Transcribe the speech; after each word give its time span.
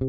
All 0.00 0.06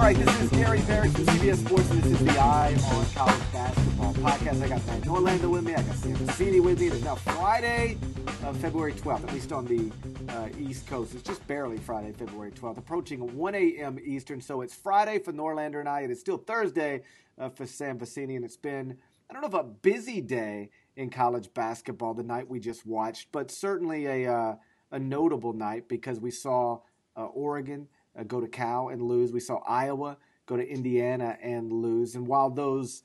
right, 0.00 0.16
this 0.16 0.40
is 0.42 0.50
Gary 0.50 0.80
Parrish 0.82 1.12
from 1.12 1.24
CBS 1.24 1.66
Sports, 1.66 1.90
and 1.90 2.02
this 2.04 2.12
is 2.12 2.24
the 2.24 2.38
Eye 2.38 2.76
on 2.92 3.06
College 3.06 3.52
Basketball 3.52 4.14
podcast. 4.14 4.62
I 4.62 4.68
got 4.68 4.86
Matt 4.86 5.00
Norlander 5.00 5.50
with 5.50 5.64
me. 5.64 5.74
I 5.74 5.82
got 5.82 5.96
Sam 5.96 6.14
Vecenie 6.14 6.62
with 6.62 6.78
me. 6.78 6.86
It 6.86 6.92
is 6.92 7.02
now 7.02 7.16
Friday, 7.16 7.98
uh, 8.44 8.52
February 8.52 8.92
12th, 8.92 9.24
at 9.24 9.32
least 9.32 9.50
on 9.50 9.64
the 9.64 9.90
uh, 10.34 10.48
East 10.56 10.86
Coast. 10.86 11.14
It's 11.14 11.22
just 11.24 11.44
barely 11.48 11.78
Friday, 11.78 12.12
February 12.12 12.52
12th, 12.52 12.78
approaching 12.78 13.36
1 13.36 13.54
a.m. 13.56 13.98
Eastern. 14.04 14.40
So 14.40 14.60
it's 14.60 14.74
Friday 14.74 15.18
for 15.18 15.32
Norlander 15.32 15.80
and 15.80 15.88
I. 15.88 16.02
It 16.02 16.12
is 16.12 16.20
still 16.20 16.38
Thursday 16.38 17.02
uh, 17.38 17.48
for 17.48 17.66
Sam 17.66 17.98
Vecenie, 17.98 18.36
and 18.36 18.44
it's 18.44 18.56
been, 18.56 18.98
I 19.28 19.32
don't 19.32 19.42
know 19.42 19.48
if 19.48 19.54
a 19.54 19.64
busy 19.64 20.20
day 20.20 20.70
in 20.96 21.10
college 21.10 21.52
basketball 21.54 22.14
the 22.14 22.22
night 22.22 22.48
we 22.48 22.60
just 22.60 22.86
watched, 22.86 23.28
but 23.32 23.50
certainly 23.50 24.06
a, 24.06 24.32
uh, 24.32 24.54
a 24.92 24.98
notable 24.98 25.52
night 25.52 25.88
because 25.88 26.20
we 26.20 26.30
saw 26.30 26.80
uh, 27.16 27.26
Oregon 27.26 27.88
uh, 28.18 28.22
go 28.22 28.40
to 28.40 28.46
Cal 28.46 28.88
and 28.88 29.02
lose. 29.02 29.32
We 29.32 29.40
saw 29.40 29.58
Iowa 29.66 30.16
go 30.46 30.56
to 30.56 30.66
Indiana 30.66 31.36
and 31.42 31.72
lose. 31.72 32.14
And 32.14 32.26
while 32.26 32.50
those 32.50 33.02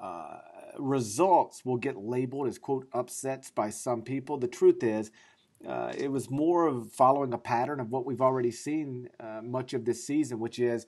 uh, 0.00 0.38
results 0.78 1.64
will 1.64 1.76
get 1.76 1.96
labeled 1.96 2.48
as 2.48 2.58
quote 2.58 2.88
upsets 2.92 3.50
by 3.50 3.70
some 3.70 4.02
people, 4.02 4.38
the 4.38 4.48
truth 4.48 4.82
is 4.82 5.10
uh, 5.66 5.92
it 5.96 6.10
was 6.10 6.30
more 6.30 6.66
of 6.66 6.92
following 6.92 7.32
a 7.32 7.38
pattern 7.38 7.80
of 7.80 7.90
what 7.90 8.04
we've 8.04 8.20
already 8.20 8.50
seen 8.50 9.08
uh, 9.18 9.40
much 9.42 9.72
of 9.74 9.84
this 9.84 10.06
season, 10.06 10.38
which 10.38 10.58
is 10.58 10.86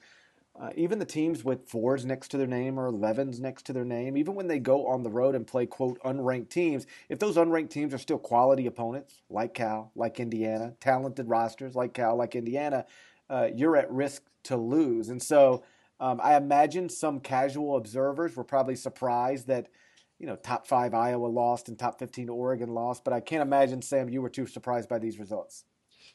uh, 0.60 0.70
even 0.74 0.98
the 0.98 1.04
teams 1.04 1.44
with 1.44 1.68
fours 1.68 2.04
next 2.04 2.28
to 2.28 2.36
their 2.36 2.46
name 2.46 2.80
or 2.80 2.90
11s 2.90 3.38
next 3.38 3.64
to 3.66 3.72
their 3.72 3.84
name, 3.84 4.16
even 4.16 4.34
when 4.34 4.48
they 4.48 4.58
go 4.58 4.88
on 4.88 5.04
the 5.04 5.10
road 5.10 5.36
and 5.36 5.46
play, 5.46 5.66
quote, 5.66 6.02
unranked 6.02 6.50
teams, 6.50 6.86
if 7.08 7.20
those 7.20 7.36
unranked 7.36 7.70
teams 7.70 7.94
are 7.94 7.98
still 7.98 8.18
quality 8.18 8.66
opponents, 8.66 9.22
like 9.30 9.54
Cal, 9.54 9.92
like 9.94 10.18
Indiana, 10.18 10.74
talented 10.80 11.28
rosters 11.28 11.76
like 11.76 11.95
Cal, 11.95 12.16
like 12.16 12.34
Indiana, 12.34 12.87
uh, 13.30 13.48
you're 13.54 13.76
at 13.76 13.90
risk 13.90 14.23
to 14.45 14.56
lose. 14.56 15.09
And 15.10 15.23
so 15.23 15.62
um, 16.00 16.20
I 16.23 16.37
imagine 16.37 16.88
some 16.88 17.20
casual 17.20 17.76
observers 17.76 18.34
were 18.34 18.45
probably 18.45 18.76
surprised 18.76 19.46
that, 19.46 19.68
you 20.18 20.26
know, 20.26 20.34
top 20.34 20.66
five 20.66 20.93
Iowa 20.93 21.26
lost 21.26 21.68
and 21.68 21.78
top 21.78 22.00
15 22.00 22.28
Oregon 22.28 22.70
lost. 22.70 23.04
But 23.04 23.12
I 23.12 23.20
can't 23.20 23.43
imagine, 23.43 23.80
Sam, 23.80 24.09
you 24.09 24.22
were 24.22 24.28
too 24.28 24.46
surprised 24.46 24.88
by 24.88 24.98
these 24.98 25.20
results. 25.20 25.65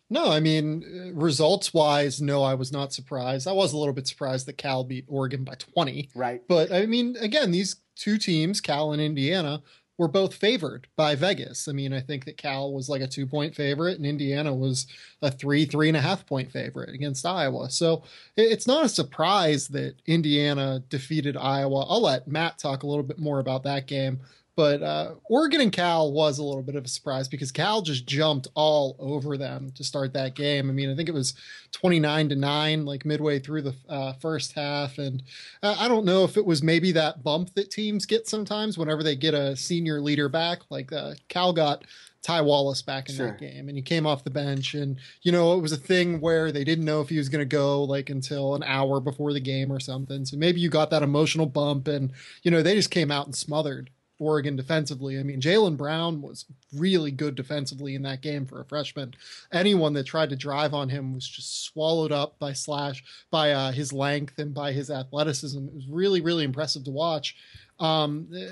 No, 0.09 0.31
I 0.31 0.39
mean, 0.39 0.83
uh, 0.83 1.19
results 1.19 1.73
wise, 1.73 2.21
no, 2.21 2.43
I 2.43 2.53
was 2.53 2.71
not 2.71 2.93
surprised. 2.93 3.47
I 3.47 3.51
was 3.53 3.73
a 3.73 3.77
little 3.77 3.93
bit 3.93 4.07
surprised 4.07 4.45
that 4.47 4.57
Cal 4.57 4.83
beat 4.83 5.05
Oregon 5.07 5.43
by 5.43 5.55
20. 5.55 6.09
Right. 6.13 6.41
But 6.47 6.71
I 6.71 6.85
mean, 6.85 7.15
again, 7.19 7.51
these 7.51 7.77
two 7.95 8.17
teams, 8.17 8.61
Cal 8.61 8.91
and 8.91 9.01
Indiana, 9.01 9.63
were 9.97 10.07
both 10.07 10.33
favored 10.33 10.87
by 10.95 11.15
Vegas. 11.15 11.67
I 11.67 11.71
mean, 11.71 11.93
I 11.93 11.99
think 11.99 12.25
that 12.25 12.37
Cal 12.37 12.73
was 12.73 12.89
like 12.89 13.01
a 13.01 13.07
two 13.07 13.27
point 13.27 13.55
favorite 13.55 13.97
and 13.97 14.05
Indiana 14.05 14.53
was 14.53 14.87
a 15.21 15.29
three, 15.29 15.65
three 15.65 15.87
and 15.87 15.97
a 15.97 16.01
half 16.01 16.25
point 16.25 16.51
favorite 16.51 16.93
against 16.93 17.25
Iowa. 17.25 17.69
So 17.69 18.03
it's 18.35 18.67
not 18.67 18.85
a 18.85 18.89
surprise 18.89 19.67
that 19.69 19.95
Indiana 20.05 20.83
defeated 20.89 21.37
Iowa. 21.37 21.85
I'll 21.87 22.01
let 22.01 22.27
Matt 22.27 22.57
talk 22.57 22.83
a 22.83 22.87
little 22.87 23.03
bit 23.03 23.19
more 23.19 23.39
about 23.39 23.63
that 23.63 23.87
game. 23.87 24.19
But 24.55 24.83
uh, 24.83 25.15
Oregon 25.25 25.61
and 25.61 25.71
Cal 25.71 26.11
was 26.11 26.37
a 26.37 26.43
little 26.43 26.61
bit 26.61 26.75
of 26.75 26.85
a 26.85 26.87
surprise 26.87 27.27
because 27.27 27.51
Cal 27.51 27.81
just 27.81 28.05
jumped 28.05 28.47
all 28.53 28.95
over 28.99 29.35
them 29.35 29.71
to 29.75 29.83
start 29.83 30.13
that 30.13 30.35
game. 30.35 30.69
I 30.69 30.73
mean, 30.73 30.91
I 30.91 30.95
think 30.95 31.09
it 31.09 31.13
was 31.13 31.33
29 31.71 32.29
to 32.29 32.35
9, 32.35 32.85
like 32.85 33.05
midway 33.05 33.39
through 33.39 33.63
the 33.63 33.75
uh, 33.89 34.13
first 34.13 34.53
half. 34.53 34.99
And 34.99 35.23
uh, 35.63 35.75
I 35.79 35.87
don't 35.87 36.05
know 36.05 36.23
if 36.23 36.37
it 36.37 36.45
was 36.45 36.61
maybe 36.61 36.91
that 36.91 37.23
bump 37.23 37.55
that 37.55 37.71
teams 37.71 38.05
get 38.05 38.27
sometimes 38.27 38.77
whenever 38.77 39.01
they 39.01 39.15
get 39.15 39.33
a 39.33 39.55
senior 39.55 39.99
leader 39.99 40.29
back. 40.29 40.59
Like 40.69 40.93
uh, 40.93 41.13
Cal 41.29 41.51
got 41.51 41.85
Ty 42.21 42.41
Wallace 42.41 42.81
back 42.81 43.09
in 43.09 43.15
sure. 43.15 43.27
that 43.27 43.39
game 43.39 43.67
and 43.67 43.77
he 43.77 43.81
came 43.81 44.07
off 44.07 44.23
the 44.23 44.29
bench 44.29 44.75
and 44.75 44.97
you 45.23 45.31
know 45.33 45.57
it 45.57 45.61
was 45.61 45.73
a 45.73 45.77
thing 45.77 46.21
where 46.21 46.53
they 46.53 46.63
didn't 46.63 46.85
know 46.85 47.01
if 47.01 47.09
he 47.09 47.17
was 47.17 47.27
going 47.27 47.41
to 47.41 47.45
go 47.45 47.83
like 47.83 48.09
until 48.09 48.55
an 48.55 48.63
hour 48.63 49.01
before 49.01 49.33
the 49.33 49.41
game 49.41 49.69
or 49.69 49.79
something 49.79 50.23
so 50.23 50.37
maybe 50.37 50.61
you 50.61 50.69
got 50.69 50.89
that 50.89 51.03
emotional 51.03 51.45
bump 51.45 51.85
and 51.89 52.13
you 52.41 52.49
know 52.49 52.61
they 52.61 52.75
just 52.75 52.91
came 52.91 53.11
out 53.11 53.25
and 53.25 53.35
smothered 53.35 53.89
Oregon 54.23 54.55
defensively. 54.55 55.19
I 55.19 55.23
mean, 55.23 55.41
Jaylen 55.41 55.77
Brown 55.77 56.21
was 56.21 56.45
really 56.75 57.11
good 57.11 57.35
defensively 57.35 57.95
in 57.95 58.03
that 58.03 58.21
game 58.21 58.45
for 58.45 58.61
a 58.61 58.65
freshman. 58.65 59.13
Anyone 59.51 59.93
that 59.93 60.05
tried 60.05 60.29
to 60.29 60.35
drive 60.35 60.73
on 60.73 60.89
him 60.89 61.13
was 61.13 61.27
just 61.27 61.65
swallowed 61.65 62.11
up 62.11 62.39
by 62.39 62.53
Slash, 62.53 63.03
by 63.31 63.51
uh, 63.51 63.71
his 63.71 63.91
length 63.91 64.39
and 64.39 64.53
by 64.53 64.71
his 64.71 64.89
athleticism. 64.89 65.67
It 65.67 65.73
was 65.73 65.87
really, 65.87 66.21
really 66.21 66.43
impressive 66.43 66.83
to 66.85 66.91
watch. 66.91 67.35
Um, 67.79 68.27
eh, 68.35 68.47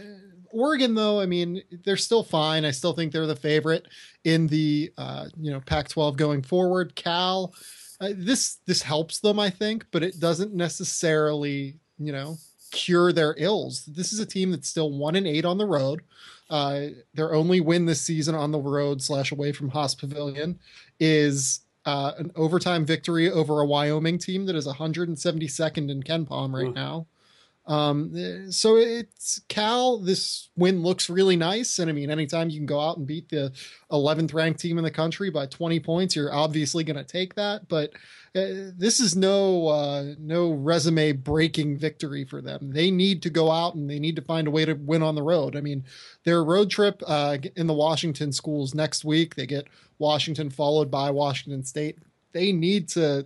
Oregon, 0.51 0.95
though, 0.95 1.19
I 1.21 1.25
mean, 1.25 1.63
they're 1.85 1.97
still 1.97 2.23
fine. 2.23 2.65
I 2.65 2.71
still 2.71 2.93
think 2.93 3.11
they're 3.11 3.25
the 3.25 3.35
favorite 3.35 3.87
in 4.23 4.47
the 4.47 4.91
uh, 4.97 5.27
you 5.39 5.51
know 5.51 5.61
Pac-12 5.61 6.17
going 6.17 6.41
forward. 6.41 6.95
Cal, 6.95 7.53
uh, 8.01 8.09
this 8.15 8.57
this 8.65 8.81
helps 8.81 9.19
them, 9.19 9.39
I 9.39 9.49
think, 9.49 9.85
but 9.91 10.03
it 10.03 10.19
doesn't 10.19 10.53
necessarily 10.53 11.75
you 11.97 12.11
know 12.11 12.37
cure 12.71 13.13
their 13.13 13.35
ills. 13.37 13.85
This 13.85 14.11
is 14.11 14.19
a 14.19 14.25
team 14.25 14.51
that's 14.51 14.67
still 14.67 14.91
one 14.91 15.15
and 15.15 15.27
eight 15.27 15.45
on 15.45 15.57
the 15.57 15.65
road. 15.65 16.01
Uh, 16.49 16.87
their 17.13 17.33
only 17.33 17.61
win 17.61 17.85
this 17.85 18.01
season 18.01 18.35
on 18.35 18.51
the 18.51 18.59
road 18.59 19.01
slash 19.01 19.31
away 19.31 19.51
from 19.51 19.69
Haas 19.69 19.95
Pavilion 19.95 20.59
is 20.99 21.61
uh, 21.85 22.11
an 22.17 22.31
overtime 22.35 22.85
victory 22.85 23.31
over 23.31 23.61
a 23.61 23.65
Wyoming 23.65 24.17
team 24.17 24.45
that 24.45 24.55
is 24.55 24.67
172nd 24.67 25.89
in 25.89 26.03
KenPom 26.03 26.53
right 26.53 26.73
now. 26.73 27.07
Um, 27.67 28.51
so 28.51 28.77
it's 28.77 29.41
Cal. 29.47 29.99
This 29.99 30.49
win 30.55 30.81
looks 30.81 31.09
really 31.09 31.35
nice, 31.35 31.79
and 31.79 31.89
I 31.89 31.93
mean, 31.93 32.09
anytime 32.09 32.49
you 32.49 32.59
can 32.59 32.65
go 32.65 32.79
out 32.79 32.97
and 32.97 33.05
beat 33.05 33.29
the 33.29 33.53
11th 33.91 34.33
ranked 34.33 34.59
team 34.59 34.77
in 34.77 34.83
the 34.83 34.91
country 34.91 35.29
by 35.29 35.45
20 35.45 35.79
points, 35.79 36.15
you're 36.15 36.33
obviously 36.33 36.83
going 36.83 36.97
to 36.97 37.03
take 37.03 37.35
that. 37.35 37.67
But 37.67 37.91
uh, 38.33 38.71
this 38.77 38.99
is 38.99 39.15
no 39.15 39.67
uh, 39.67 40.15
no 40.17 40.51
resume 40.51 41.11
breaking 41.11 41.77
victory 41.77 42.23
for 42.25 42.41
them. 42.41 42.71
They 42.71 42.89
need 42.89 43.21
to 43.23 43.29
go 43.29 43.51
out 43.51 43.75
and 43.75 43.89
they 43.89 43.99
need 43.99 44.15
to 44.15 44.21
find 44.21 44.47
a 44.47 44.51
way 44.51 44.65
to 44.65 44.73
win 44.73 45.03
on 45.03 45.15
the 45.15 45.23
road. 45.23 45.55
I 45.55 45.61
mean, 45.61 45.83
their 46.23 46.43
road 46.43 46.69
trip 46.69 47.03
uh, 47.05 47.37
in 47.55 47.67
the 47.67 47.73
Washington 47.73 48.31
schools 48.31 48.73
next 48.73 49.03
week. 49.03 49.35
They 49.35 49.45
get 49.45 49.67
Washington 49.99 50.49
followed 50.49 50.89
by 50.89 51.11
Washington 51.11 51.63
State. 51.63 51.99
They 52.31 52.53
need 52.53 52.87
to 52.89 53.25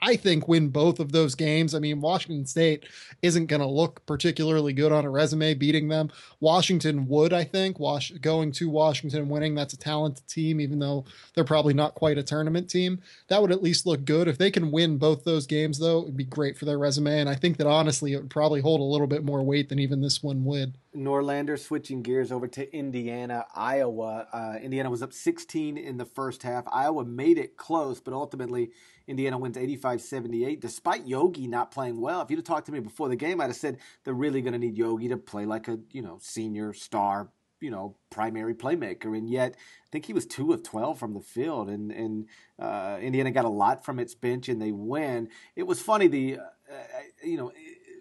I 0.00 0.16
think, 0.16 0.48
win 0.48 0.68
both 0.68 0.98
of 1.00 1.12
those 1.12 1.34
games. 1.34 1.74
I 1.74 1.78
mean, 1.78 2.00
Washington 2.00 2.46
State 2.46 2.84
isn't 3.22 3.46
going 3.46 3.60
to 3.60 3.66
look 3.66 4.04
particularly 4.06 4.72
good 4.72 4.92
on 4.92 5.04
a 5.04 5.10
resume 5.10 5.54
beating 5.54 5.88
them. 5.88 6.10
Washington 6.40 7.06
would, 7.08 7.32
I 7.32 7.44
think, 7.44 7.78
Was- 7.78 8.10
going 8.20 8.52
to 8.52 8.68
Washington 8.70 9.20
and 9.20 9.30
winning. 9.30 9.54
That's 9.54 9.74
a 9.74 9.78
talented 9.78 10.26
team, 10.26 10.60
even 10.60 10.78
though 10.78 11.04
they're 11.34 11.44
probably 11.44 11.74
not 11.74 11.94
quite 11.94 12.18
a 12.18 12.22
tournament 12.22 12.70
team. 12.70 13.00
That 13.28 13.42
would 13.42 13.52
at 13.52 13.62
least 13.62 13.86
look 13.86 14.04
good. 14.04 14.28
If 14.28 14.38
they 14.38 14.50
can 14.50 14.70
win 14.70 14.96
both 14.98 15.24
those 15.24 15.46
games, 15.46 15.78
though, 15.78 16.00
it 16.00 16.04
would 16.06 16.16
be 16.16 16.24
great 16.24 16.56
for 16.56 16.64
their 16.64 16.78
resume. 16.78 17.20
And 17.20 17.28
I 17.28 17.34
think 17.34 17.58
that 17.58 17.66
honestly, 17.66 18.14
it 18.14 18.16
would 18.16 18.30
probably 18.30 18.60
hold 18.60 18.80
a 18.80 18.84
little 18.84 19.06
bit 19.06 19.24
more 19.24 19.42
weight 19.42 19.68
than 19.68 19.78
even 19.78 20.00
this 20.00 20.22
one 20.22 20.44
would. 20.44 20.74
Norlander 20.96 21.58
switching 21.58 22.02
gears 22.02 22.32
over 22.32 22.48
to 22.48 22.74
Indiana, 22.74 23.46
Iowa. 23.54 24.26
Uh, 24.32 24.58
Indiana 24.60 24.90
was 24.90 25.02
up 25.02 25.12
16 25.12 25.76
in 25.76 25.98
the 25.98 26.04
first 26.04 26.42
half. 26.42 26.64
Iowa 26.72 27.04
made 27.04 27.38
it 27.38 27.56
close, 27.56 28.00
but 28.00 28.12
ultimately 28.12 28.70
Indiana 29.10 29.36
wins 29.36 29.56
85 29.56 30.00
78, 30.00 30.60
despite 30.60 31.06
Yogi 31.06 31.46
not 31.46 31.70
playing 31.70 32.00
well. 32.00 32.22
If 32.22 32.30
you'd 32.30 32.36
have 32.36 32.44
talked 32.44 32.66
to 32.66 32.72
me 32.72 32.80
before 32.80 33.08
the 33.08 33.16
game, 33.16 33.40
I'd 33.40 33.46
have 33.46 33.56
said 33.56 33.78
they're 34.04 34.14
really 34.14 34.40
going 34.40 34.52
to 34.52 34.58
need 34.58 34.78
Yogi 34.78 35.08
to 35.08 35.16
play 35.16 35.44
like 35.44 35.68
a 35.68 35.78
you 35.90 36.00
know 36.00 36.18
senior 36.20 36.72
star, 36.72 37.28
you 37.60 37.70
know, 37.70 37.96
primary 38.10 38.54
playmaker. 38.54 39.16
And 39.16 39.28
yet, 39.28 39.54
I 39.56 39.88
think 39.90 40.06
he 40.06 40.12
was 40.12 40.26
two 40.26 40.52
of 40.52 40.62
12 40.62 40.98
from 40.98 41.14
the 41.14 41.20
field. 41.20 41.68
And, 41.68 41.90
and 41.90 42.26
uh, 42.58 42.98
Indiana 43.00 43.30
got 43.30 43.44
a 43.44 43.50
lot 43.50 43.84
from 43.84 43.98
its 43.98 44.14
bench 44.14 44.48
and 44.48 44.62
they 44.62 44.72
win. 44.72 45.28
It 45.56 45.66
was 45.66 45.80
funny, 45.80 46.06
the, 46.06 46.38
uh, 46.38 46.42
uh 46.72 46.76
you 47.22 47.36
know, 47.36 47.52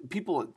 people 0.10 0.54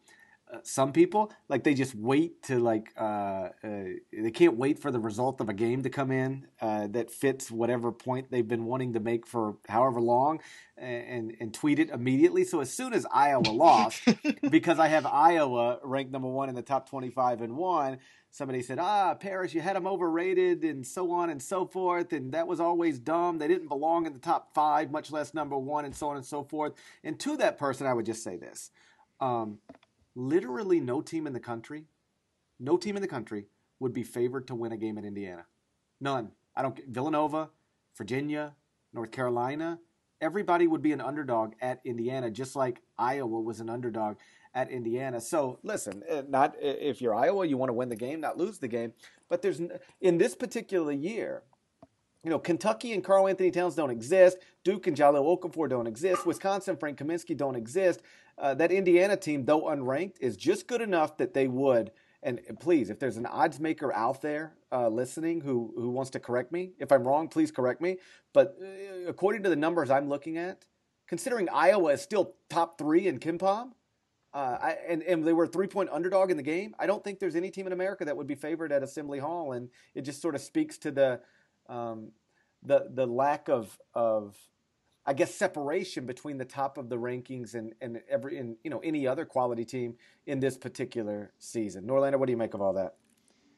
some 0.63 0.93
people 0.93 1.33
like 1.49 1.65
they 1.65 1.75
just 1.75 1.95
wait 1.95 2.43
to 2.43 2.59
like 2.59 2.93
uh, 2.97 3.49
uh, 3.65 3.85
they 4.13 4.31
can't 4.31 4.57
wait 4.57 4.79
for 4.79 4.91
the 4.91 4.99
result 5.01 5.41
of 5.41 5.49
a 5.49 5.53
game 5.53 5.83
to 5.83 5.91
come 5.91 6.11
in 6.11 6.47
uh, 6.61 6.87
that 6.89 7.11
fits 7.11 7.51
whatever 7.51 7.91
point 7.91 8.31
they've 8.31 8.49
been 8.49 8.65
wanting 8.65 8.93
to 8.93 9.01
make 9.01 9.27
for 9.27 9.57
however 9.69 10.01
long 10.01 10.41
and 10.77 11.35
and 11.41 11.55
tweet 11.55 11.79
it 11.79 11.91
immediately. 11.91 12.45
So 12.45 12.61
as 12.61 12.73
soon 12.73 12.93
as 12.93 13.07
iowa 13.13 13.43
lost 13.51 14.03
because 14.51 14.79
i 14.79 14.89
have 14.89 15.07
iowa 15.07 15.79
ranked 15.83 16.13
number 16.13 16.29
one 16.29 16.49
in 16.49 16.55
the 16.55 16.63
top 16.63 16.89
25 16.89 17.41
and 17.43 17.57
one 17.57 17.99
somebody 18.31 18.63
said 18.63 18.79
ah 18.79 19.15
Parrish 19.15 19.55
you 19.55 19.61
had 19.61 19.77
them 19.77 19.87
overrated 19.87 20.65
and 20.65 20.87
so 20.87 21.13
on 21.13 21.31
and 21.31 21.43
so 21.43 21.67
forth 21.67 22.13
and 22.13 22.33
that 22.33 22.47
was 22.47 22.61
always 22.61 22.99
dumb. 22.99 23.39
They 23.39 23.49
didn't 23.49 23.69
belong 23.69 24.07
in 24.07 24.13
the 24.13 24.19
top 24.19 24.55
five 24.55 24.91
much 24.91 25.11
less 25.11 25.35
number 25.35 25.57
one 25.57 25.85
and 25.85 25.95
so 25.95 26.09
on 26.09 26.17
and 26.17 26.27
so 26.27 26.45
forth. 26.45 26.73
And 27.05 27.19
to 27.21 27.37
that 27.39 27.59
person 27.59 27.87
i 27.87 27.95
would 27.95 28.07
just 28.07 28.23
say 28.23 28.37
this 28.37 28.71
um, 29.23 29.59
literally 30.15 30.81
no 30.81 31.01
team 31.01 31.27
in 31.27 31.33
the 31.33 31.41
country, 31.41 31.85
no 32.59 32.77
team 32.77 32.97
in 32.97 33.03
the 33.03 33.09
country 33.09 33.47
would 33.81 33.93
be 33.93 34.03
favored 34.03 34.47
to 34.47 34.55
win 34.55 34.73
a 34.73 34.77
game 34.77 34.99
at 34.99 35.05
Indiana. 35.05 35.47
None. 36.01 36.33
I 36.55 36.63
don't 36.63 36.79
Villanova, 36.87 37.51
Virginia, 37.97 38.55
North 38.93 39.11
Carolina, 39.11 39.79
everybody 40.23 40.67
would 40.67 40.83
be 40.83 40.93
an 40.93 41.01
underdog 41.01 41.55
at 41.61 41.81
Indiana, 41.85 42.31
just 42.31 42.55
like 42.55 42.81
Iowa 42.97 43.41
was 43.41 43.61
an 43.61 43.69
underdog 43.69 44.17
at 44.55 44.71
Indiana. 44.71 45.21
So 45.21 45.59
listen, 45.63 46.03
eh, 46.09 46.23
not 46.29 46.55
if 46.61 47.03
you're 47.03 47.15
Iowa, 47.15 47.47
you 47.47 47.57
want 47.57 47.71
to 47.71 47.75
win 47.75 47.89
the 47.89 47.97
game, 47.97 48.21
not 48.21 48.39
lose 48.39 48.59
the 48.59 48.69
game. 48.69 48.93
But 49.29 49.43
there's 49.43 49.61
in 50.01 50.19
this 50.19 50.35
particular 50.35 50.93
year, 50.93 51.43
you 52.23 52.31
know, 52.31 52.39
Kentucky 52.39 52.93
and 52.93 53.03
Karl-Anthony 53.03 53.51
Towns 53.51 53.75
don't 53.75 53.91
exist. 53.91 54.39
Duke 54.63 54.87
and 54.87 54.97
Jahlil 54.97 55.41
Okafor 55.41 55.69
don't 55.69 55.89
exist. 55.89 56.25
Wisconsin, 56.25 56.77
Frank 56.77 56.99
Kaminsky 56.99 57.37
don't 57.37 57.57
exist. 57.57 58.01
Uh, 58.39 58.55
that 58.55 58.73
Indiana 58.73 59.17
team, 59.17 59.45
though 59.45 59.63
unranked, 59.63 60.17
is 60.21 60.37
just 60.37 60.67
good 60.67 60.81
enough 60.81 61.17
that 61.19 61.35
they 61.35 61.49
would. 61.49 61.93
And, 62.23 62.41
please, 62.61 62.89
if 62.89 62.99
there's 62.99 63.17
an 63.17 63.27
odds 63.27 63.59
maker 63.59 63.93
out 63.93 64.23
there 64.23 64.55
uh, 64.71 64.89
listening 64.89 65.41
who 65.41 65.73
who 65.77 65.91
wants 65.91 66.11
to 66.13 66.21
correct 66.21 66.53
me, 66.53 66.73
if 66.79 66.93
I'm 66.93 67.05
wrong, 67.05 67.29
please 67.29 67.51
correct 67.51 67.81
me. 67.81 67.99
But 68.33 68.57
uh, 68.63 69.09
according 69.09 69.43
to 69.43 69.49
the 69.51 69.57
numbers 69.57 69.91
I'm 69.91 70.09
looking 70.09 70.39
at, 70.39 70.65
considering 71.09 71.49
Iowa 71.53 71.93
is 71.93 72.01
still 72.01 72.35
top 72.49 72.79
three 72.79 73.09
in 73.09 73.19
KenPom, 73.19 73.73
uh, 74.35 74.59
I, 74.63 74.77
and, 74.89 75.03
and 75.03 75.25
they 75.25 75.33
were 75.33 75.45
a 75.45 75.49
three 75.49 75.67
point 75.67 75.91
underdog 75.91 76.31
in 76.31 76.37
the 76.37 76.43
game. 76.43 76.75
I 76.79 76.87
don't 76.87 77.03
think 77.05 77.19
there's 77.19 77.37
any 77.37 77.51
team 77.51 77.67
in 77.67 77.73
America 77.73 78.05
that 78.05 78.17
would 78.17 78.27
be 78.27 78.35
favored 78.35 78.73
at 78.73 78.83
Assembly 78.83 79.19
Hall, 79.19 79.53
and 79.53 79.69
it 79.95 80.03
just 80.03 80.23
sort 80.23 80.35
of 80.35 80.41
speaks 80.41 80.79
to 80.79 80.91
the 80.91 81.21
um, 81.69 82.13
the 82.63 82.87
the 82.89 83.07
lack 83.07 83.49
of 83.49 83.77
of 83.95 84.37
I 85.05 85.15
guess 85.15 85.35
separation 85.35 86.07
between 86.07 86.39
the 86.39 86.45
top 86.45 86.79
of 86.79 86.89
the 86.89 86.97
rankings 86.97 87.55
and 87.55 87.75
and 87.81 88.01
every 88.09 88.39
and 88.39 88.57
you 88.63 88.71
know 88.71 88.81
any 88.81 89.07
other 89.07 89.25
quality 89.25 89.65
team 89.65 89.97
in 90.27 90.41
this 90.41 90.57
particular 90.57 91.33
season. 91.39 91.85
Norlander, 91.87 92.19
what 92.19 92.27
do 92.27 92.33
you 92.33 92.37
make 92.37 92.55
of 92.55 92.61
all 92.61 92.73
that? 92.75 92.95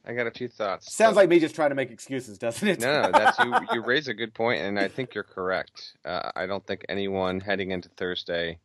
I 0.06 0.12
got 0.12 0.26
a 0.26 0.30
few 0.30 0.48
thoughts. 0.48 0.94
Sounds 0.94 1.16
like 1.16 1.30
me 1.30 1.40
just 1.40 1.54
trying 1.54 1.70
to 1.70 1.74
make 1.74 1.90
excuses, 1.90 2.36
doesn't 2.36 2.68
it? 2.68 2.80
no, 2.80 3.02
no, 3.02 3.10
that's 3.12 3.38
you. 3.38 3.54
You 3.72 3.82
raise 3.82 4.08
a 4.08 4.14
good 4.14 4.34
point, 4.34 4.60
and 4.60 4.78
I 4.78 4.88
think 4.88 5.14
you're 5.14 5.24
correct. 5.24 5.94
Uh, 6.04 6.30
I 6.36 6.46
don't 6.46 6.66
think 6.66 6.84
anyone 6.88 7.40
heading 7.40 7.70
into 7.70 7.88
Thursday 7.90 8.58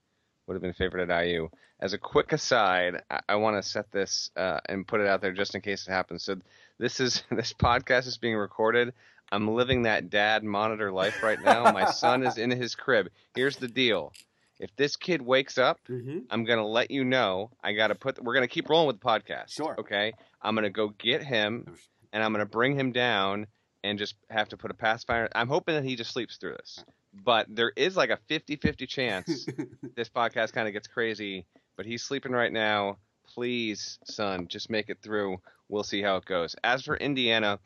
would 0.50 0.56
have 0.56 0.63
been 0.63 0.74
favored 0.74 1.07
at 1.07 1.25
IU. 1.25 1.48
As 1.80 1.94
a 1.94 1.98
quick 2.00 2.34
aside, 2.34 3.04
I, 3.12 3.19
I 3.30 3.36
want 3.36 3.56
to 3.56 3.69
set 3.69 3.92
this 3.92 4.31
uh, 4.36 4.60
and 4.66 4.86
put 4.86 5.00
it 5.00 5.06
out 5.06 5.22
there 5.22 5.31
just 5.31 5.54
in 5.54 5.62
case 5.62 5.88
it 5.88 5.92
happens. 5.92 6.24
So 6.24 6.38
this 6.80 7.00
is 7.00 7.24
this 7.31 7.54
podcast 7.54 8.07
is 8.07 8.18
being 8.18 8.36
recorded. 8.36 8.94
I'm 9.31 9.48
living 9.48 9.84
that 9.84 10.10
dad 10.10 10.44
monitor 10.44 10.92
life 10.92 11.22
right 11.22 11.40
now. 11.40 11.72
My 11.72 11.86
son 11.92 12.24
is 12.24 12.40
in 12.40 12.50
his 12.50 12.74
crib. 12.74 13.10
Here's 13.36 13.57
the 13.57 13.68
deal. 13.68 14.12
If 14.60 14.75
this 14.75 14.96
kid 14.96 15.22
wakes 15.22 15.60
up, 15.60 15.80
mm-hmm. 15.88 16.22
I'm 16.31 16.46
gonna 16.46 16.68
let 16.68 16.90
you 16.90 17.04
know. 17.04 17.51
I 17.63 17.74
gotta 17.74 17.94
put. 17.94 18.22
We're 18.22 18.34
gonna 18.34 18.48
keep 18.48 18.69
rolling 18.69 18.88
with 18.88 19.00
the 19.00 19.06
podcast. 19.06 19.51
Sure. 19.51 19.75
Okay. 19.80 20.13
I'm 20.42 20.56
gonna 20.56 20.72
go 20.72 20.90
get 20.98 21.24
him, 21.24 21.75
and 22.12 22.24
I'm 22.24 22.31
gonna 22.31 22.48
bring 22.48 22.75
him 22.75 22.92
down, 22.92 23.46
and 23.84 24.00
just 24.00 24.16
have 24.31 24.50
to 24.50 24.57
put 24.57 24.72
a 24.72 24.74
pacifier. 24.74 25.30
I'm 25.36 25.48
hoping 25.48 25.75
that 25.75 25.84
he 25.84 25.96
just 25.96 26.12
sleeps 26.12 26.38
through 26.38 26.54
this, 26.54 26.84
but 27.14 27.48
there 27.50 27.72
is 27.76 27.96
like 27.98 28.10
a 28.10 28.20
50-50 28.30 28.88
chance 28.88 29.48
this 29.96 30.10
podcast 30.10 30.54
kind 30.54 30.68
of 30.68 30.74
gets 30.74 30.88
crazy. 30.88 31.46
But 31.76 31.86
he's 31.86 32.04
sleeping 32.04 32.34
right 32.34 32.52
now. 32.52 32.98
Please, 33.28 34.00
son, 34.04 34.48
just 34.48 34.70
make 34.70 34.90
it 34.90 34.98
through. 35.02 35.40
We'll 35.70 35.84
see 35.84 36.02
how 36.02 36.18
it 36.18 36.26
goes. 36.26 36.56
As 36.64 36.84
for 36.84 36.98
Indiana, 36.98 37.60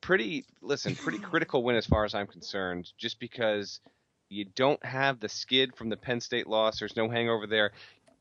pretty 0.00 0.44
listen, 0.62 0.94
pretty 0.94 1.18
critical 1.18 1.62
win 1.62 1.76
as 1.76 1.86
far 1.86 2.04
as 2.04 2.14
I'm 2.14 2.26
concerned, 2.26 2.92
just 2.96 3.18
because 3.18 3.80
you 4.28 4.44
don't 4.44 4.82
have 4.84 5.20
the 5.20 5.28
skid 5.28 5.74
from 5.76 5.88
the 5.88 5.96
Penn 5.96 6.20
State 6.20 6.46
loss. 6.46 6.78
There's 6.78 6.96
no 6.96 7.08
hangover 7.08 7.46
there. 7.46 7.72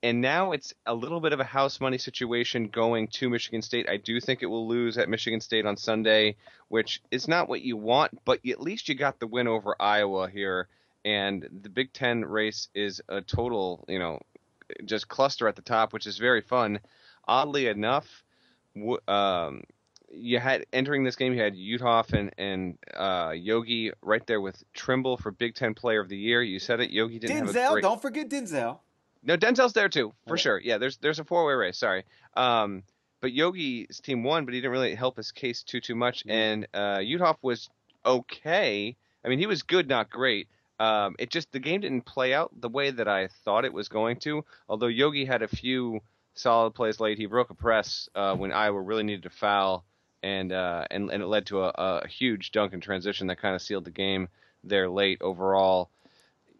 And 0.08 0.22
now 0.22 0.54
it's 0.54 0.74
a 0.86 0.94
little 0.94 1.20
bit 1.20 1.34
of 1.34 1.42
a 1.42 1.44
house 1.44 1.82
money 1.82 1.98
situation 1.98 2.70
going 2.70 3.10
to 3.10 3.30
Michigan 3.30 3.62
State. 3.62 3.90
I 3.90 3.98
do 3.98 4.22
think 4.22 4.42
it 4.42 4.46
will 4.46 4.66
lose 4.66 4.98
at 4.98 5.10
Michigan 5.10 5.42
State 5.42 5.66
on 5.66 5.76
Sunday, 5.76 6.38
which 6.70 7.02
is 7.12 7.28
not 7.28 7.50
what 7.50 7.62
you 7.62 7.76
want, 7.76 8.18
but 8.24 8.40
at 8.48 8.62
least 8.62 8.88
you 8.88 8.96
got 8.96 9.20
the 9.20 9.28
win 9.28 9.50
over 9.50 9.76
Iowa 9.78 10.30
here. 10.30 10.70
And 11.04 11.46
the 11.62 11.68
Big 11.68 11.92
Ten 11.92 12.24
race 12.24 12.70
is 12.74 13.02
a 13.10 13.20
total, 13.20 13.84
you 13.90 14.00
know, 14.00 14.22
just 14.86 15.10
cluster 15.10 15.46
at 15.46 15.58
the 15.58 15.62
top, 15.62 15.92
which 15.92 16.08
is 16.08 16.18
very 16.18 16.42
fun. 16.42 16.80
Oddly 17.28 17.68
enough, 17.68 18.24
um, 19.10 19.64
you 20.10 20.40
had 20.40 20.66
entering 20.72 21.04
this 21.04 21.18
game, 21.18 21.34
you 21.34 21.42
had 21.42 21.56
Uthoff 21.56 22.14
and 22.14 22.32
and 22.38 22.78
uh, 22.96 23.34
Yogi 23.36 23.92
right 24.02 24.26
there 24.26 24.40
with 24.40 24.64
Trimble 24.74 25.18
for 25.18 25.32
Big 25.32 25.56
Ten 25.56 25.74
Player 25.74 26.00
of 26.00 26.08
the 26.08 26.18
Year. 26.18 26.42
You 26.42 26.60
said 26.60 26.80
it. 26.80 26.92
Yogi 26.92 27.20
didn't 27.20 27.48
Denzel, 27.48 27.54
have 27.56 27.72
a 27.72 27.74
great... 27.74 27.82
don't 27.82 28.02
forget 28.02 28.30
Denzel. 28.30 28.80
No, 29.28 29.38
Denzel's 29.38 29.74
there 29.74 29.90
too 29.90 30.14
for 30.26 30.34
okay. 30.34 30.42
sure. 30.42 30.60
Yeah, 30.60 30.78
there's 30.78 30.98
there's 30.98 31.20
a 31.20 31.26
four 31.26 31.46
way 31.46 31.54
race. 31.54 31.78
Sorry, 31.78 32.06
um, 32.36 32.84
but 33.22 33.34
Yogi's 33.34 34.00
team 34.00 34.24
won, 34.24 34.46
but 34.46 34.54
he 34.54 34.62
didn't 34.62 34.72
really 34.72 34.96
help 34.96 35.18
his 35.18 35.32
case 35.32 35.64
too 35.64 35.82
too 35.82 35.96
much. 35.96 36.22
Mm-hmm. 36.22 36.32
And 36.32 36.68
uh, 36.74 36.98
Uthoff 37.00 37.38
was 37.42 37.70
okay. 38.06 38.96
I 39.24 39.28
mean, 39.28 39.40
he 39.40 39.46
was 39.46 39.64
good, 39.64 39.90
not 39.90 40.10
great. 40.10 40.48
Um, 40.80 41.16
it 41.20 41.30
just 41.30 41.52
the 41.52 41.60
game 41.60 41.82
didn't 41.82 42.06
play 42.06 42.34
out 42.34 42.52
the 42.60 42.70
way 42.70 42.90
that 42.90 43.08
I 43.08 43.28
thought 43.44 43.66
it 43.66 43.74
was 43.74 43.90
going 43.90 44.18
to. 44.18 44.46
Although 44.70 44.88
Yogi 44.88 45.26
had 45.26 45.42
a 45.42 45.48
few 45.48 46.00
solid 46.36 46.72
plays 46.72 47.00
late, 47.00 47.18
he 47.18 47.26
broke 47.26 47.50
a 47.50 47.56
press 47.56 48.08
uh, 48.16 48.36
when 48.36 48.54
Iowa 48.54 48.80
really 48.80 49.04
needed 49.04 49.24
to 49.24 49.30
foul 49.30 49.84
and 50.24 50.52
uh, 50.52 50.86
and 50.90 51.10
and 51.12 51.22
it 51.22 51.28
led 51.28 51.48
to 51.48 51.64
a, 51.64 51.70
a 52.04 52.08
huge 52.08 52.52
dunk 52.52 52.74
and 52.74 52.82
transition 52.82 53.28
that 53.28 53.42
kind 53.42 53.56
of 53.56 53.62
sealed 53.62 53.86
the 53.86 53.92
game 53.92 54.30
there 54.64 54.90
late 54.90 55.22
overall. 55.22 55.90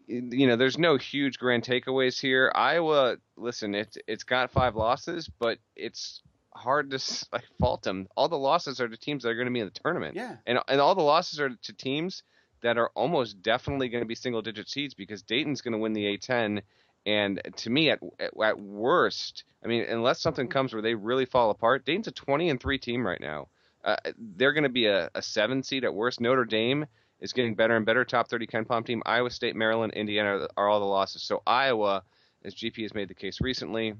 You 0.08 0.46
know, 0.46 0.56
there's 0.56 0.78
no 0.78 0.96
huge 0.96 1.38
grand 1.38 1.64
takeaways 1.64 2.18
here. 2.18 2.50
Iowa, 2.54 3.18
listen, 3.36 3.74
it's 3.74 3.98
it's 4.06 4.24
got 4.24 4.50
five 4.50 4.74
losses, 4.74 5.28
but 5.38 5.58
it's 5.76 6.22
hard 6.54 6.90
to 6.90 6.98
like 7.32 7.44
fault 7.60 7.82
them. 7.82 8.08
All 8.16 8.28
the 8.28 8.38
losses 8.38 8.80
are 8.80 8.88
to 8.88 8.96
teams 8.96 9.22
that 9.22 9.30
are 9.30 9.34
going 9.34 9.46
to 9.46 9.52
be 9.52 9.60
in 9.60 9.66
the 9.66 9.80
tournament. 9.80 10.16
Yeah, 10.16 10.36
and 10.46 10.58
and 10.66 10.80
all 10.80 10.94
the 10.94 11.02
losses 11.02 11.40
are 11.40 11.50
to 11.50 11.72
teams 11.74 12.22
that 12.62 12.78
are 12.78 12.90
almost 12.94 13.42
definitely 13.42 13.88
going 13.88 14.02
to 14.02 14.08
be 14.08 14.14
single 14.14 14.42
digit 14.42 14.68
seeds 14.68 14.94
because 14.94 15.22
Dayton's 15.22 15.60
going 15.60 15.72
to 15.72 15.78
win 15.78 15.92
the 15.92 16.16
A10. 16.16 16.62
And 17.06 17.40
to 17.56 17.70
me, 17.70 17.90
at, 17.90 18.00
at, 18.18 18.32
at 18.42 18.60
worst, 18.60 19.44
I 19.64 19.68
mean, 19.68 19.84
unless 19.84 20.20
something 20.20 20.48
comes 20.48 20.72
where 20.72 20.82
they 20.82 20.94
really 20.94 21.24
fall 21.24 21.50
apart, 21.50 21.84
Dayton's 21.84 22.08
a 22.08 22.12
20 22.12 22.50
and 22.50 22.60
three 22.60 22.78
team 22.78 23.06
right 23.06 23.20
now. 23.20 23.48
Uh, 23.84 23.96
they're 24.36 24.52
going 24.52 24.64
to 24.64 24.68
be 24.68 24.86
a, 24.86 25.08
a, 25.14 25.22
seven 25.22 25.62
seed 25.62 25.84
at 25.84 25.94
worst. 25.94 26.20
Notre 26.20 26.44
Dame 26.44 26.86
is 27.20 27.32
getting 27.32 27.54
better 27.54 27.76
and 27.76 27.86
better. 27.86 28.04
Top 28.04 28.28
30 28.28 28.46
KenPom 28.46 28.84
team. 28.84 29.02
Iowa 29.04 29.30
State, 29.30 29.56
Maryland, 29.56 29.92
Indiana 29.94 30.48
are 30.56 30.68
all 30.68 30.80
the 30.80 30.86
losses. 30.86 31.22
So 31.22 31.42
Iowa, 31.46 32.02
as 32.44 32.54
GP 32.54 32.82
has 32.82 32.94
made 32.94 33.08
the 33.08 33.14
case 33.14 33.40
recently, 33.40 33.94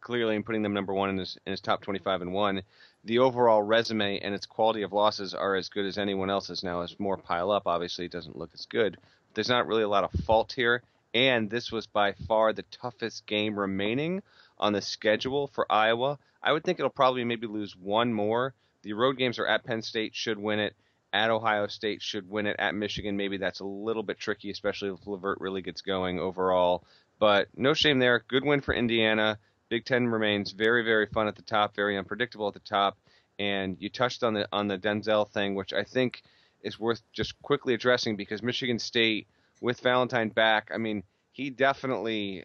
clearly 0.00 0.36
in 0.36 0.42
putting 0.42 0.62
them 0.62 0.74
number 0.74 0.94
one 0.94 1.10
in 1.10 1.18
his, 1.18 1.38
in 1.46 1.50
his 1.50 1.60
top 1.60 1.82
25 1.82 2.22
and 2.22 2.32
one. 2.32 2.62
The 3.04 3.18
overall 3.18 3.62
resume 3.62 4.18
and 4.20 4.34
its 4.34 4.46
quality 4.46 4.82
of 4.82 4.92
losses 4.92 5.34
are 5.34 5.54
as 5.54 5.68
good 5.68 5.86
as 5.86 5.98
anyone 5.98 6.30
else's 6.30 6.62
now. 6.62 6.82
As 6.82 6.98
more 6.98 7.16
pile 7.16 7.50
up, 7.50 7.66
obviously 7.66 8.04
it 8.04 8.12
doesn't 8.12 8.36
look 8.36 8.50
as 8.54 8.66
good. 8.66 8.98
There's 9.34 9.48
not 9.48 9.66
really 9.66 9.82
a 9.82 9.88
lot 9.88 10.04
of 10.04 10.12
fault 10.24 10.52
here, 10.52 10.82
and 11.14 11.48
this 11.48 11.70
was 11.70 11.86
by 11.86 12.12
far 12.12 12.52
the 12.52 12.64
toughest 12.64 13.26
game 13.26 13.58
remaining 13.58 14.22
on 14.58 14.72
the 14.72 14.82
schedule 14.82 15.46
for 15.48 15.70
Iowa. 15.70 16.18
I 16.42 16.52
would 16.52 16.64
think 16.64 16.78
it'll 16.78 16.90
probably 16.90 17.24
maybe 17.24 17.46
lose 17.46 17.76
one 17.76 18.12
more 18.12 18.54
the 18.82 18.92
road 18.92 19.18
games 19.18 19.38
are 19.38 19.46
at 19.46 19.64
Penn 19.64 19.82
State, 19.82 20.14
should 20.14 20.38
win 20.38 20.60
it. 20.60 20.74
At 21.12 21.30
Ohio 21.30 21.66
State, 21.66 22.02
should 22.02 22.28
win 22.28 22.46
it. 22.46 22.56
At 22.58 22.74
Michigan, 22.74 23.16
maybe 23.16 23.38
that's 23.38 23.60
a 23.60 23.64
little 23.64 24.02
bit 24.02 24.18
tricky, 24.18 24.50
especially 24.50 24.90
if 24.90 25.06
LeVert 25.06 25.40
really 25.40 25.62
gets 25.62 25.80
going 25.80 26.18
overall. 26.18 26.84
But 27.18 27.48
no 27.56 27.74
shame 27.74 27.98
there. 27.98 28.24
Good 28.28 28.44
win 28.44 28.60
for 28.60 28.74
Indiana. 28.74 29.38
Big 29.68 29.84
Ten 29.84 30.06
remains 30.06 30.52
very, 30.52 30.84
very 30.84 31.06
fun 31.06 31.28
at 31.28 31.36
the 31.36 31.42
top, 31.42 31.74
very 31.74 31.96
unpredictable 31.96 32.48
at 32.48 32.54
the 32.54 32.60
top. 32.60 32.98
And 33.38 33.76
you 33.80 33.88
touched 33.88 34.22
on 34.22 34.34
the 34.34 34.48
on 34.52 34.68
the 34.68 34.78
Denzel 34.78 35.30
thing, 35.30 35.54
which 35.54 35.72
I 35.72 35.84
think 35.84 36.22
is 36.62 36.78
worth 36.78 37.02
just 37.12 37.40
quickly 37.42 37.74
addressing 37.74 38.16
because 38.16 38.42
Michigan 38.42 38.78
State 38.78 39.28
with 39.60 39.80
Valentine 39.80 40.28
back, 40.28 40.70
I 40.74 40.78
mean, 40.78 41.04
he 41.32 41.50
definitely 41.50 42.44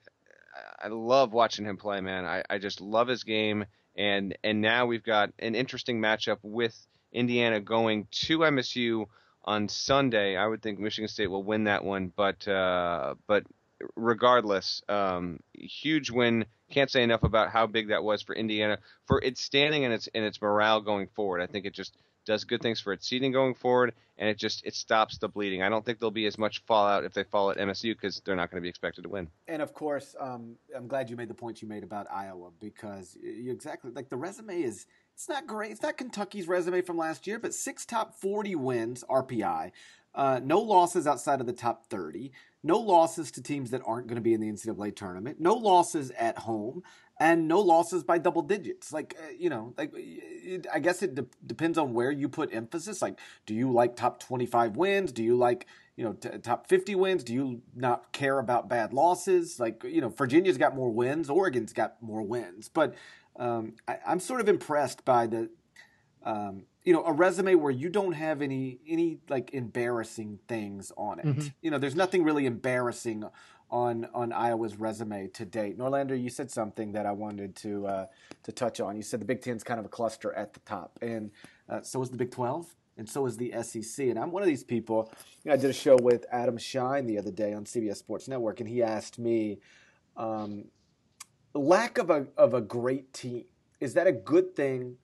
I 0.80 0.88
love 0.88 1.34
watching 1.34 1.66
him 1.66 1.78
play, 1.78 2.02
man. 2.02 2.26
I, 2.26 2.44
I 2.50 2.58
just 2.60 2.80
love 2.80 3.08
his 3.08 3.24
game 3.24 3.66
and 3.96 4.38
and 4.44 4.62
now 4.62 4.86
we've 4.86 5.04
got 5.04 5.32
an 5.40 5.56
interesting 5.56 6.00
matchup 6.00 6.38
with 6.42 6.76
Indiana 7.14 7.60
going 7.60 8.08
to 8.12 8.40
MSU 8.40 9.06
on 9.46 9.70
Sunday. 9.70 10.36
I 10.36 10.48
would 10.48 10.62
think 10.62 10.80
Michigan 10.80 11.08
State 11.08 11.28
will 11.28 11.44
win 11.44 11.66
that 11.66 11.84
one, 11.84 12.12
but 12.16 12.48
uh, 12.48 13.16
but 13.28 13.44
regardless, 13.96 14.82
um, 14.90 15.40
huge 15.54 16.12
win. 16.12 16.46
Can't 16.72 16.90
say 16.90 17.04
enough 17.04 17.24
about 17.24 17.50
how 17.50 17.68
big 17.68 17.90
that 17.90 18.04
was 18.04 18.24
for 18.24 18.34
Indiana 18.34 18.80
for 19.06 19.22
its 19.22 19.42
standing 19.42 19.86
and 19.86 19.94
its 19.94 20.10
and 20.14 20.26
its 20.26 20.42
morale 20.42 20.82
going 20.82 21.08
forward. 21.08 21.42
I 21.42 21.48
think 21.48 21.66
it 21.66 21.74
just 21.74 21.96
does 22.26 22.46
good 22.46 22.62
things 22.62 22.80
for 22.80 22.94
its 22.94 23.08
seeding 23.08 23.32
going 23.32 23.54
forward, 23.54 23.94
and 24.18 24.30
it 24.30 24.38
just 24.38 24.66
it 24.66 24.74
stops 24.74 25.18
the 25.18 25.28
bleeding. 25.28 25.62
I 25.62 25.70
don't 25.70 25.86
think 25.86 26.00
there'll 26.00 26.12
be 26.12 26.26
as 26.26 26.38
much 26.38 26.64
fallout 26.66 27.04
if 27.04 27.14
they 27.14 27.24
fall 27.24 27.52
at 27.52 27.58
MSU 27.58 27.94
because 27.94 28.22
they're 28.26 28.36
not 28.36 28.50
going 28.50 28.62
to 28.62 28.64
be 28.64 28.70
expected 28.70 29.04
to 29.04 29.10
win. 29.10 29.30
And 29.48 29.62
of 29.62 29.74
course, 29.74 30.16
um, 30.20 30.56
I'm 30.76 30.88
glad 30.88 31.10
you 31.10 31.16
made 31.16 31.28
the 31.28 31.36
point 31.36 31.62
you 31.62 31.68
made 31.68 31.84
about 31.84 32.08
Iowa 32.12 32.50
because 32.60 33.18
you 33.22 33.52
exactly 33.52 33.92
like 33.92 34.10
the 34.10 34.18
resume 34.18 34.62
is 34.62 34.86
it's 35.14 35.30
not 35.30 35.48
great. 35.48 35.72
It's 35.72 35.82
not 35.82 35.98
Kentucky's 35.98 36.48
resume 36.48 36.82
from 36.82 36.98
last 36.98 37.28
year, 37.28 37.40
but 37.40 37.54
six 37.54 37.86
top 37.86 38.16
40 38.16 38.56
wins 38.56 39.04
RPI, 39.10 39.72
uh, 40.16 40.40
no 40.44 40.60
losses 40.60 41.08
outside 41.08 41.40
of 41.40 41.48
the 41.48 41.54
top 41.54 41.88
30. 41.90 42.32
No 42.64 42.80
losses 42.80 43.32
to 43.32 43.44
teams 43.44 43.72
that 43.72 43.82
aren't 43.86 44.08
going 44.08 44.16
to 44.16 44.22
be 44.22 44.34
in 44.34 44.40
the 44.40 44.50
NCAA 44.50 44.96
tournament. 44.96 45.40
No 45.40 45.54
losses 45.54 46.12
at 46.12 46.40
home 46.40 46.84
and 47.20 47.48
no 47.48 47.60
losses 47.60 48.04
by 48.04 48.18
double 48.18 48.42
digits. 48.42 48.92
Like 48.92 49.16
uh, 49.20 49.32
you 49.38 49.50
know, 49.50 49.74
like 49.78 49.92
it, 49.96 50.66
I 50.74 50.80
guess 50.80 51.04
it 51.04 51.16
de- 51.16 51.26
depends 51.46 51.78
on 51.78 51.94
where 51.94 52.12
you 52.12 52.30
put 52.30 52.54
emphasis. 52.54 53.02
Like, 53.02 53.20
do 53.46 53.54
you 53.54 53.72
like 53.72 53.96
top 53.96 54.20
twenty 54.20 54.46
five 54.46 54.76
wins? 54.76 55.12
Do 55.12 55.24
you 55.24 55.36
like 55.36 55.68
you 55.96 56.04
know 56.04 56.14
t- 56.14 56.30
top 56.42 56.68
fifty 56.68 56.96
wins? 56.96 57.24
Do 57.24 57.34
you 57.34 57.62
not 57.76 58.12
care 58.14 58.40
about 58.40 58.70
bad 58.70 58.94
losses? 58.94 59.60
Like 59.60 59.84
you 59.84 60.02
know, 60.02 60.10
Virginia's 60.10 60.58
got 60.58 60.76
more 60.76 60.90
wins. 60.90 61.30
Oregon's 61.30 61.74
got 61.74 62.02
more 62.02 62.22
wins. 62.22 62.70
But 62.70 62.96
um, 63.38 63.74
I, 63.88 63.98
I'm 64.06 64.20
sort 64.20 64.42
of 64.42 64.50
impressed 64.50 65.06
by 65.06 65.28
the 65.28 65.50
um, 66.26 66.64
you 66.84 66.94
know, 66.94 67.04
a 67.06 67.12
resume 67.12 67.56
where 67.56 67.72
you 67.72 67.90
don't 67.90 68.14
have 68.14 68.42
any 68.42 68.80
any 68.88 69.20
like 69.30 69.54
embarrassing 69.54 70.40
things 70.48 70.92
on 70.98 71.20
it. 71.20 71.26
Mhm. 71.26 71.54
You 71.62 71.72
know, 71.72 71.78
there's 71.78 71.96
nothing 71.96 72.24
really 72.24 72.46
embarrassing 72.46 73.24
on 73.70 74.06
on 74.14 74.32
Iowa's 74.32 74.78
resume 74.78 75.28
to 75.30 75.46
date. 75.46 75.78
Norlander, 75.78 76.22
you 76.22 76.30
said 76.30 76.52
something 76.52 76.92
that 76.94 77.06
I 77.06 77.12
wanted 77.12 77.56
to 77.58 77.88
uh, 77.88 78.06
to 78.44 78.52
touch 78.52 78.80
on. 78.80 78.96
You 78.96 79.02
said 79.02 79.20
the 79.22 79.26
Big 79.26 79.42
Ten's 79.42 79.64
kind 79.64 79.80
of 79.80 79.86
a 79.86 79.90
cluster 79.90 80.34
at 80.34 80.54
the 80.54 80.60
top, 80.62 80.98
and 81.02 81.32
uh, 81.70 81.82
so 81.82 82.02
is 82.02 82.10
the 82.10 82.18
Big 82.18 82.32
Twelve, 82.32 82.74
and 82.98 83.10
so 83.10 83.26
is 83.26 83.38
the 83.38 83.54
SEC. 83.64 84.08
And 84.08 84.20
I'm 84.20 84.32
one 84.32 84.44
of 84.44 84.48
these 84.48 84.64
people. 84.64 85.12
You 85.44 85.50
know, 85.50 85.56
I 85.56 85.58
did 85.58 85.70
a 85.70 85.74
show 85.74 85.98
with 85.98 86.26
Adam 86.32 86.58
Schein 86.58 87.06
the 87.06 87.18
other 87.18 87.32
day 87.32 87.54
on 87.54 87.66
CBS 87.66 87.98
Sports 87.98 88.28
Network, 88.28 88.60
and 88.60 88.70
he 88.70 88.84
asked 88.84 89.20
me, 89.20 89.60
um, 90.18 90.66
lack 91.54 91.98
of 91.98 92.10
a 92.10 92.28
of 92.38 92.54
a 92.54 92.62
great 92.62 93.14
team 93.14 93.46
is 93.80 93.94
that 93.96 94.08
a 94.08 94.12
good 94.12 94.56
thing 94.56 94.96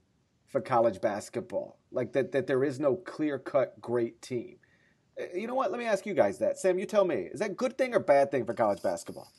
for 0.48 0.62
college 0.62 1.01
basketball? 1.01 1.77
Like 1.91 2.13
that 2.13 2.32
that 2.32 2.48
there 2.48 2.63
is 2.63 2.79
no 2.79 2.96
clear 2.96 3.38
cut 3.39 3.79
great 3.82 4.22
team. 4.22 4.58
Uh, 5.20 5.25
You 5.36 5.48
know 5.48 5.56
what? 5.56 5.72
Let 5.72 5.79
me 5.79 5.86
ask 5.86 6.06
you 6.06 6.13
guys 6.13 6.39
that. 6.39 6.58
Sam, 6.58 6.79
you 6.79 6.86
tell 6.86 7.06
me. 7.06 7.29
Is 7.32 7.39
that 7.39 7.51
a 7.51 7.53
good 7.53 7.77
thing 7.77 7.94
or 7.94 8.00
bad 8.00 8.32
thing 8.32 8.46
for 8.46 8.53
college 8.53 8.82
basketball? 8.82 9.32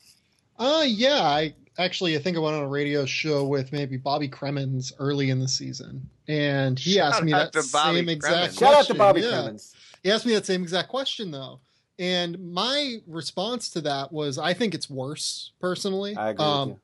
Uh 0.59 0.83
yeah, 0.85 1.21
I 1.21 1.55
actually 1.77 2.15
I 2.15 2.19
think 2.19 2.37
I 2.37 2.39
went 2.39 2.55
on 2.55 2.63
a 2.63 2.67
radio 2.67 3.05
show 3.05 3.45
with 3.45 3.71
maybe 3.71 3.97
Bobby 3.97 4.29
Cremins 4.29 4.91
early 4.99 5.29
in 5.29 5.39
the 5.39 5.47
season, 5.47 6.07
and 6.27 6.77
he 6.77 6.95
Shout 6.95 7.13
asked 7.13 7.23
me 7.23 7.31
that 7.31 7.53
Bobby 7.53 7.97
same 7.99 8.09
exact 8.09 8.53
Cremins. 8.53 8.59
Shout 8.59 8.73
out 8.73 8.73
to 8.73 8.75
question. 8.75 8.97
Bobby 8.97 9.21
Yeah. 9.21 9.27
Cremins. 9.27 9.73
He 10.03 10.11
asked 10.11 10.25
me 10.25 10.33
that 10.33 10.45
same 10.45 10.61
exact 10.61 10.89
question 10.89 11.31
though, 11.31 11.61
and 11.97 12.37
my 12.53 12.97
response 13.07 13.69
to 13.71 13.81
that 13.81 14.11
was 14.11 14.37
I 14.37 14.53
think 14.53 14.75
it's 14.75 14.89
worse 14.89 15.53
personally. 15.59 16.15
I 16.15 16.29
agree 16.29 16.45
Um, 16.45 16.69
with 16.69 16.77
y- 16.77 16.81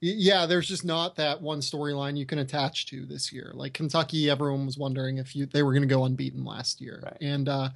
Yeah, 0.00 0.46
there's 0.46 0.66
just 0.68 0.84
not 0.84 1.16
that 1.16 1.42
one 1.42 1.60
storyline 1.60 2.16
you 2.16 2.24
can 2.24 2.38
attach 2.38 2.86
to 2.86 3.04
this 3.04 3.32
year. 3.32 3.52
Like 3.54 3.74
Kentucky, 3.74 4.30
everyone 4.30 4.64
was 4.64 4.78
wondering 4.78 5.18
if 5.18 5.36
you 5.36 5.44
they 5.46 5.62
were 5.62 5.72
going 5.72 5.82
to 5.82 5.88
go 5.94 6.04
unbeaten 6.04 6.44
last 6.44 6.80
year, 6.80 7.00
Right. 7.02 7.16
and 7.20 7.48
uh, 7.48 7.68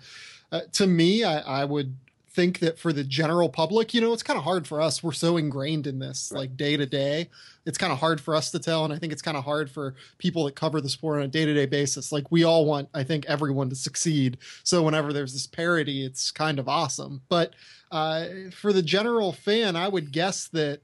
uh, 0.51 0.61
to 0.73 0.87
me, 0.87 1.23
I, 1.25 1.63
I 1.63 1.65
would 1.65 1.97
think 2.31 2.59
that 2.61 2.79
for 2.81 2.93
the 2.93 3.05
general 3.05 3.49
public, 3.49 3.95
you 3.95 4.01
know, 4.01 4.13
it's 4.13 4.23
kind 4.25 4.37
of 4.37 4.43
hard 4.43 4.67
for 4.67 4.81
us. 4.81 5.03
We're 5.05 5.13
so 5.13 5.37
ingrained 5.37 5.87
in 5.87 5.99
this, 6.01 6.31
Right. 6.33 6.41
like 6.41 6.57
day 6.57 6.77
to 6.77 6.87
day. 6.87 7.29
It's 7.67 7.79
kind 7.79 7.93
of 7.93 7.99
hard 8.01 8.21
for 8.21 8.35
us 8.35 8.51
to 8.53 8.59
tell, 8.59 8.85
and 8.85 8.93
I 8.93 8.99
think 8.99 9.13
it's 9.13 9.23
kind 9.23 9.37
of 9.37 9.45
hard 9.45 9.71
for 9.71 9.95
people 10.19 10.45
that 10.45 10.57
cover 10.57 10.81
the 10.81 10.89
sport 10.89 11.19
on 11.19 11.25
a 11.25 11.29
day 11.29 11.45
to 11.45 11.53
day 11.55 11.67
basis. 11.67 12.11
Like 12.11 12.31
we 12.33 12.43
all 12.43 12.65
want, 12.65 12.89
I 12.95 13.05
think, 13.05 13.27
everyone 13.27 13.69
to 13.69 13.77
succeed. 13.77 14.39
So 14.63 14.83
whenever 14.83 15.13
there's 15.13 15.35
this 15.35 15.47
parity, 15.47 16.05
it's 16.07 16.31
kind 16.31 16.59
of 16.59 16.69
awesome. 16.71 17.21
But 17.29 17.53
uh, 17.93 18.27
for 18.51 18.73
the 18.73 18.83
general 18.83 19.33
fan, 19.33 19.77
I 19.77 19.89
would 19.89 20.11
guess 20.11 20.49
that 20.49 20.81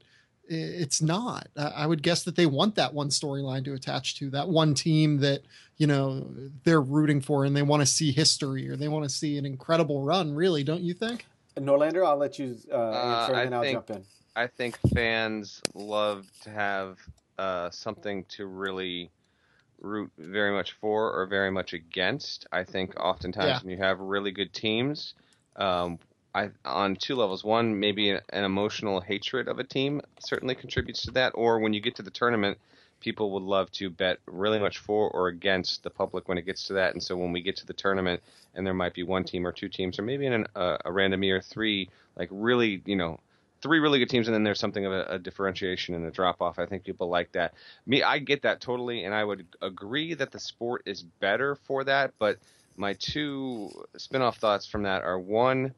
it's 0.51 1.01
not. 1.01 1.47
I 1.57 1.67
I 1.83 1.85
would 1.87 2.03
guess 2.03 2.23
that 2.23 2.35
they 2.35 2.45
want 2.45 2.75
that 2.75 2.93
one 2.93 3.09
storyline 3.09 3.63
to 3.65 3.73
attach 3.73 4.15
to, 4.19 4.29
that 4.31 4.49
one 4.49 4.73
team 4.73 5.17
that 5.19 5.41
you 5.77 5.87
know 5.87 6.27
they're 6.63 6.81
rooting 6.81 7.21
for, 7.21 7.45
and 7.45 7.55
they 7.55 7.61
want 7.61 7.81
to 7.81 7.85
see 7.85 8.11
history 8.11 8.69
or 8.69 8.75
they 8.75 8.87
want 8.87 9.03
to 9.05 9.09
see 9.09 9.37
an 9.37 9.45
incredible 9.45 10.03
run. 10.03 10.33
Really, 10.33 10.63
don't 10.63 10.81
you 10.81 10.93
think? 10.93 11.25
Norlander, 11.57 12.05
I'll 12.05 12.17
let 12.17 12.39
you 12.39 12.57
uh, 12.71 12.75
answer, 12.91 13.35
I 13.35 13.43
and 13.43 13.51
then 13.51 13.53
I'll 13.53 13.61
think- 13.63 13.75
jump 13.77 13.89
in. 13.91 14.05
I 14.33 14.47
think 14.47 14.77
fans 14.93 15.61
love 15.73 16.25
to 16.43 16.49
have 16.51 16.97
uh, 17.37 17.69
something 17.69 18.23
to 18.29 18.45
really 18.45 19.11
root 19.81 20.09
very 20.17 20.53
much 20.53 20.71
for 20.73 21.11
or 21.11 21.25
very 21.25 21.51
much 21.51 21.73
against. 21.73 22.47
I 22.53 22.63
think 22.63 22.97
oftentimes 22.97 23.47
Yeah. 23.47 23.59
when 23.61 23.71
you 23.71 23.83
have 23.83 23.99
really 23.99 24.31
good 24.31 24.53
teams, 24.53 25.15
um, 25.57 25.99
I 26.33 26.49
on 26.63 26.95
two 26.95 27.15
levels. 27.15 27.43
One, 27.43 27.79
maybe 27.79 28.09
an 28.11 28.43
emotional 28.43 29.01
hatred 29.01 29.47
of 29.47 29.59
a 29.59 29.63
team 29.63 30.01
certainly 30.19 30.55
contributes 30.55 31.03
to 31.03 31.11
that. 31.11 31.33
Or 31.35 31.59
when 31.59 31.73
you 31.73 31.81
get 31.81 31.95
to 31.95 32.03
the 32.03 32.11
tournament, 32.11 32.57
people 33.01 33.31
would 33.31 33.43
love 33.43 33.71
to 33.71 33.89
bet 33.89 34.19
really 34.27 34.59
much 34.59 34.77
for 34.77 35.09
or 35.09 35.27
against 35.27 35.83
the 35.83 35.89
public 35.89 36.27
when 36.27 36.37
it 36.37 36.45
gets 36.45 36.67
to 36.67 36.73
that. 36.73 36.93
And 36.93 37.01
so 37.03 37.17
when 37.17 37.31
we 37.31 37.41
get 37.41 37.57
to 37.57 37.65
the 37.65 37.73
tournament, 37.73 38.21
and 38.55 38.65
there 38.65 38.73
might 38.73 38.93
be 38.93 39.03
one 39.03 39.23
team 39.23 39.45
or 39.45 39.51
two 39.51 39.69
teams, 39.69 39.97
or 39.97 40.03
maybe 40.03 40.25
in 40.25 40.33
an, 40.33 40.47
uh, 40.55 40.77
a 40.85 40.91
random 40.91 41.23
year 41.23 41.41
three, 41.41 41.89
like 42.15 42.29
really, 42.31 42.81
you 42.85 42.95
know, 42.95 43.19
three 43.61 43.79
really 43.79 43.99
good 43.99 44.09
teams, 44.09 44.27
and 44.27 44.33
then 44.33 44.43
there's 44.43 44.59
something 44.59 44.85
of 44.85 44.91
a, 44.91 45.05
a 45.09 45.19
differentiation 45.19 45.95
and 45.95 46.05
a 46.05 46.11
drop 46.11 46.41
off. 46.41 46.59
I 46.59 46.65
think 46.65 46.83
people 46.83 47.09
like 47.09 47.31
that. 47.33 47.53
Me, 47.85 48.03
I 48.03 48.19
get 48.19 48.43
that 48.43 48.61
totally, 48.61 49.03
and 49.03 49.13
I 49.13 49.23
would 49.23 49.45
agree 49.61 50.13
that 50.13 50.31
the 50.31 50.39
sport 50.39 50.83
is 50.85 51.03
better 51.03 51.55
for 51.55 51.83
that. 51.83 52.13
But 52.19 52.37
my 52.75 52.93
two 52.93 53.69
spin-off 53.97 54.37
thoughts 54.37 54.65
from 54.65 54.83
that 54.83 55.03
are 55.03 55.19
one, 55.19 55.73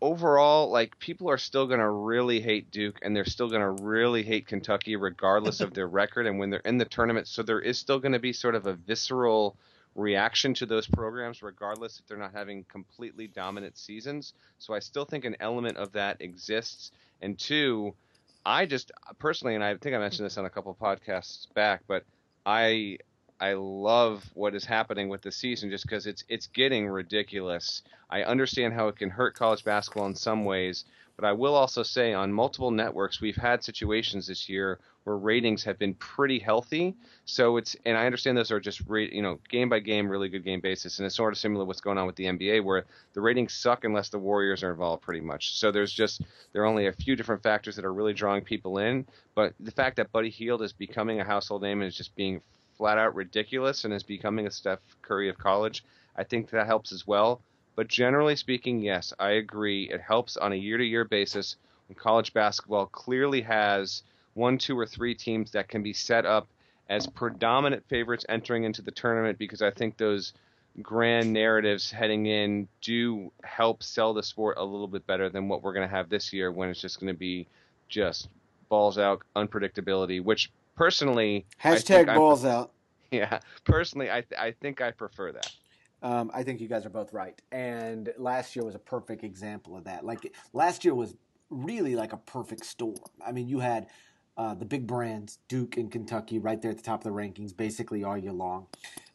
overall, 0.00 0.70
like 0.70 0.98
people 0.98 1.30
are 1.30 1.38
still 1.38 1.66
going 1.66 1.80
to 1.80 1.90
really 1.90 2.40
hate 2.40 2.70
Duke, 2.70 2.98
and 3.02 3.14
they're 3.14 3.24
still 3.24 3.48
going 3.48 3.62
to 3.62 3.82
really 3.82 4.22
hate 4.22 4.46
Kentucky, 4.46 4.96
regardless 4.96 5.60
of 5.60 5.74
their 5.74 5.88
record, 5.88 6.26
and 6.26 6.38
when 6.38 6.50
they're 6.50 6.60
in 6.60 6.78
the 6.78 6.84
tournament. 6.84 7.26
So 7.26 7.42
there 7.42 7.60
is 7.60 7.78
still 7.78 7.98
going 7.98 8.12
to 8.12 8.18
be 8.18 8.32
sort 8.32 8.54
of 8.54 8.66
a 8.66 8.74
visceral 8.74 9.56
reaction 9.94 10.54
to 10.54 10.66
those 10.66 10.86
programs, 10.86 11.42
regardless 11.42 11.98
if 11.98 12.06
they're 12.06 12.16
not 12.16 12.32
having 12.32 12.64
completely 12.64 13.26
dominant 13.26 13.76
seasons. 13.76 14.34
So 14.58 14.72
I 14.74 14.78
still 14.78 15.04
think 15.04 15.24
an 15.24 15.36
element 15.40 15.76
of 15.76 15.92
that 15.92 16.20
exists. 16.20 16.92
And 17.20 17.36
two, 17.38 17.94
I 18.46 18.66
just 18.66 18.92
personally, 19.18 19.56
and 19.56 19.64
I 19.64 19.76
think 19.76 19.96
I 19.96 19.98
mentioned 19.98 20.26
this 20.26 20.38
on 20.38 20.44
a 20.44 20.50
couple 20.50 20.76
podcasts 20.80 21.52
back, 21.54 21.82
but 21.88 22.04
I 22.46 22.98
I 23.40 23.52
love 23.52 24.28
what 24.34 24.54
is 24.56 24.64
happening 24.64 25.08
with 25.08 25.22
the 25.22 25.30
season 25.30 25.70
just 25.70 25.84
because 25.84 26.06
it's 26.06 26.24
it's 26.28 26.48
getting 26.48 26.88
ridiculous. 26.88 27.82
I 28.10 28.24
understand 28.24 28.74
how 28.74 28.88
it 28.88 28.96
can 28.96 29.10
hurt 29.10 29.36
college 29.36 29.64
basketball 29.64 30.06
in 30.06 30.16
some 30.16 30.44
ways, 30.44 30.84
but 31.14 31.24
I 31.24 31.32
will 31.32 31.54
also 31.54 31.84
say 31.84 32.14
on 32.14 32.32
multiple 32.32 32.72
networks 32.72 33.20
we've 33.20 33.36
had 33.36 33.62
situations 33.62 34.26
this 34.26 34.48
year 34.48 34.80
where 35.04 35.16
ratings 35.16 35.62
have 35.64 35.78
been 35.78 35.94
pretty 35.94 36.40
healthy. 36.40 36.96
So 37.26 37.58
it's 37.58 37.76
and 37.86 37.96
I 37.96 38.06
understand 38.06 38.36
those 38.36 38.50
are 38.50 38.58
just 38.58 38.82
rate, 38.88 39.12
you 39.12 39.22
know 39.22 39.38
game 39.48 39.68
by 39.68 39.78
game, 39.78 40.08
really 40.08 40.28
good 40.28 40.44
game 40.44 40.60
basis, 40.60 40.98
and 40.98 41.06
it's 41.06 41.14
sort 41.14 41.32
of 41.32 41.38
similar 41.38 41.62
to 41.62 41.66
what's 41.66 41.80
going 41.80 41.96
on 41.96 42.06
with 42.06 42.16
the 42.16 42.24
NBA 42.24 42.64
where 42.64 42.86
the 43.12 43.20
ratings 43.20 43.54
suck 43.54 43.84
unless 43.84 44.08
the 44.08 44.18
Warriors 44.18 44.64
are 44.64 44.72
involved 44.72 45.02
pretty 45.02 45.20
much. 45.20 45.56
So 45.58 45.70
there's 45.70 45.92
just 45.92 46.22
there 46.52 46.62
are 46.62 46.66
only 46.66 46.88
a 46.88 46.92
few 46.92 47.14
different 47.14 47.44
factors 47.44 47.76
that 47.76 47.84
are 47.84 47.94
really 47.94 48.14
drawing 48.14 48.42
people 48.42 48.78
in, 48.78 49.06
but 49.36 49.54
the 49.60 49.70
fact 49.70 49.96
that 49.96 50.10
Buddy 50.10 50.30
Hield 50.30 50.62
is 50.62 50.72
becoming 50.72 51.20
a 51.20 51.24
household 51.24 51.62
name 51.62 51.82
and 51.82 51.88
is 51.88 51.96
just 51.96 52.16
being 52.16 52.40
flat 52.78 52.96
out 52.96 53.14
ridiculous 53.14 53.84
and 53.84 53.92
is 53.92 54.02
becoming 54.02 54.46
a 54.46 54.50
Steph 54.50 54.78
Curry 55.02 55.28
of 55.28 55.36
college, 55.36 55.84
I 56.16 56.24
think 56.24 56.48
that 56.50 56.66
helps 56.66 56.92
as 56.92 57.06
well. 57.06 57.42
But 57.76 57.88
generally 57.88 58.36
speaking, 58.36 58.80
yes, 58.80 59.12
I 59.18 59.32
agree. 59.32 59.90
It 59.90 60.00
helps 60.00 60.36
on 60.36 60.52
a 60.52 60.56
year 60.56 60.78
to 60.78 60.84
year 60.84 61.04
basis 61.04 61.56
when 61.88 61.96
college 61.96 62.32
basketball 62.32 62.86
clearly 62.86 63.42
has 63.42 64.02
one, 64.34 64.58
two, 64.58 64.78
or 64.78 64.86
three 64.86 65.14
teams 65.14 65.50
that 65.52 65.68
can 65.68 65.82
be 65.82 65.92
set 65.92 66.24
up 66.24 66.48
as 66.88 67.06
predominant 67.06 67.84
favorites 67.88 68.24
entering 68.28 68.64
into 68.64 68.82
the 68.82 68.90
tournament 68.90 69.38
because 69.38 69.60
I 69.62 69.70
think 69.70 69.96
those 69.96 70.32
grand 70.80 71.32
narratives 71.32 71.90
heading 71.90 72.26
in 72.26 72.68
do 72.80 73.32
help 73.42 73.82
sell 73.82 74.14
the 74.14 74.22
sport 74.22 74.56
a 74.58 74.64
little 74.64 74.86
bit 74.86 75.06
better 75.06 75.28
than 75.28 75.48
what 75.48 75.62
we're 75.62 75.72
going 75.72 75.88
to 75.88 75.94
have 75.94 76.08
this 76.08 76.32
year 76.32 76.50
when 76.50 76.68
it's 76.68 76.80
just 76.80 77.00
going 77.00 77.12
to 77.12 77.18
be 77.18 77.46
just 77.88 78.28
balls 78.68 78.98
out 78.98 79.22
unpredictability, 79.34 80.22
which 80.22 80.50
personally 80.78 81.44
Hashtag 81.62 82.14
balls 82.14 82.44
out. 82.44 82.72
yeah, 83.10 83.40
personally, 83.64 84.10
I 84.10 84.22
th- 84.22 84.40
I 84.40 84.52
think 84.52 84.80
I 84.80 84.92
prefer 84.92 85.32
that. 85.32 85.52
Um, 86.02 86.30
I 86.32 86.44
think 86.44 86.60
you 86.60 86.68
guys 86.68 86.86
are 86.86 86.90
both 86.90 87.12
right. 87.12 87.40
And 87.50 88.12
last 88.16 88.54
year 88.54 88.64
was 88.64 88.76
a 88.76 88.78
perfect 88.80 89.24
example 89.24 89.76
of 89.76 89.84
that. 89.84 90.04
Like 90.04 90.32
last 90.52 90.84
year 90.84 90.94
was 90.94 91.16
really 91.50 91.96
like 91.96 92.12
a 92.12 92.16
perfect 92.18 92.64
storm. 92.64 92.94
I 93.26 93.32
mean, 93.32 93.48
you 93.48 93.58
had 93.58 93.88
uh, 94.36 94.54
the 94.54 94.64
big 94.64 94.86
brands, 94.86 95.38
Duke 95.48 95.76
and 95.76 95.90
Kentucky, 95.90 96.38
right 96.38 96.62
there 96.62 96.70
at 96.70 96.76
the 96.76 96.84
top 96.84 97.00
of 97.00 97.04
the 97.04 97.10
rankings, 97.10 97.56
basically 97.56 98.04
all 98.04 98.16
year 98.16 98.32
long. 98.32 98.68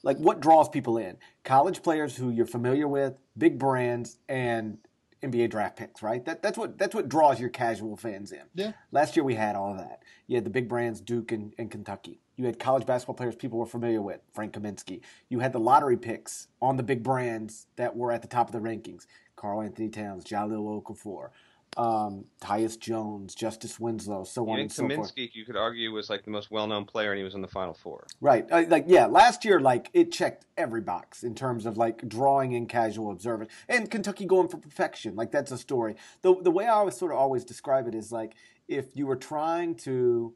Like 0.04 0.18
what 0.18 0.42
draws 0.42 0.68
people 0.68 0.98
in? 0.98 1.16
College 1.46 1.82
players 1.82 2.18
who 2.18 2.30
you're 2.30 2.46
familiar 2.46 2.90
with, 2.90 3.14
big 3.38 3.58
brands, 3.58 4.18
and 4.28 4.78
NBA 5.24 5.50
draft 5.50 5.78
picks, 5.78 6.02
right? 6.02 6.24
That, 6.26 6.42
that's 6.42 6.58
what 6.58 6.78
that's 6.78 6.94
what 6.94 7.10
draws 7.10 7.40
your 7.40 7.50
casual 7.50 7.96
fans 7.98 8.32
in. 8.32 8.44
Yeah. 8.54 8.74
Last 8.92 9.16
year 9.16 9.24
we 9.24 9.36
had 9.36 9.56
all 9.56 9.72
of 9.72 9.78
that. 9.78 10.04
You 10.28 10.36
had 10.36 10.46
the 10.46 10.50
big 10.50 10.70
brands, 10.70 11.02
Duke 11.02 11.32
and, 11.32 11.54
and 11.58 11.72
Kentucky. 11.72 12.20
You 12.36 12.46
had 12.46 12.60
college 12.60 12.86
basketball 12.86 13.16
players 13.16 13.36
people 13.36 13.60
were 13.60 13.66
familiar 13.66 14.02
with, 14.02 14.22
Frank 14.34 14.54
Kaminsky. 14.54 15.02
You 15.30 15.40
had 15.40 15.54
the 15.54 15.60
lottery 15.60 15.98
picks 15.98 16.48
on 16.62 16.78
the 16.78 16.84
big 16.84 17.04
brands 17.04 17.68
that 17.76 17.96
were 17.96 18.12
at 18.12 18.22
the 18.22 18.28
top 18.28 18.48
of 18.48 18.54
the 18.54 18.68
rankings. 18.68 19.06
Karl-Anthony 19.36 19.90
Towns, 19.90 20.24
Jahlil 20.24 20.82
Okafor, 20.82 21.30
um, 21.78 22.26
Tyus 22.42 22.80
Jones, 22.80 23.36
Justice 23.36 23.80
Winslow, 23.80 24.24
so 24.24 24.50
on 24.50 24.60
and 24.60 24.72
so 24.72 24.88
forth. 24.88 25.16
Kaminsky, 25.16 25.30
you 25.34 25.46
could 25.46 25.56
argue, 25.56 25.92
was 25.92 26.10
like 26.10 26.24
the 26.24 26.32
most 26.32 26.52
well-known 26.52 26.86
player, 26.86 27.12
and 27.12 27.18
he 27.18 27.24
was 27.24 27.36
in 27.36 27.42
the 27.42 27.48
Final 27.48 27.74
Four. 27.74 28.08
Right. 28.22 28.46
Uh, 28.52 28.64
like, 28.68 28.86
yeah, 28.88 29.06
last 29.06 29.46
year, 29.46 29.60
like, 29.60 29.90
it 29.94 30.12
checked 30.12 30.46
every 30.58 30.82
box 30.82 31.24
in 31.24 31.36
terms 31.36 31.66
of, 31.66 31.78
like, 31.78 32.08
drawing 32.08 32.54
in 32.54 32.68
casual 32.68 33.12
observers. 33.12 33.48
And 33.68 33.90
Kentucky 33.90 34.26
going 34.26 34.48
for 34.48 34.58
perfection. 34.58 35.16
Like, 35.16 35.32
that's 35.32 35.52
a 35.52 35.58
story. 35.58 35.96
The, 36.22 36.36
the 36.42 36.52
way 36.52 36.66
I 36.66 36.72
always 36.72 36.98
sort 36.98 37.12
of 37.12 37.18
always 37.18 37.44
describe 37.44 37.88
it 37.88 37.96
is, 37.96 38.12
like, 38.12 38.34
if 38.68 38.96
you 38.96 39.08
were 39.08 39.16
trying 39.16 39.76
to, 39.76 40.34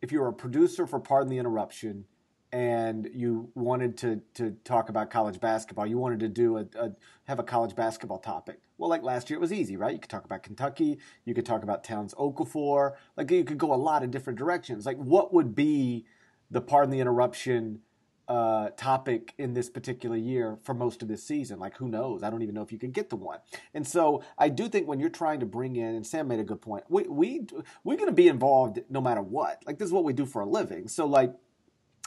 if 0.00 0.12
you 0.12 0.20
were 0.20 0.28
a 0.28 0.32
producer 0.32 0.86
for 0.86 1.00
Pardon 1.00 1.28
the 1.28 1.38
Interruption 1.38 2.04
and 2.52 3.08
you 3.12 3.50
wanted 3.54 3.98
to, 3.98 4.22
to 4.34 4.52
talk 4.64 4.88
about 4.88 5.10
college 5.10 5.40
basketball, 5.40 5.86
you 5.86 5.98
wanted 5.98 6.20
to 6.20 6.28
do 6.28 6.56
a, 6.58 6.66
a, 6.78 6.92
have 7.24 7.38
a 7.38 7.42
college 7.42 7.74
basketball 7.74 8.18
topic. 8.18 8.60
Well, 8.78 8.90
like 8.90 9.02
last 9.02 9.30
year, 9.30 9.38
it 9.38 9.40
was 9.40 9.52
easy, 9.52 9.76
right? 9.76 9.92
You 9.92 9.98
could 9.98 10.10
talk 10.10 10.24
about 10.24 10.42
Kentucky, 10.42 10.98
you 11.24 11.34
could 11.34 11.46
talk 11.46 11.62
about 11.62 11.84
Towns 11.84 12.14
Okafor, 12.14 12.94
like, 13.16 13.30
you 13.30 13.44
could 13.44 13.58
go 13.58 13.72
a 13.72 13.76
lot 13.76 14.02
of 14.02 14.10
different 14.10 14.38
directions. 14.38 14.84
Like, 14.86 14.98
what 14.98 15.32
would 15.32 15.54
be 15.54 16.04
the 16.50 16.60
Pardon 16.60 16.90
the 16.90 17.00
Interruption 17.00 17.80
uh, 18.28 18.70
topic 18.70 19.34
in 19.38 19.54
this 19.54 19.70
particular 19.70 20.16
year 20.16 20.58
for 20.64 20.74
most 20.74 21.00
of 21.02 21.08
this 21.08 21.22
season. 21.22 21.58
Like, 21.58 21.76
who 21.76 21.88
knows? 21.88 22.22
I 22.22 22.30
don't 22.30 22.42
even 22.42 22.54
know 22.54 22.62
if 22.62 22.72
you 22.72 22.78
can 22.78 22.90
get 22.90 23.08
the 23.08 23.16
one. 23.16 23.38
And 23.72 23.86
so, 23.86 24.22
I 24.36 24.48
do 24.48 24.68
think 24.68 24.88
when 24.88 24.98
you're 24.98 25.10
trying 25.10 25.40
to 25.40 25.46
bring 25.46 25.76
in, 25.76 25.94
and 25.94 26.06
Sam 26.06 26.28
made 26.28 26.40
a 26.40 26.44
good 26.44 26.60
point. 26.60 26.84
We 26.88 27.04
we 27.04 27.46
we're 27.84 27.96
going 27.96 28.08
to 28.08 28.14
be 28.14 28.28
involved 28.28 28.80
no 28.90 29.00
matter 29.00 29.22
what. 29.22 29.62
Like, 29.66 29.78
this 29.78 29.86
is 29.86 29.92
what 29.92 30.04
we 30.04 30.12
do 30.12 30.26
for 30.26 30.42
a 30.42 30.46
living. 30.46 30.88
So, 30.88 31.06
like, 31.06 31.34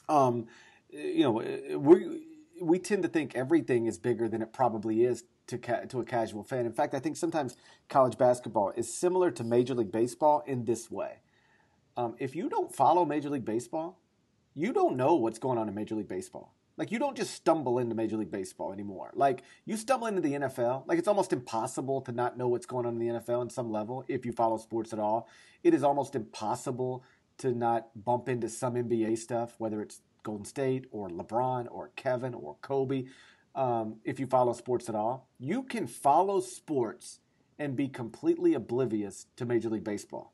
um, 0.09 0.47
you 0.89 1.23
know, 1.23 1.77
we 1.77 2.25
we 2.61 2.79
tend 2.79 3.03
to 3.03 3.09
think 3.09 3.35
everything 3.35 3.85
is 3.85 3.97
bigger 3.97 4.27
than 4.27 4.41
it 4.41 4.51
probably 4.51 5.03
is 5.03 5.23
to 5.49 5.57
ca- 5.57 5.85
to 5.85 5.99
a 5.99 6.05
casual 6.05 6.43
fan. 6.43 6.65
In 6.65 6.71
fact, 6.71 6.93
I 6.93 6.99
think 6.99 7.17
sometimes 7.17 7.57
college 7.89 8.17
basketball 8.17 8.71
is 8.75 8.93
similar 8.93 9.31
to 9.31 9.43
Major 9.43 9.75
League 9.75 9.91
Baseball 9.91 10.43
in 10.45 10.65
this 10.65 10.89
way. 10.89 11.19
Um, 11.97 12.15
if 12.19 12.35
you 12.35 12.49
don't 12.49 12.73
follow 12.73 13.05
Major 13.05 13.29
League 13.29 13.45
Baseball, 13.45 13.99
you 14.55 14.71
don't 14.73 14.95
know 14.95 15.15
what's 15.15 15.39
going 15.39 15.57
on 15.57 15.67
in 15.67 15.75
Major 15.75 15.95
League 15.95 16.07
Baseball. 16.07 16.53
Like 16.77 16.91
you 16.91 16.99
don't 16.99 17.17
just 17.17 17.33
stumble 17.33 17.77
into 17.79 17.93
Major 17.93 18.15
League 18.15 18.31
Baseball 18.31 18.71
anymore. 18.71 19.11
Like 19.13 19.43
you 19.65 19.75
stumble 19.75 20.07
into 20.07 20.21
the 20.21 20.33
NFL. 20.33 20.87
Like 20.87 20.97
it's 20.97 21.09
almost 21.09 21.33
impossible 21.33 21.99
to 22.01 22.13
not 22.13 22.37
know 22.37 22.47
what's 22.47 22.65
going 22.65 22.85
on 22.85 22.93
in 22.93 22.99
the 22.99 23.19
NFL 23.19 23.41
in 23.41 23.49
some 23.49 23.69
level 23.69 24.05
if 24.07 24.25
you 24.25 24.31
follow 24.31 24.57
sports 24.57 24.93
at 24.93 24.99
all. 24.99 25.27
It 25.61 25.73
is 25.73 25.83
almost 25.83 26.15
impossible 26.15 27.03
to 27.39 27.51
not 27.51 27.89
bump 28.05 28.29
into 28.29 28.47
some 28.47 28.75
NBA 28.75 29.17
stuff, 29.17 29.55
whether 29.57 29.81
it's 29.81 30.01
Golden 30.23 30.45
State 30.45 30.85
or 30.91 31.09
LeBron 31.09 31.67
or 31.69 31.91
Kevin 31.95 32.33
or 32.33 32.55
Kobe. 32.61 33.05
Um, 33.55 33.97
if 34.03 34.19
you 34.19 34.27
follow 34.27 34.53
sports 34.53 34.89
at 34.89 34.95
all, 34.95 35.27
you 35.39 35.63
can 35.63 35.87
follow 35.87 36.39
sports 36.39 37.19
and 37.57 37.75
be 37.75 37.87
completely 37.87 38.53
oblivious 38.53 39.25
to 39.35 39.45
Major 39.45 39.69
League 39.69 39.83
Baseball. 39.83 40.33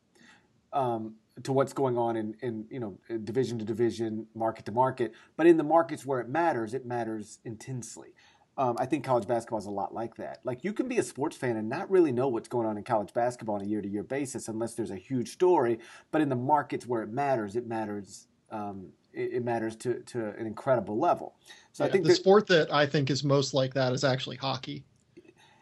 Um, 0.74 1.16
to 1.44 1.52
what's 1.52 1.74
going 1.74 1.98
on 1.98 2.16
in, 2.16 2.36
in 2.42 2.66
you 2.70 2.80
know 2.80 2.98
division 3.24 3.60
to 3.60 3.66
division, 3.66 4.28
market 4.36 4.66
to 4.66 4.72
market. 4.72 5.14
But 5.36 5.48
in 5.48 5.58
the 5.58 5.64
markets 5.64 6.06
where 6.06 6.20
it 6.20 6.30
matters, 6.30 6.74
it 6.74 6.86
matters 6.86 7.40
intensely. 7.44 8.14
Um, 8.58 8.78
I 8.80 8.86
think 8.86 9.04
college 9.04 9.28
basketball 9.28 9.60
is 9.60 9.66
a 9.66 9.72
lot 9.72 9.94
like 9.94 10.16
that. 10.16 10.40
Like 10.46 10.64
you 10.64 10.72
can 10.72 10.88
be 10.88 10.98
a 10.98 11.04
sports 11.04 11.36
fan 11.36 11.58
and 11.58 11.68
not 11.68 11.92
really 11.92 12.14
know 12.14 12.30
what's 12.30 12.48
going 12.48 12.66
on 12.66 12.78
in 12.78 12.84
college 12.84 13.14
basketball 13.14 13.56
on 13.56 13.62
a 13.62 13.66
year 13.66 13.82
to 13.82 13.88
year 13.88 14.04
basis 14.04 14.48
unless 14.48 14.76
there's 14.76 14.92
a 14.92 14.98
huge 14.98 15.30
story. 15.30 15.80
But 16.12 16.22
in 16.22 16.30
the 16.30 16.38
markets 16.38 16.86
where 16.86 17.02
it 17.02 17.10
matters, 17.10 17.56
it 17.56 17.68
matters. 17.68 18.28
Um, 18.52 18.92
it, 19.16 19.34
it, 19.34 19.44
matters 19.44 19.76
to, 19.78 20.02
to 20.02 20.28
an 20.38 20.46
incredible 20.46 21.00
level. 21.00 21.36
So 21.72 21.84
yeah, 21.84 21.90
I 21.90 21.92
think 21.92 22.04
the 22.04 22.10
that, 22.10 22.16
sport 22.16 22.48
that 22.48 22.74
I 22.74 22.86
think 22.86 23.10
is 23.10 23.24
most 23.24 23.54
like 23.54 23.74
that 23.74 23.94
is 23.94 24.04
actually 24.04 24.36
hockey 24.38 24.84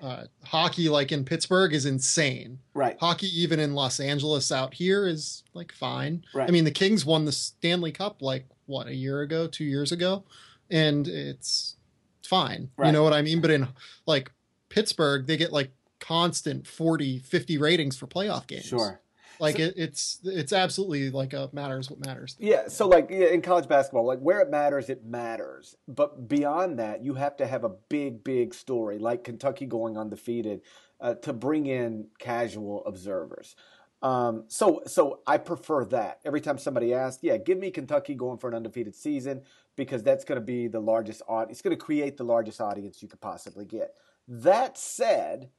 uh, 0.04 0.26
hockey 0.44 0.90
like 0.90 1.14
in 1.14 1.24
Pittsburgh 1.24 1.74
is 1.74 1.86
insane. 1.86 2.60
Right. 2.74 2.98
Hockey 3.00 3.28
even 3.28 3.60
in 3.60 3.74
Los 3.74 4.02
Angeles 4.02 4.52
out 4.52 4.74
here 4.74 5.08
is 5.08 5.44
like 5.54 5.72
fine. 5.72 6.26
Right. 6.34 6.48
I 6.48 6.52
mean 6.52 6.66
the 6.66 6.72
Kings 6.72 7.06
won 7.06 7.24
the 7.24 7.32
Stanley 7.32 7.94
Cup 7.94 8.22
like 8.22 8.46
what 8.66 8.88
a 8.88 8.94
year 8.94 9.22
ago, 9.22 9.48
2 9.48 9.64
years 9.64 9.94
ago 9.94 10.26
and 10.70 11.08
it's 11.08 11.78
fine. 12.22 12.70
Right. 12.76 12.88
You 12.88 12.92
know 12.92 13.04
what 13.04 13.14
I 13.14 13.22
mean? 13.22 13.40
But 13.40 13.52
in 13.52 13.70
like 14.06 14.32
Pittsburgh 14.68 15.26
they 15.26 15.38
get 15.38 15.54
like 15.54 15.72
constant 16.02 16.68
40 16.68 17.20
50 17.20 17.58
ratings 17.58 17.96
for 17.96 18.06
playoff 18.06 18.46
games. 18.46 18.66
Sure. 18.66 19.00
Like 19.44 19.58
so, 19.58 19.64
it, 19.64 19.74
it's 19.76 20.20
it's 20.24 20.54
absolutely 20.54 21.10
like 21.12 21.34
a 21.34 21.50
matters 21.52 21.90
what 21.90 22.00
matters. 22.06 22.38
Yeah. 22.40 22.70
So 22.70 22.88
like 22.88 23.12
in 23.12 23.42
college 23.42 23.68
basketball, 23.68 24.06
like 24.06 24.20
where 24.20 24.40
it 24.40 24.50
matters, 24.50 24.90
it 24.90 25.04
matters. 25.04 25.76
But 25.86 26.30
beyond 26.30 26.80
that, 26.80 27.04
you 27.04 27.16
have 27.16 27.36
to 27.38 27.46
have 27.46 27.66
a 27.66 27.72
big, 27.90 28.24
big 28.24 28.54
story 28.54 29.00
like 29.00 29.26
Kentucky 29.26 29.66
going 29.66 29.98
undefeated 29.98 30.62
uh, 31.02 31.16
to 31.16 31.34
bring 31.34 31.66
in 31.66 32.08
casual 32.20 32.86
observers. 32.86 33.58
Um, 34.02 34.46
so 34.48 34.82
so 34.88 35.20
I 35.28 35.38
prefer 35.40 35.84
that. 35.86 36.22
Every 36.24 36.40
time 36.40 36.58
somebody 36.58 36.94
asks, 36.94 37.22
yeah, 37.22 37.36
give 37.36 37.58
me 37.58 37.70
Kentucky 37.70 38.16
going 38.16 38.38
for 38.38 38.48
an 38.48 38.56
undefeated 38.56 38.96
season 38.96 39.42
because 39.76 40.04
that's 40.04 40.24
going 40.24 40.40
to 40.40 40.46
be 40.46 40.68
the 40.70 40.80
largest 40.80 41.22
audience. 41.28 41.58
It's 41.58 41.62
going 41.62 41.78
to 41.78 41.84
create 41.84 42.16
the 42.16 42.24
largest 42.24 42.62
audience 42.62 43.02
you 43.02 43.10
could 43.10 43.20
possibly 43.20 43.66
get. 43.66 43.96
That 44.26 44.78
said 44.78 45.50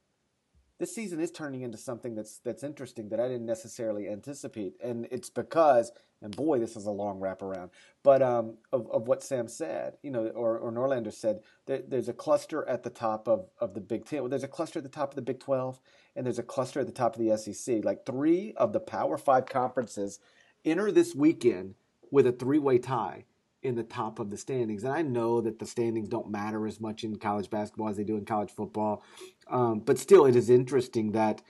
this 0.77 0.93
season 0.93 1.19
is 1.19 1.31
turning 1.31 1.61
into 1.61 1.77
something 1.77 2.15
that's 2.15 2.39
that's 2.39 2.63
interesting 2.63 3.09
that 3.09 3.19
I 3.19 3.27
didn't 3.27 3.45
necessarily 3.45 4.09
anticipate, 4.09 4.73
and 4.83 5.07
it's 5.09 5.29
because, 5.29 5.91
and 6.21 6.35
boy, 6.35 6.59
this 6.59 6.75
is 6.75 6.85
a 6.85 6.91
long 6.91 7.19
wraparound, 7.19 7.69
but 8.03 8.21
um, 8.21 8.57
of, 8.73 8.89
of 8.91 9.07
what 9.07 9.23
Sam 9.23 9.47
said, 9.47 9.97
you 10.03 10.11
know, 10.11 10.27
or, 10.27 10.57
or 10.57 10.71
Norlander 10.71 11.13
said, 11.13 11.39
there, 11.65 11.81
there's 11.87 12.09
a 12.09 12.13
cluster 12.13 12.67
at 12.67 12.83
the 12.83 12.89
top 12.89 13.27
of, 13.27 13.47
of 13.59 13.73
the 13.73 13.81
Big 13.81 14.05
Ten. 14.05 14.21
Well, 14.21 14.29
there's 14.29 14.43
a 14.43 14.49
cluster 14.49 14.79
at 14.79 14.83
the 14.83 14.89
top 14.89 15.11
of 15.11 15.15
the 15.15 15.21
Big 15.21 15.39
Twelve, 15.39 15.79
and 16.15 16.25
there's 16.25 16.39
a 16.39 16.43
cluster 16.43 16.81
at 16.81 16.87
the 16.87 16.91
top 16.91 17.15
of 17.15 17.21
the 17.21 17.37
SEC. 17.37 17.85
Like 17.85 18.05
three 18.05 18.53
of 18.57 18.73
the 18.73 18.81
Power 18.81 19.17
Five 19.17 19.45
conferences 19.45 20.19
enter 20.65 20.91
this 20.91 21.15
weekend 21.15 21.75
with 22.11 22.27
a 22.27 22.31
three 22.33 22.59
way 22.59 22.79
tie 22.79 23.25
in 23.65 23.75
the 23.75 23.83
top 23.83 24.19
of 24.19 24.29
the 24.29 24.37
standings. 24.37 24.83
And 24.83 24.93
I 24.93 25.01
know 25.01 25.41
that 25.41 25.59
the 25.59 25.65
standings 25.65 26.09
don't 26.09 26.29
matter 26.29 26.65
as 26.67 26.79
much 26.79 27.03
in 27.03 27.15
college 27.17 27.49
basketball 27.49 27.89
as 27.89 27.97
they 27.97 28.03
do 28.03 28.17
in 28.17 28.25
college 28.25 28.51
football, 28.51 29.03
um, 29.47 29.79
but 29.79 29.97
still, 29.97 30.25
it 30.25 30.35
is 30.35 30.49
interesting 30.49 31.11
that. 31.11 31.41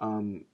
Um, 0.00 0.46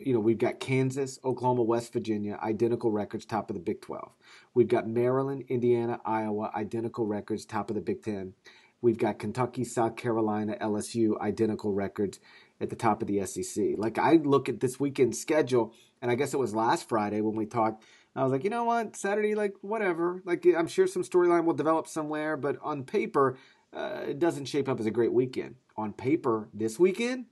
you 0.00 0.14
know, 0.14 0.20
we've 0.20 0.38
got 0.38 0.60
Kansas, 0.60 1.18
Oklahoma, 1.24 1.62
West 1.62 1.92
Virginia, 1.92 2.38
identical 2.40 2.92
records, 2.92 3.24
top 3.24 3.50
of 3.50 3.54
the 3.54 3.60
Big 3.60 3.80
12. 3.80 4.12
We've 4.54 4.68
got 4.68 4.88
Maryland, 4.88 5.44
Indiana, 5.48 6.00
Iowa, 6.04 6.52
identical 6.54 7.04
records, 7.04 7.44
top 7.44 7.68
of 7.68 7.74
the 7.74 7.82
Big 7.82 8.02
10. 8.02 8.34
We've 8.80 8.98
got 8.98 9.18
Kentucky, 9.18 9.64
South 9.64 9.96
Carolina, 9.96 10.56
LSU, 10.60 11.20
identical 11.20 11.72
records 11.72 12.20
at 12.60 12.70
the 12.70 12.76
top 12.76 13.02
of 13.02 13.08
the 13.08 13.24
SEC. 13.26 13.74
Like, 13.76 13.98
I 13.98 14.14
look 14.14 14.48
at 14.48 14.60
this 14.60 14.78
weekend 14.78 15.16
schedule, 15.16 15.72
and 16.02 16.10
I 16.10 16.14
guess 16.14 16.34
it 16.34 16.38
was 16.38 16.54
last 16.54 16.88
Friday 16.88 17.20
when 17.20 17.34
we 17.36 17.46
talked 17.46 17.82
I 18.18 18.24
was 18.24 18.32
like, 18.32 18.42
you 18.42 18.50
know 18.50 18.64
what, 18.64 18.96
Saturday, 18.96 19.36
like 19.36 19.54
whatever. 19.60 20.20
Like 20.24 20.44
I'm 20.44 20.66
sure 20.66 20.88
some 20.88 21.04
storyline 21.04 21.44
will 21.44 21.54
develop 21.54 21.86
somewhere, 21.86 22.36
but 22.36 22.56
on 22.62 22.82
paper, 22.82 23.38
uh, 23.72 24.00
it 24.08 24.18
doesn't 24.18 24.46
shape 24.46 24.68
up 24.68 24.80
as 24.80 24.86
a 24.86 24.90
great 24.90 25.12
weekend. 25.12 25.54
On 25.76 25.92
paper, 25.92 26.48
this 26.52 26.80
weekend, 26.80 27.26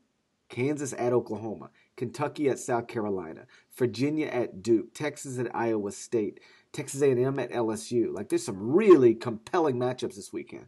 Kansas 0.48 0.94
at 0.96 1.12
Oklahoma, 1.12 1.70
Kentucky 1.96 2.48
at 2.48 2.60
South 2.60 2.86
Carolina, 2.86 3.46
Virginia 3.76 4.28
at 4.28 4.62
Duke, 4.62 4.94
Texas 4.94 5.40
at 5.40 5.54
Iowa 5.54 5.90
State, 5.90 6.38
Texas 6.72 7.02
A&M 7.02 7.38
at 7.40 7.50
LSU. 7.50 8.14
Like 8.14 8.28
there's 8.28 8.44
some 8.44 8.72
really 8.72 9.14
compelling 9.14 9.76
matchups 9.76 10.14
this 10.14 10.32
weekend. 10.32 10.66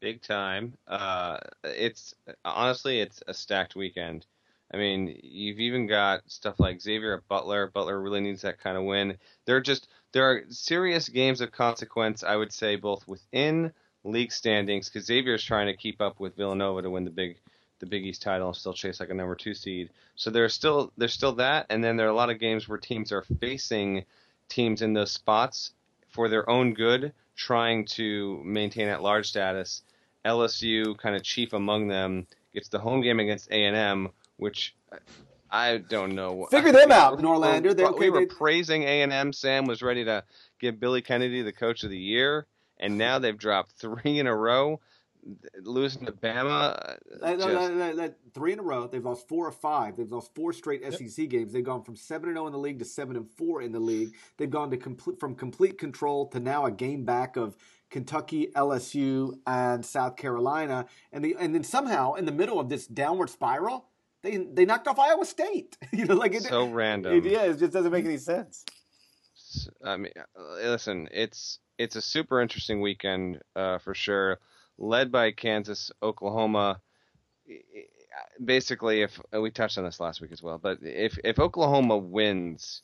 Big 0.00 0.20
time. 0.20 0.74
Uh, 0.88 1.38
it's 1.62 2.12
honestly, 2.44 3.00
it's 3.00 3.22
a 3.28 3.34
stacked 3.34 3.76
weekend. 3.76 4.26
I 4.72 4.78
mean, 4.78 5.18
you've 5.22 5.60
even 5.60 5.86
got 5.86 6.22
stuff 6.30 6.58
like 6.58 6.80
Xavier 6.80 7.22
Butler. 7.28 7.70
Butler 7.72 8.00
really 8.00 8.20
needs 8.20 8.42
that 8.42 8.60
kind 8.60 8.78
of 8.78 8.84
win. 8.84 9.18
There 9.44 9.56
are 9.56 9.60
just 9.60 9.88
there 10.12 10.24
are 10.24 10.44
serious 10.48 11.08
games 11.08 11.40
of 11.40 11.52
consequence, 11.52 12.22
I 12.22 12.36
would 12.36 12.52
say, 12.52 12.76
both 12.76 13.06
within 13.06 13.72
league 14.04 14.32
standings 14.32 14.88
because 14.88 15.06
Xavier 15.06 15.34
is 15.34 15.44
trying 15.44 15.66
to 15.66 15.76
keep 15.76 16.00
up 16.00 16.18
with 16.18 16.36
Villanova 16.36 16.82
to 16.82 16.90
win 16.90 17.04
the 17.04 17.10
big 17.10 17.38
the 17.80 17.86
Big 17.86 18.06
East 18.06 18.22
title 18.22 18.48
and 18.48 18.56
still 18.56 18.72
chase 18.72 19.00
like 19.00 19.10
a 19.10 19.14
number 19.14 19.34
two 19.34 19.54
seed. 19.54 19.90
So 20.14 20.30
there's 20.30 20.54
still 20.54 20.92
there's 20.96 21.12
still 21.12 21.32
that, 21.32 21.66
and 21.68 21.84
then 21.84 21.96
there 21.96 22.06
are 22.06 22.10
a 22.10 22.14
lot 22.14 22.30
of 22.30 22.38
games 22.38 22.68
where 22.68 22.78
teams 22.78 23.12
are 23.12 23.24
facing 23.40 24.04
teams 24.48 24.80
in 24.80 24.94
those 24.94 25.12
spots 25.12 25.72
for 26.08 26.28
their 26.28 26.48
own 26.48 26.72
good, 26.72 27.12
trying 27.36 27.84
to 27.86 28.40
maintain 28.44 28.88
at 28.88 29.02
large 29.02 29.28
status. 29.28 29.82
LSU, 30.24 30.96
kind 30.96 31.16
of 31.16 31.24
chief 31.24 31.52
among 31.52 31.88
them, 31.88 32.26
gets 32.54 32.68
the 32.68 32.78
home 32.78 33.00
game 33.02 33.18
against 33.18 33.50
A 33.50 33.64
and 33.64 33.76
M 33.76 34.08
which 34.42 34.74
I 35.52 35.76
don't 35.76 36.14
know. 36.14 36.46
Figure 36.50 36.72
them 36.72 36.90
out, 36.90 37.18
Norlander. 37.18 37.76
We're, 37.76 37.86
okay, 37.88 37.98
we 37.98 38.10
were 38.10 38.26
praising 38.26 38.84
A 38.84 39.02
and 39.02 39.12
M. 39.12 39.34
Sam 39.34 39.66
was 39.66 39.82
ready 39.82 40.02
to 40.06 40.24
give 40.58 40.80
Billy 40.80 41.02
Kennedy 41.02 41.42
the 41.42 41.52
Coach 41.52 41.84
of 41.84 41.90
the 41.90 41.98
Year, 41.98 42.46
and 42.80 42.96
now 42.96 43.18
they've 43.18 43.36
dropped 43.36 43.72
three 43.78 44.18
in 44.18 44.26
a 44.26 44.34
row, 44.34 44.80
losing 45.60 46.06
to 46.06 46.12
Bama. 46.12 46.96
Uh, 47.22 47.36
just... 47.36 48.14
three 48.32 48.54
in 48.54 48.60
a 48.60 48.62
row. 48.62 48.86
They've 48.86 49.04
lost 49.04 49.28
four 49.28 49.46
or 49.46 49.52
five. 49.52 49.96
They've 49.96 50.10
lost 50.10 50.34
four 50.34 50.54
straight 50.54 50.80
yep. 50.82 50.94
SEC 50.94 51.28
games. 51.28 51.52
They've 51.52 51.62
gone 51.62 51.82
from 51.82 51.96
seven 51.96 52.30
and 52.30 52.36
zero 52.36 52.44
oh 52.44 52.46
in 52.46 52.52
the 52.54 52.58
league 52.58 52.78
to 52.78 52.86
seven 52.86 53.16
and 53.16 53.30
four 53.30 53.60
in 53.60 53.72
the 53.72 53.80
league. 53.80 54.14
They've 54.38 54.50
gone 54.50 54.70
to 54.70 54.78
complete 54.78 55.20
from 55.20 55.34
complete 55.34 55.76
control 55.76 56.28
to 56.28 56.40
now 56.40 56.64
a 56.64 56.70
game 56.70 57.04
back 57.04 57.36
of 57.36 57.58
Kentucky, 57.90 58.48
LSU, 58.56 59.38
and 59.46 59.84
South 59.84 60.16
Carolina, 60.16 60.86
and 61.12 61.22
the 61.22 61.36
and 61.38 61.54
then 61.54 61.62
somehow 61.62 62.14
in 62.14 62.24
the 62.24 62.32
middle 62.32 62.58
of 62.58 62.70
this 62.70 62.86
downward 62.86 63.28
spiral 63.28 63.90
they 64.22 64.36
they 64.36 64.64
knocked 64.64 64.88
off 64.88 64.98
Iowa 64.98 65.24
State. 65.24 65.76
you 65.92 66.06
know, 66.06 66.14
like 66.14 66.34
it, 66.34 66.42
so 66.42 66.66
random. 66.68 67.14
It, 67.14 67.24
yeah, 67.24 67.42
it 67.42 67.58
just 67.58 67.72
doesn't 67.72 67.92
make 67.92 68.04
any 68.04 68.18
sense. 68.18 68.64
I 69.84 69.96
mean, 69.96 70.12
listen, 70.36 71.08
it's 71.12 71.58
it's 71.78 71.96
a 71.96 72.02
super 72.02 72.40
interesting 72.40 72.80
weekend 72.80 73.40
uh, 73.56 73.78
for 73.78 73.94
sure, 73.94 74.38
led 74.78 75.12
by 75.12 75.32
Kansas, 75.32 75.90
Oklahoma. 76.02 76.80
Basically, 78.42 79.02
if 79.02 79.20
we 79.32 79.50
touched 79.50 79.78
on 79.78 79.84
this 79.84 80.00
last 80.00 80.20
week 80.20 80.32
as 80.32 80.42
well, 80.42 80.58
but 80.58 80.78
if 80.82 81.18
if 81.24 81.38
Oklahoma 81.38 81.98
wins, 81.98 82.82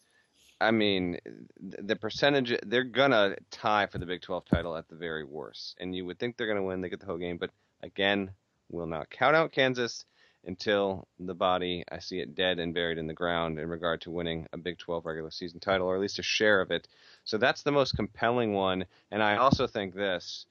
I 0.61 0.73
mean, 0.73 1.19
the 1.61 1.97
percentage 1.97 2.59
they're 2.67 2.85
gonna 2.85 3.37
tie 3.51 3.87
for 3.87 3.99
the 3.99 4.07
Big 4.07 4.23
12 4.23 4.45
title 4.47 4.77
at 4.77 4.89
the 4.89 4.97
very 4.97 5.25
worst, 5.25 5.77
and 5.79 5.95
you 5.95 6.05
would 6.07 6.19
think 6.19 6.37
they're 6.37 6.49
gonna 6.49 6.63
win. 6.63 6.81
They 6.81 6.89
get 6.89 7.01
the 7.01 7.07
whole 7.07 7.19
game, 7.19 7.39
but 7.39 7.51
again, 7.83 8.33
will 8.69 8.87
not 8.87 9.11
count 9.11 9.37
out 9.37 9.53
Kansas 9.53 10.05
until 10.49 11.07
the 11.21 11.35
body, 11.35 11.85
I 11.93 11.99
see 12.01 12.19
it 12.19 12.35
dead 12.35 12.59
and 12.59 12.75
buried 12.75 12.99
in 12.99 13.07
the 13.07 13.13
ground 13.13 13.59
in 13.59 13.69
regard 13.69 14.01
to 14.01 14.11
winning 14.11 14.49
a 14.53 14.57
Big 14.57 14.79
12 14.79 15.05
regular 15.05 15.31
season 15.31 15.61
title, 15.61 15.87
or 15.87 15.95
at 15.95 16.01
least 16.01 16.19
a 16.19 16.23
share 16.23 16.61
of 16.61 16.71
it. 16.71 16.89
So 17.25 17.37
that's 17.37 17.63
the 17.63 17.71
most 17.71 17.95
compelling 17.95 18.55
one. 18.55 18.87
And 19.11 19.23
I 19.23 19.37
also 19.37 19.67
think 19.67 19.95
this 19.95 20.47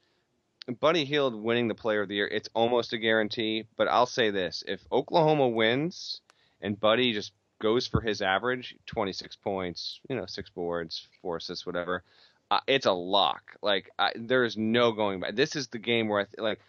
Buddy 0.80 1.04
Hield 1.04 1.36
winning 1.36 1.68
the 1.68 1.76
player 1.76 2.02
of 2.02 2.10
the 2.10 2.16
year, 2.16 2.28
it's 2.28 2.50
almost 2.54 2.94
a 2.94 2.98
guarantee. 2.98 3.66
But 3.76 3.88
I'll 3.88 4.06
say 4.06 4.30
this 4.30 4.64
if 4.68 4.86
Oklahoma 4.92 5.50
wins 5.50 6.22
and 6.62 6.80
Buddy 6.80 7.12
just 7.12 7.34
goes 7.60 7.88
for 7.88 8.00
his 8.00 8.22
average 8.22 8.76
26 8.86 9.36
points, 9.38 10.00
you 10.08 10.16
know, 10.16 10.28
six 10.28 10.50
boards, 10.52 11.08
four 11.24 11.38
assists, 11.38 11.66
whatever. 11.66 12.04
Uh, 12.52 12.60
it's 12.68 12.86
a 12.86 12.92
lock. 12.92 13.56
Like 13.64 13.90
I, 13.98 14.12
there's 14.16 14.56
no 14.58 14.92
going 14.92 15.22
back. 15.22 15.36
This 15.36 15.56
is 15.56 15.68
the 15.70 15.80
game 15.80 16.08
where 16.08 16.22
I 16.22 16.24
th- 16.26 16.38
like 16.38 16.60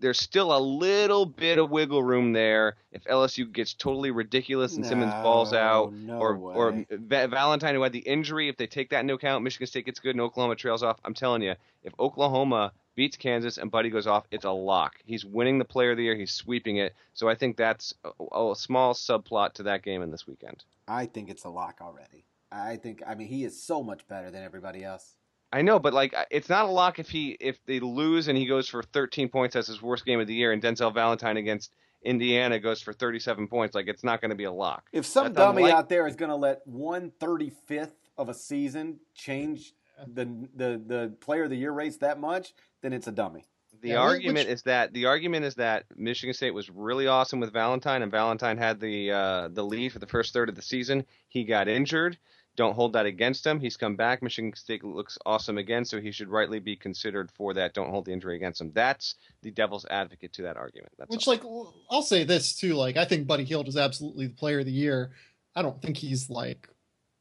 there's 0.00 0.20
still 0.20 0.56
a 0.56 0.58
little 0.58 1.26
bit 1.26 1.58
of 1.58 1.70
wiggle 1.70 2.02
room 2.02 2.32
there 2.32 2.76
if 2.92 3.04
LSU 3.04 3.50
gets 3.50 3.74
totally 3.74 4.10
ridiculous 4.10 4.74
and 4.76 4.84
no, 4.84 4.88
Simmons 4.88 5.12
balls 5.14 5.52
out, 5.52 5.92
no 5.92 6.18
or 6.18 6.36
way. 6.36 6.54
or 6.54 6.84
Va- 6.90 7.28
Valentine 7.28 7.74
who 7.74 7.82
had 7.82 7.92
the 7.92 7.98
injury. 8.00 8.48
If 8.48 8.56
they 8.56 8.66
take 8.66 8.90
that 8.90 9.00
into 9.00 9.14
account, 9.14 9.44
Michigan 9.44 9.66
State 9.66 9.86
gets 9.86 9.98
good 9.98 10.14
and 10.14 10.20
Oklahoma 10.20 10.56
trails 10.56 10.82
off. 10.82 10.98
I'm 11.04 11.14
telling 11.14 11.42
you, 11.42 11.54
if 11.82 11.92
Oklahoma 11.98 12.72
beats 12.94 13.16
Kansas 13.16 13.58
and 13.58 13.70
Buddy 13.70 13.90
goes 13.90 14.06
off, 14.06 14.26
it's 14.30 14.44
a 14.44 14.50
lock. 14.50 14.94
He's 15.04 15.24
winning 15.24 15.58
the 15.58 15.64
Player 15.64 15.92
of 15.92 15.96
the 15.96 16.04
Year. 16.04 16.16
He's 16.16 16.32
sweeping 16.32 16.76
it. 16.76 16.94
So 17.14 17.28
I 17.28 17.34
think 17.34 17.56
that's 17.56 17.94
a, 18.04 18.36
a 18.36 18.56
small 18.56 18.94
subplot 18.94 19.54
to 19.54 19.62
that 19.64 19.82
game 19.82 20.02
in 20.02 20.10
this 20.10 20.26
weekend. 20.26 20.64
I 20.86 21.06
think 21.06 21.30
it's 21.30 21.44
a 21.44 21.48
lock 21.50 21.78
already. 21.80 22.24
I 22.52 22.76
think. 22.76 23.02
I 23.06 23.14
mean, 23.14 23.28
he 23.28 23.44
is 23.44 23.62
so 23.62 23.82
much 23.82 24.06
better 24.08 24.30
than 24.30 24.42
everybody 24.42 24.84
else. 24.84 25.14
I 25.52 25.62
know, 25.62 25.78
but 25.78 25.92
like 25.92 26.14
it's 26.30 26.48
not 26.48 26.64
a 26.64 26.68
lock 26.68 26.98
if 26.98 27.08
he 27.08 27.36
if 27.40 27.58
they 27.66 27.80
lose 27.80 28.28
and 28.28 28.38
he 28.38 28.46
goes 28.46 28.68
for 28.68 28.82
13 28.82 29.28
points 29.28 29.56
as 29.56 29.66
his 29.66 29.82
worst 29.82 30.04
game 30.04 30.20
of 30.20 30.26
the 30.26 30.34
year, 30.34 30.52
and 30.52 30.62
Denzel 30.62 30.94
Valentine 30.94 31.36
against 31.36 31.72
Indiana 32.02 32.58
goes 32.58 32.80
for 32.80 32.92
37 32.92 33.48
points. 33.48 33.74
Like 33.74 33.88
it's 33.88 34.04
not 34.04 34.20
going 34.20 34.30
to 34.30 34.36
be 34.36 34.44
a 34.44 34.52
lock. 34.52 34.84
If 34.92 35.06
some 35.06 35.24
That's 35.24 35.36
dummy 35.36 35.62
unlike- 35.64 35.74
out 35.74 35.88
there 35.88 36.06
is 36.06 36.16
going 36.16 36.30
to 36.30 36.36
let 36.36 36.66
one 36.66 37.10
thirty 37.18 37.50
fifth 37.66 37.96
of 38.16 38.28
a 38.28 38.34
season 38.34 39.00
change 39.14 39.72
the 40.06 40.24
the 40.54 40.82
the 40.86 41.16
player 41.20 41.44
of 41.44 41.50
the 41.50 41.56
year 41.56 41.72
race 41.72 41.96
that 41.98 42.20
much, 42.20 42.54
then 42.82 42.92
it's 42.92 43.06
a 43.06 43.12
dummy. 43.12 43.44
The 43.82 43.90
yeah, 43.90 43.96
argument 43.96 44.46
which... 44.46 44.54
is 44.54 44.62
that 44.64 44.92
the 44.92 45.06
argument 45.06 45.44
is 45.44 45.54
that 45.54 45.84
Michigan 45.96 46.34
State 46.34 46.52
was 46.52 46.68
really 46.70 47.06
awesome 47.06 47.40
with 47.40 47.52
Valentine, 47.52 48.02
and 48.02 48.12
Valentine 48.12 48.58
had 48.58 48.78
the 48.78 49.10
uh, 49.10 49.48
the 49.48 49.64
lead 49.64 49.92
for 49.92 49.98
the 49.98 50.06
first 50.06 50.32
third 50.32 50.48
of 50.48 50.54
the 50.54 50.62
season. 50.62 51.06
He 51.28 51.44
got 51.44 51.66
injured. 51.66 52.18
Don't 52.56 52.74
hold 52.74 52.92
that 52.92 53.06
against 53.06 53.46
him. 53.46 53.60
He's 53.60 53.76
come 53.76 53.96
back. 53.96 54.22
Michigan 54.22 54.52
State 54.54 54.84
looks 54.84 55.16
awesome 55.24 55.56
again, 55.56 55.84
so 55.84 56.00
he 56.00 56.10
should 56.10 56.28
rightly 56.28 56.58
be 56.58 56.76
considered 56.76 57.30
for 57.30 57.54
that. 57.54 57.74
Don't 57.74 57.90
hold 57.90 58.04
the 58.04 58.12
injury 58.12 58.36
against 58.36 58.60
him. 58.60 58.72
That's 58.74 59.14
the 59.42 59.50
devil's 59.50 59.86
advocate 59.86 60.32
to 60.34 60.42
that 60.42 60.56
argument. 60.56 60.92
That's 60.98 61.10
Which, 61.10 61.26
all. 61.26 61.32
like, 61.32 61.42
I'll 61.90 62.02
say 62.02 62.24
this 62.24 62.54
too. 62.54 62.74
Like, 62.74 62.96
I 62.96 63.04
think 63.04 63.26
Buddy 63.26 63.44
Hield 63.44 63.68
is 63.68 63.76
absolutely 63.76 64.26
the 64.26 64.34
player 64.34 64.60
of 64.60 64.66
the 64.66 64.72
year. 64.72 65.12
I 65.54 65.62
don't 65.62 65.80
think 65.80 65.96
he's 65.96 66.28
like 66.28 66.68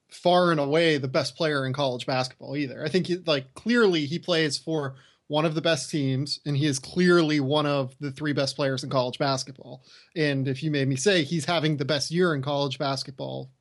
far 0.09 0.51
and 0.51 0.59
away 0.59 0.97
the 0.97 1.07
best 1.07 1.35
player 1.35 1.65
in 1.65 1.73
college 1.73 2.05
basketball 2.05 2.57
either. 2.57 2.83
I 2.83 2.89
think 2.89 3.07
he, 3.07 3.17
like 3.17 3.53
clearly 3.53 4.05
he 4.05 4.19
plays 4.19 4.57
for 4.57 4.95
one 5.27 5.45
of 5.45 5.53
the 5.53 5.61
best 5.61 5.91
teams, 5.91 6.39
and 6.45 6.57
he 6.57 6.65
is 6.65 6.79
clearly 6.79 7.39
one 7.39 7.67
of 7.67 7.95
the 7.99 8.11
three 8.11 8.33
best 8.33 8.55
players 8.55 8.83
in 8.83 8.89
college 8.89 9.19
basketball. 9.19 9.83
And 10.15 10.47
if 10.47 10.63
you 10.63 10.71
made 10.71 10.87
me 10.87 10.95
say 10.95 11.23
he's 11.23 11.45
having 11.45 11.77
the 11.77 11.85
best 11.85 12.09
year 12.09 12.33
in 12.33 12.41
college 12.41 12.79
basketball, 12.79 13.51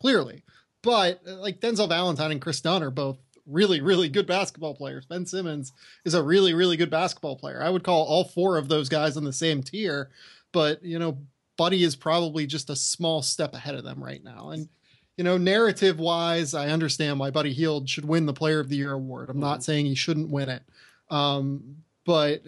clearly. 0.00 0.42
But 0.82 1.20
uh, 1.26 1.36
like 1.36 1.60
Denzel 1.60 1.88
Valentine 1.88 2.32
and 2.32 2.40
Kris 2.40 2.60
Dunn 2.60 2.82
are 2.82 2.90
both 2.90 3.18
really, 3.46 3.80
really 3.80 4.08
good 4.08 4.26
basketball 4.26 4.74
players. 4.74 5.06
Ben 5.06 5.26
Simmons 5.26 5.72
is 6.04 6.14
a 6.14 6.22
really, 6.22 6.54
really 6.54 6.76
good 6.76 6.90
basketball 6.90 7.36
player. 7.36 7.62
I 7.62 7.70
would 7.70 7.82
call 7.82 8.04
all 8.04 8.24
four 8.24 8.58
of 8.58 8.68
those 8.68 8.88
guys 8.88 9.16
on 9.16 9.24
the 9.24 9.32
same 9.32 9.62
tier, 9.62 10.10
but 10.52 10.82
you 10.84 10.98
know, 10.98 11.18
Buddy 11.56 11.82
is 11.82 11.96
probably 11.96 12.46
just 12.46 12.70
a 12.70 12.76
small 12.76 13.22
step 13.22 13.54
ahead 13.54 13.74
of 13.74 13.84
them 13.84 14.02
right 14.02 14.22
now. 14.22 14.50
And 14.50 14.68
you 15.16 15.24
know, 15.24 15.36
narrative 15.36 15.98
wise, 15.98 16.54
I 16.54 16.68
understand 16.68 17.18
why 17.18 17.30
Buddy 17.30 17.52
Hield 17.52 17.88
should 17.88 18.04
win 18.04 18.26
the 18.26 18.32
Player 18.32 18.60
of 18.60 18.68
the 18.68 18.76
Year 18.76 18.92
award. 18.92 19.28
I'm 19.28 19.34
mm-hmm. 19.34 19.40
not 19.40 19.64
saying 19.64 19.86
he 19.86 19.96
shouldn't 19.96 20.30
win 20.30 20.48
it. 20.48 20.62
Um, 21.10 21.78
but 22.06 22.42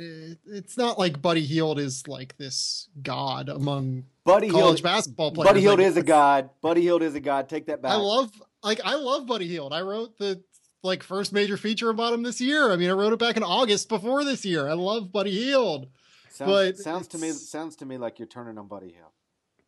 it's 0.46 0.78
not 0.78 0.98
like 0.98 1.20
Buddy 1.20 1.44
Hield 1.44 1.78
is 1.78 2.06
like 2.06 2.36
this 2.38 2.88
god 3.02 3.48
among 3.48 4.04
Buddy 4.30 4.48
college 4.48 4.78
Hield, 4.78 4.82
basketball 4.82 5.32
players. 5.32 5.48
Buddy 5.48 5.60
Hield 5.60 5.78
like, 5.78 5.88
is 5.88 5.96
a 5.96 6.02
god. 6.02 6.50
Buddy 6.62 6.82
Hield 6.82 7.02
is 7.02 7.14
a 7.14 7.20
god. 7.20 7.48
Take 7.48 7.66
that 7.66 7.82
back. 7.82 7.92
I 7.92 7.96
love 7.96 8.30
like 8.62 8.80
I 8.84 8.94
love 8.96 9.26
Buddy 9.26 9.46
Hield. 9.46 9.72
I 9.72 9.82
wrote 9.82 10.18
the 10.18 10.42
like 10.82 11.02
first 11.02 11.32
major 11.32 11.56
feature 11.56 11.90
about 11.90 12.12
him 12.12 12.22
this 12.22 12.40
year. 12.40 12.70
I 12.70 12.76
mean, 12.76 12.90
I 12.90 12.92
wrote 12.92 13.12
it 13.12 13.18
back 13.18 13.36
in 13.36 13.42
August 13.42 13.88
before 13.88 14.24
this 14.24 14.44
year. 14.44 14.68
I 14.68 14.74
love 14.74 15.12
Buddy 15.12 15.32
Hield. 15.32 15.88
Sounds, 16.30 16.50
but 16.50 16.78
sounds 16.78 17.08
to 17.08 17.18
me 17.18 17.30
sounds 17.32 17.76
to 17.76 17.86
me 17.86 17.98
like 17.98 18.18
you're 18.18 18.28
turning 18.28 18.58
on 18.58 18.66
Buddy 18.68 18.90
Hield. 18.92 19.10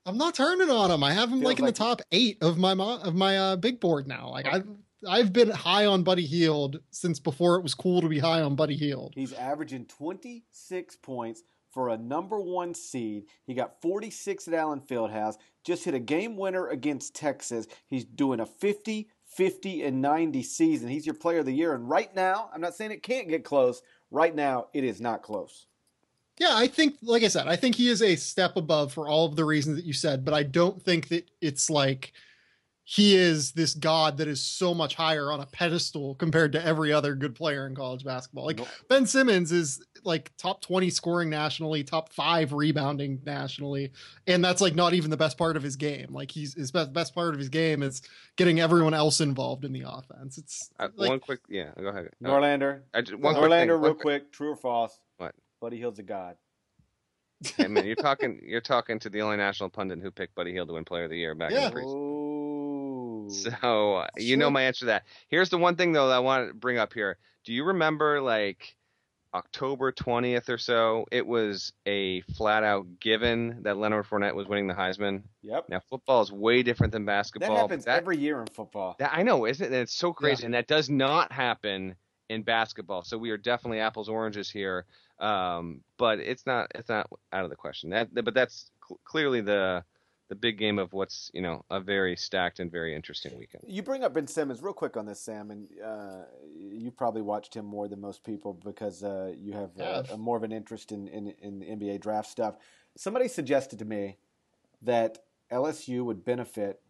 I'm 0.04 0.18
not 0.18 0.34
turning 0.34 0.70
on 0.70 0.90
him. 0.90 1.04
I 1.04 1.12
have 1.12 1.30
him 1.30 1.42
like 1.42 1.58
in 1.58 1.64
like 1.64 1.74
the 1.74 1.78
top 1.78 2.02
eight 2.10 2.38
of 2.42 2.58
my 2.58 2.72
of 2.72 3.14
my 3.14 3.36
uh, 3.36 3.56
big 3.56 3.80
board 3.80 4.08
now. 4.08 4.30
Like 4.30 4.46
I 4.46 4.62
I've 5.06 5.32
been 5.32 5.50
high 5.50 5.86
on 5.86 6.02
Buddy 6.02 6.26
Hield 6.26 6.80
since 6.90 7.18
before 7.18 7.56
it 7.56 7.62
was 7.62 7.74
cool 7.74 8.00
to 8.00 8.08
be 8.08 8.18
high 8.18 8.42
on 8.42 8.54
Buddy 8.54 8.76
Hield. 8.76 9.12
He's 9.14 9.32
averaging 9.32 9.86
26 9.86 10.96
points 10.96 11.42
for 11.72 11.88
a 11.88 11.98
number 11.98 12.38
one 12.38 12.74
seed. 12.74 13.24
He 13.44 13.54
got 13.54 13.80
46 13.80 14.48
at 14.48 14.54
Allen 14.54 14.80
Fieldhouse. 14.80 15.36
Just 15.64 15.84
hit 15.84 15.94
a 15.94 15.98
game 15.98 16.36
winner 16.36 16.68
against 16.68 17.14
Texas. 17.14 17.66
He's 17.86 18.04
doing 18.04 18.40
a 18.40 18.46
50, 18.46 19.08
50, 19.24 19.82
and 19.82 20.02
90 20.02 20.42
season. 20.42 20.88
He's 20.88 21.06
your 21.06 21.14
player 21.14 21.38
of 21.38 21.46
the 21.46 21.54
year. 21.54 21.74
And 21.74 21.88
right 21.88 22.14
now, 22.14 22.50
I'm 22.54 22.60
not 22.60 22.74
saying 22.74 22.90
it 22.90 23.02
can't 23.02 23.28
get 23.28 23.44
close. 23.44 23.82
Right 24.10 24.34
now, 24.34 24.66
it 24.74 24.84
is 24.84 25.00
not 25.00 25.22
close. 25.22 25.66
Yeah, 26.38 26.54
I 26.54 26.66
think, 26.66 26.96
like 27.02 27.22
I 27.22 27.28
said, 27.28 27.46
I 27.46 27.56
think 27.56 27.76
he 27.76 27.88
is 27.88 28.02
a 28.02 28.16
step 28.16 28.56
above 28.56 28.92
for 28.92 29.08
all 29.08 29.26
of 29.26 29.36
the 29.36 29.44
reasons 29.44 29.76
that 29.76 29.84
you 29.84 29.92
said, 29.92 30.24
but 30.24 30.34
I 30.34 30.42
don't 30.42 30.82
think 30.82 31.08
that 31.08 31.30
it's 31.40 31.70
like– 31.70 32.12
he 32.84 33.16
is 33.16 33.52
this 33.52 33.74
god 33.74 34.18
that 34.18 34.28
is 34.28 34.42
so 34.42 34.74
much 34.74 34.94
higher 34.94 35.30
on 35.30 35.40
a 35.40 35.46
pedestal 35.46 36.14
compared 36.16 36.52
to 36.52 36.64
every 36.64 36.92
other 36.92 37.14
good 37.14 37.34
player 37.34 37.66
in 37.66 37.74
college 37.74 38.04
basketball. 38.04 38.44
Like 38.44 38.58
nope. 38.58 38.68
Ben 38.88 39.06
Simmons 39.06 39.52
is 39.52 39.84
like 40.04 40.32
top 40.36 40.60
20 40.60 40.90
scoring 40.90 41.30
nationally, 41.30 41.84
top 41.84 42.12
5 42.12 42.52
rebounding 42.52 43.20
nationally, 43.24 43.92
and 44.26 44.44
that's 44.44 44.60
like 44.60 44.74
not 44.74 44.94
even 44.94 45.10
the 45.10 45.16
best 45.16 45.38
part 45.38 45.56
of 45.56 45.62
his 45.62 45.76
game. 45.76 46.08
Like 46.10 46.30
he's 46.30 46.54
his 46.54 46.70
best 46.70 46.92
best 46.92 47.14
part 47.14 47.34
of 47.34 47.38
his 47.38 47.48
game 47.48 47.82
is 47.82 48.02
getting 48.36 48.60
everyone 48.60 48.94
else 48.94 49.20
involved 49.20 49.64
in 49.64 49.72
the 49.72 49.84
offense. 49.86 50.38
It's 50.38 50.70
uh, 50.78 50.88
like, 50.96 51.10
one 51.10 51.20
quick 51.20 51.40
yeah, 51.48 51.70
go 51.78 51.88
ahead. 51.88 52.10
Uh, 52.24 52.28
Norlander. 52.28 52.80
I 52.94 53.02
just, 53.02 53.18
one 53.18 53.34
Norlander 53.34 53.82
real 53.82 53.94
quick, 53.94 54.32
true 54.32 54.50
or 54.50 54.56
false? 54.56 54.98
What? 55.18 55.34
Buddy 55.60 55.78
Hield's 55.78 55.98
a 55.98 56.02
god. 56.02 56.36
hey 57.56 57.66
man, 57.66 57.84
you're 57.86 57.96
talking 57.96 58.40
you're 58.44 58.60
talking 58.60 58.98
to 59.00 59.10
the 59.10 59.22
only 59.22 59.36
national 59.36 59.68
pundit 59.68 60.00
who 60.00 60.10
picked 60.10 60.34
Buddy 60.34 60.52
Hield 60.52 60.68
to 60.68 60.74
win 60.74 60.84
player 60.84 61.04
of 61.04 61.10
the 61.10 61.18
year 61.18 61.34
back 61.34 61.50
yeah. 61.50 61.68
in 61.68 61.74
the 61.74 61.80
preseason. 61.80 62.12
So 63.30 63.96
uh, 63.96 64.08
you 64.16 64.36
know 64.36 64.50
my 64.50 64.62
answer 64.62 64.80
to 64.80 64.86
that. 64.86 65.04
Here's 65.28 65.48
the 65.48 65.58
one 65.58 65.76
thing 65.76 65.92
though 65.92 66.08
that 66.08 66.16
I 66.16 66.20
want 66.20 66.48
to 66.48 66.54
bring 66.54 66.78
up 66.78 66.92
here. 66.92 67.18
Do 67.44 67.52
you 67.52 67.64
remember 67.64 68.20
like 68.20 68.76
October 69.34 69.92
20th 69.92 70.48
or 70.48 70.58
so? 70.58 71.06
It 71.10 71.26
was 71.26 71.72
a 71.86 72.20
flat 72.36 72.64
out 72.64 72.86
given 73.00 73.62
that 73.62 73.76
Leonard 73.76 74.06
Fournette 74.06 74.34
was 74.34 74.46
winning 74.46 74.66
the 74.66 74.74
Heisman. 74.74 75.22
Yep. 75.42 75.68
Now 75.68 75.80
football 75.80 76.22
is 76.22 76.32
way 76.32 76.62
different 76.62 76.92
than 76.92 77.04
basketball. 77.04 77.54
That 77.54 77.60
happens 77.60 77.84
that, 77.86 77.98
every 77.98 78.18
year 78.18 78.40
in 78.40 78.46
football. 78.46 78.96
That, 78.98 79.12
I 79.14 79.22
know, 79.22 79.46
isn't 79.46 79.64
it? 79.64 79.72
And 79.72 79.82
it's 79.82 79.94
so 79.94 80.12
crazy, 80.12 80.42
yeah. 80.42 80.46
and 80.46 80.54
that 80.54 80.66
does 80.66 80.90
not 80.90 81.32
happen 81.32 81.94
in 82.28 82.42
basketball. 82.42 83.04
So 83.04 83.18
we 83.18 83.30
are 83.30 83.36
definitely 83.36 83.80
apples 83.80 84.08
oranges 84.08 84.50
here. 84.50 84.86
Um, 85.18 85.82
but 85.98 86.18
it's 86.18 86.46
not 86.46 86.72
it's 86.74 86.88
not 86.88 87.08
out 87.32 87.44
of 87.44 87.50
the 87.50 87.56
question. 87.56 87.90
That 87.90 88.08
but 88.12 88.34
that's 88.34 88.70
cl- 88.86 89.00
clearly 89.04 89.40
the 89.40 89.84
the 90.28 90.34
big 90.34 90.58
game 90.58 90.78
of 90.78 90.92
what's 90.92 91.30
you 91.34 91.42
know 91.42 91.64
a 91.70 91.80
very 91.80 92.16
stacked 92.16 92.60
and 92.60 92.70
very 92.70 92.94
interesting 92.94 93.38
weekend. 93.38 93.64
You 93.66 93.82
bring 93.82 94.04
up 94.04 94.14
Ben 94.14 94.26
Simmons 94.26 94.62
real 94.62 94.72
quick 94.72 94.96
on 94.96 95.06
this, 95.06 95.20
Sam, 95.20 95.50
and 95.50 95.68
uh, 95.84 96.24
you 96.56 96.90
probably 96.90 97.22
watched 97.22 97.54
him 97.54 97.66
more 97.66 97.88
than 97.88 98.00
most 98.00 98.24
people 98.24 98.54
because 98.64 99.02
uh, 99.02 99.32
you 99.36 99.52
have 99.52 99.70
uh, 99.78 100.04
a, 100.12 100.16
more 100.16 100.36
of 100.36 100.42
an 100.42 100.52
interest 100.52 100.92
in, 100.92 101.08
in, 101.08 101.34
in 101.40 101.60
NBA 101.60 102.00
draft 102.00 102.30
stuff. 102.30 102.56
Somebody 102.96 103.28
suggested 103.28 103.78
to 103.80 103.84
me 103.84 104.16
that 104.82 105.18
LSU 105.50 106.04
would 106.04 106.24
benefit 106.24 106.80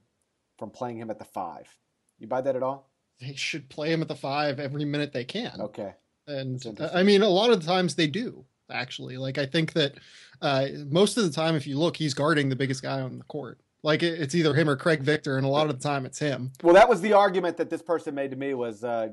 from 0.59 0.71
playing 0.71 0.99
him 0.99 1.11
at 1.11 1.19
the 1.19 1.25
five. 1.25 1.77
You 2.19 2.27
buy 2.27 2.41
that 2.43 2.57
at 2.57 2.63
all? 2.63 2.91
They 3.21 3.35
should 3.35 3.69
play 3.69 3.93
him 3.93 4.03
at 4.03 4.09
the 4.09 4.15
five 4.17 4.61
every 4.61 4.85
minute 4.85 5.13
they 5.13 5.25
can. 5.25 5.61
Okay. 5.61 5.95
And 6.27 6.65
I 6.95 7.03
mean, 7.03 7.23
a 7.23 7.29
lot 7.29 7.51
of 7.51 7.61
the 7.61 7.67
times 7.67 7.97
they 7.97 8.07
do 8.07 8.45
actually. 8.73 9.17
Like 9.17 9.39
I 9.39 9.47
think 9.47 9.73
that 9.75 9.95
uh, 10.41 10.67
most 10.89 11.17
of 11.17 11.25
the 11.25 11.31
time, 11.31 11.55
if 11.55 11.67
you 11.67 11.79
look, 11.79 11.97
he's 11.97 12.15
guarding 12.15 12.49
the 12.49 12.57
biggest 12.57 12.83
guy 12.83 13.01
on 13.01 13.19
the 13.19 13.25
court. 13.25 13.61
Like 13.85 14.03
it's 14.05 14.35
either 14.35 14.55
him 14.55 14.69
or 14.69 14.77
Craig 14.77 15.03
Victor, 15.03 15.37
and 15.37 15.45
a 15.45 15.49
lot 15.49 15.69
of 15.69 15.77
the 15.77 15.83
time 15.83 16.07
it's 16.07 16.19
him. 16.19 16.53
Well, 16.63 16.75
that 16.75 16.89
was 16.89 17.01
the 17.01 17.15
argument 17.15 17.57
that 17.57 17.69
this 17.69 17.83
person 17.83 18.15
made 18.15 18.31
to 18.31 18.37
me 18.37 18.55
was 18.55 18.85
uh, 18.85 19.09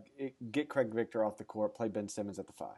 get 0.52 0.70
Craig 0.70 0.94
Victor 0.94 1.26
off 1.26 1.38
the 1.38 1.44
court, 1.44 1.76
play 1.76 1.88
Ben 1.88 2.08
Simmons 2.08 2.38
at 2.38 2.46
the 2.46 2.54
five. 2.54 2.78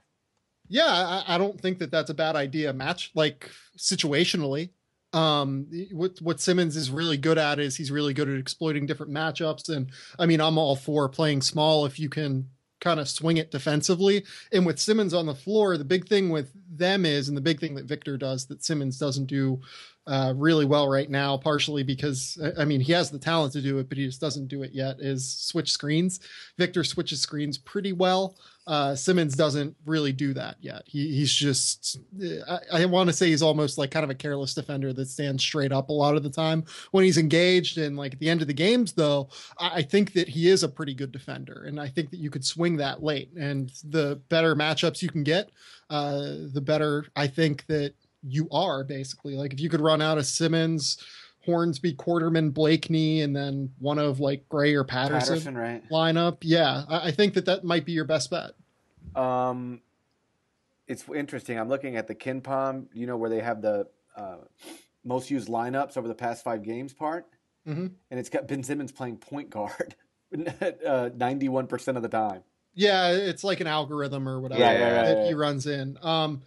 Yeah, 0.70 0.86
I, 0.86 1.36
I 1.36 1.38
don't 1.38 1.60
think 1.60 1.80
that 1.80 1.92
that's 1.92 2.10
a 2.10 2.14
bad 2.14 2.38
idea. 2.38 2.72
Match 2.72 3.12
like 3.14 3.50
situationally, 3.78 4.70
um 5.14 5.68
what 5.92 6.18
what 6.22 6.40
Simmons 6.40 6.78
is 6.78 6.90
really 6.90 7.18
good 7.18 7.38
at 7.38 7.60
is 7.60 7.76
he's 7.76 7.92
really 7.92 8.14
good 8.14 8.30
at 8.30 8.40
exploiting 8.40 8.86
different 8.86 9.12
matchups 9.12 9.68
and 9.68 9.92
I 10.18 10.26
mean 10.26 10.40
I'm 10.40 10.58
all 10.58 10.78
for 10.78 11.10
playing 11.10 11.42
small 11.42 11.86
if 11.86 12.00
you 12.00 12.08
can 12.08 12.48
kind 12.82 13.00
of 13.00 13.08
swing 13.08 13.38
it 13.38 13.52
defensively. 13.52 14.26
And 14.52 14.66
with 14.66 14.80
Simmons 14.80 15.14
on 15.14 15.26
the 15.26 15.36
floor, 15.36 15.78
the 15.78 15.86
big 15.86 16.08
thing 16.08 16.30
with 16.30 16.52
them 16.78 17.06
is, 17.06 17.30
and 17.30 17.38
the 17.38 17.42
big 17.42 17.60
thing 17.60 17.76
that 17.76 17.86
Victor 17.86 18.18
does 18.18 18.48
that 18.48 18.66
Simmons 18.66 18.98
doesn't 18.98 19.28
do 19.28 19.62
uh, 20.08 20.34
really 20.36 20.66
well 20.66 20.90
right 20.90 21.10
now, 21.10 21.38
partially 21.38 21.84
because 21.84 22.42
I 22.58 22.66
mean 22.66 22.82
he 22.82 22.92
has 22.92 23.12
the 23.12 23.20
talent 23.20 23.54
to 23.54 23.62
do 23.62 23.78
it, 23.78 23.88
but 23.88 23.98
he 23.98 24.06
just 24.06 24.20
doesn't 24.20 24.48
do 24.48 24.64
it 24.64 24.72
yet. 24.74 25.00
Is 25.00 25.32
switch 25.32 25.72
screens. 25.72 26.20
Victor 26.58 26.84
switches 26.84 27.22
screens 27.22 27.58
pretty 27.58 27.94
well. 27.94 28.36
Uh, 28.68 28.96
Simmons 28.96 29.36
doesn't 29.36 29.76
really 29.86 30.12
do 30.12 30.34
that 30.36 30.56
yet. 30.62 30.84
He, 30.86 31.16
he's 31.16 31.34
just, 31.34 32.00
I, 32.48 32.60
I 32.72 32.86
want 32.86 33.10
to 33.10 33.14
say 33.14 33.28
he's 33.28 33.42
almost 33.42 33.78
like 33.78 33.90
kind 33.90 34.04
of 34.04 34.12
a 34.12 34.16
careless 34.16 34.54
defender 34.54 34.94
that 34.94 35.08
stands 35.08 35.42
straight 35.42 35.72
up 35.72 35.90
a 35.90 35.94
lot 35.94 36.16
of 36.16 36.22
the 36.22 36.30
time 36.30 36.64
when 36.92 37.04
he's 37.04 37.18
engaged. 37.18 37.80
And 37.80 37.98
like 37.98 38.14
at 38.14 38.20
the 38.20 38.30
end 38.30 38.42
of 38.42 38.48
the 38.48 38.54
games, 38.54 38.94
though, 38.94 39.30
I, 39.58 39.78
I 39.78 39.82
think 39.82 40.14
that 40.14 40.30
he 40.30 40.48
is 40.48 40.62
a 40.62 40.70
pretty 40.70 40.94
good 40.94 41.12
defender. 41.12 41.64
And 41.66 41.80
I 41.80 41.88
think 41.88 42.12
that 42.12 42.20
you 42.20 42.30
could 42.30 42.46
swing 42.46 42.78
that 42.78 43.02
late. 43.02 43.32
And 43.36 43.72
the 43.84 44.22
better 44.30 44.56
matchups 44.56 45.02
you 45.02 45.10
can 45.10 45.24
get, 45.24 45.50
uh, 45.90 46.22
the 46.54 46.62
better 46.64 47.06
I 47.16 47.28
think 47.28 47.66
that 47.66 47.96
you 48.24 48.48
are 48.52 48.84
basically. 48.84 49.36
Like 49.36 49.54
if 49.54 49.60
you 49.60 49.70
could 49.70 49.82
run 49.82 50.02
out 50.02 50.20
of 50.20 50.26
Simmons, 50.28 50.98
Hornsby, 51.46 51.94
Quarterman, 51.94 52.54
Blakeney, 52.54 53.22
and 53.22 53.36
then 53.36 53.72
one 53.80 53.98
of 54.00 54.20
like 54.20 54.48
Gray 54.50 54.76
or 54.76 54.84
Patterson, 54.84 55.36
Patterson, 55.36 55.58
right? 55.58 55.90
lineup. 55.90 56.38
Yeah, 56.42 56.84
I, 56.88 57.08
I 57.08 57.12
think 57.12 57.34
that 57.34 57.46
that 57.46 57.64
might 57.64 57.86
be 57.86 57.92
your 57.94 58.06
best 58.06 58.30
bet. 58.30 58.52
Um, 59.16 59.82
it's 60.88 61.06
interesting. 61.14 61.60
I'm 61.60 61.70
looking 61.70 61.96
at 61.96 62.08
the 62.08 62.16
KenPom, 62.16 62.88
you 62.94 63.08
know, 63.08 63.18
where 63.18 63.30
they 63.30 63.40
have 63.40 63.62
the 63.62 63.88
uh, 64.16 64.38
most 65.04 65.32
used 65.32 65.48
lineups 65.48 65.98
over 65.98 66.08
the 66.08 66.16
past 66.16 66.44
five 66.44 66.64
games 66.64 66.94
part, 66.94 67.26
mm-hmm. 67.68 67.88
and 68.12 68.20
it's 68.20 68.30
got 68.30 68.48
Ben 68.48 68.64
Simmons 68.64 68.92
playing 68.92 69.18
point 69.18 69.50
guard 69.50 69.96
uh, 70.34 71.10
91% 71.18 71.96
of 71.96 72.02
the 72.04 72.10
time. 72.10 72.44
Yeah, 72.74 73.12
it's 73.12 73.44
like 73.44 73.60
an 73.60 73.68
algorithm 73.68 74.28
or 74.30 74.40
whatever 74.40 74.62
Yeah, 74.62 74.72
yeah, 74.74 75.04
that 75.04 75.18
yeah, 75.18 75.28
he 75.28 75.34
runs 75.34 75.68
in. 75.68 75.98
Um, 76.02 76.42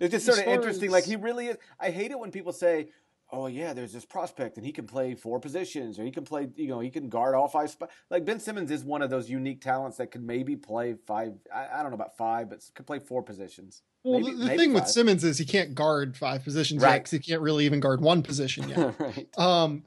It's 0.00 0.12
just 0.12 0.26
sort 0.26 0.38
of 0.38 0.46
interesting. 0.46 0.88
as- 0.88 0.92
Like 0.92 1.04
he 1.04 1.16
really 1.16 1.46
is. 1.46 1.56
I 1.80 1.90
hate 1.90 2.10
it 2.10 2.18
when 2.18 2.30
people 2.30 2.52
say, 2.52 2.88
"Oh 3.32 3.46
yeah, 3.46 3.72
there's 3.72 3.92
this 3.92 4.04
prospect 4.04 4.56
and 4.58 4.66
he 4.66 4.72
can 4.72 4.86
play 4.86 5.14
four 5.14 5.40
positions, 5.40 5.98
or 5.98 6.04
he 6.04 6.10
can 6.10 6.24
play, 6.24 6.48
you 6.54 6.68
know, 6.68 6.80
he 6.80 6.90
can 6.90 7.08
guard 7.08 7.34
all 7.34 7.48
five 7.48 7.70
spots." 7.70 7.92
Like 8.10 8.24
Ben 8.24 8.38
Simmons 8.38 8.70
is 8.70 8.84
one 8.84 9.02
of 9.02 9.10
those 9.10 9.30
unique 9.30 9.60
talents 9.62 9.96
that 9.96 10.10
could 10.10 10.22
maybe 10.22 10.54
play 10.56 10.94
five. 11.06 11.32
I, 11.54 11.66
I 11.74 11.82
don't 11.82 11.90
know 11.90 11.96
about 11.96 12.16
five, 12.16 12.50
but 12.50 12.60
could 12.74 12.86
play 12.86 12.98
four 12.98 13.22
positions. 13.22 13.82
well, 14.04 14.20
Maybe- 14.20 14.36
the, 14.36 14.44
maybe 14.44 14.58
thing 14.58 14.72
with. 14.74 14.86
Simmons 14.88 15.24
is 15.24 15.38
he 15.38 15.44
can't 15.44 15.74
guard 15.74 16.16
five 16.16 16.44
positions 16.44 16.82
Right. 16.82 16.92
yet 16.94 17.04
'cause 17.04 17.10
he 17.12 17.18
can't 17.18 17.40
really 17.40 17.64
even 17.64 17.80
guard 17.80 18.00
one 18.00 18.22
position 18.22 18.68
yet. 18.68 18.94
right. 19.00 19.28
Um, 19.38 19.84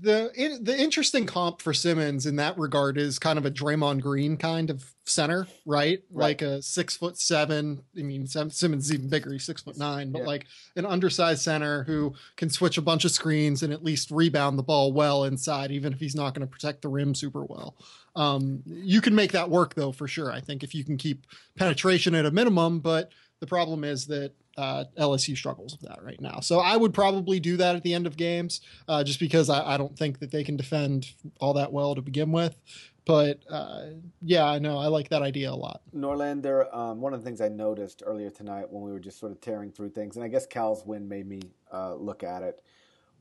the 0.00 0.30
in, 0.34 0.64
the 0.64 0.78
interesting 0.78 1.26
comp 1.26 1.60
for 1.60 1.74
Simmons 1.74 2.26
in 2.26 2.36
that 2.36 2.58
regard 2.58 2.98
is 2.98 3.18
kind 3.18 3.38
of 3.38 3.44
a 3.46 3.50
Draymond 3.50 4.00
Green 4.00 4.36
kind 4.36 4.70
of 4.70 4.92
center, 5.04 5.46
right? 5.64 6.02
Like 6.10 6.42
a 6.42 6.62
six 6.62 6.96
foot 6.96 7.18
seven. 7.18 7.82
I 7.98 8.02
mean, 8.02 8.26
Simmons 8.26 8.62
is 8.62 8.92
even 8.92 9.08
bigger; 9.08 9.32
he's 9.32 9.44
six 9.44 9.62
foot 9.62 9.78
nine, 9.78 10.12
but 10.12 10.20
Yeah. 10.20 10.26
like 10.26 10.46
an 10.76 10.86
undersized 10.86 11.42
center 11.42 11.84
who 11.84 12.14
can 12.36 12.50
switch 12.50 12.78
a 12.78 12.82
bunch 12.82 13.04
of 13.04 13.10
screens 13.10 13.62
and 13.62 13.72
at 13.72 13.84
least 13.84 14.10
rebound 14.10 14.58
the 14.58 14.62
ball 14.62 14.92
well 14.92 15.24
inside, 15.24 15.70
even 15.70 15.92
if 15.92 16.00
he's 16.00 16.14
not 16.14 16.34
going 16.34 16.46
to 16.46 16.50
protect 16.50 16.82
the 16.82 16.88
rim 16.88 17.14
super 17.14 17.44
well. 17.44 17.76
Um, 18.14 18.62
you 18.66 19.00
can 19.00 19.14
make 19.14 19.32
that 19.32 19.50
work 19.50 19.74
though, 19.74 19.92
for 19.92 20.08
sure. 20.08 20.32
I 20.32 20.40
think 20.40 20.62
if 20.64 20.74
you 20.74 20.84
can 20.84 20.96
keep 20.96 21.26
penetration 21.56 22.14
at 22.14 22.24
a 22.24 22.30
minimum, 22.30 22.80
but 22.80 23.10
the 23.40 23.46
problem 23.46 23.84
is 23.84 24.06
that 24.06 24.32
uh, 24.56 24.84
LSU 24.98 25.36
struggles 25.36 25.76
with 25.78 25.88
that 25.88 26.02
right 26.02 26.20
now. 26.20 26.40
So 26.40 26.60
I 26.60 26.76
would 26.76 26.94
probably 26.94 27.40
do 27.40 27.56
that 27.58 27.76
at 27.76 27.82
the 27.82 27.92
end 27.92 28.06
of 28.06 28.16
games, 28.16 28.62
uh, 28.88 29.04
just 29.04 29.20
because 29.20 29.50
I, 29.50 29.74
I 29.74 29.76
don't 29.76 29.96
think 29.98 30.20
that 30.20 30.30
they 30.30 30.44
can 30.44 30.56
defend 30.56 31.12
all 31.40 31.54
that 31.54 31.72
well 31.72 31.94
to 31.94 32.02
begin 32.02 32.32
with. 32.32 32.56
But 33.04 33.40
uh, 33.48 33.82
yeah, 34.22 34.46
I 34.46 34.58
know 34.58 34.78
I 34.78 34.86
like 34.86 35.10
that 35.10 35.22
idea 35.22 35.50
a 35.50 35.54
lot. 35.54 35.82
Norlander, 35.94 36.74
um, 36.74 37.00
one 37.00 37.14
of 37.14 37.20
the 37.20 37.24
things 37.24 37.40
I 37.40 37.48
noticed 37.48 38.02
earlier 38.04 38.30
tonight 38.30 38.66
when 38.70 38.82
we 38.82 38.90
were 38.90 38.98
just 38.98 39.20
sort 39.20 39.30
of 39.30 39.40
tearing 39.40 39.70
through 39.70 39.90
things, 39.90 40.16
and 40.16 40.24
I 40.24 40.28
guess 40.28 40.46
Cal's 40.46 40.84
win 40.84 41.06
made 41.06 41.28
me 41.28 41.40
uh, 41.72 41.94
look 41.94 42.24
at 42.24 42.42
it, 42.42 42.62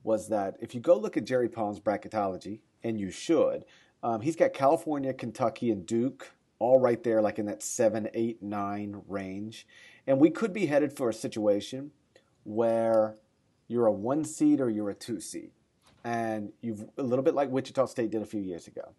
was 0.04 0.30
that 0.30 0.56
if 0.60 0.74
you 0.74 0.82
go 0.82 0.98
look 0.98 1.18
at 1.18 1.26
Jerry 1.26 1.50
Palm's 1.50 1.80
bracketology, 1.80 2.62
and 2.84 3.00
you 3.00 3.12
should, 3.12 3.66
um, 4.04 4.22
he's 4.22 4.36
got 4.36 4.54
California, 4.54 5.14
Kentucky, 5.14 5.72
and 5.72 5.86
Duke 5.86 6.32
all 6.60 6.80
right 6.80 7.04
there, 7.04 7.22
like 7.22 7.40
in 7.40 7.46
that 7.48 7.62
seven, 7.62 8.08
eight, 8.14 8.42
nine 8.42 9.02
range. 9.08 9.68
And 10.08 10.20
we 10.20 10.30
could 10.30 10.54
be 10.54 10.68
headed 10.68 10.96
for 10.96 11.10
a 11.10 11.14
situation 11.14 11.92
where 12.44 13.16
you're 13.68 13.88
a 13.88 13.92
one 13.92 14.24
seed 14.24 14.62
or 14.62 14.70
you're 14.70 14.90
a 14.90 14.96
two 14.96 15.20
seed. 15.20 15.52
And 16.04 16.52
you've 16.62 16.86
a 16.98 17.04
little 17.04 17.24
bit 17.24 17.34
like 17.34 17.50
Wichita 17.50 17.88
State 17.88 18.12
did 18.12 18.22
a 18.22 18.26
few 18.26 18.42
years 18.42 18.68
ago. 18.68 18.94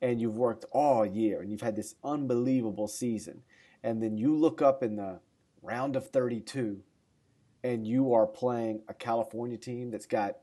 And 0.00 0.20
you've 0.20 0.36
worked 0.36 0.64
all 0.72 1.04
year 1.04 1.40
and 1.40 1.50
you've 1.50 1.60
had 1.60 1.76
this 1.76 1.96
unbelievable 2.04 2.88
season. 2.88 3.42
And 3.82 4.02
then 4.02 4.16
you 4.16 4.36
look 4.36 4.62
up 4.62 4.82
in 4.82 4.96
the 4.96 5.20
round 5.62 5.96
of 5.96 6.08
32 6.10 6.80
and 7.64 7.86
you 7.86 8.12
are 8.12 8.26
playing 8.26 8.82
a 8.88 8.94
California 8.94 9.56
team 9.56 9.90
that's 9.90 10.06
got, 10.06 10.38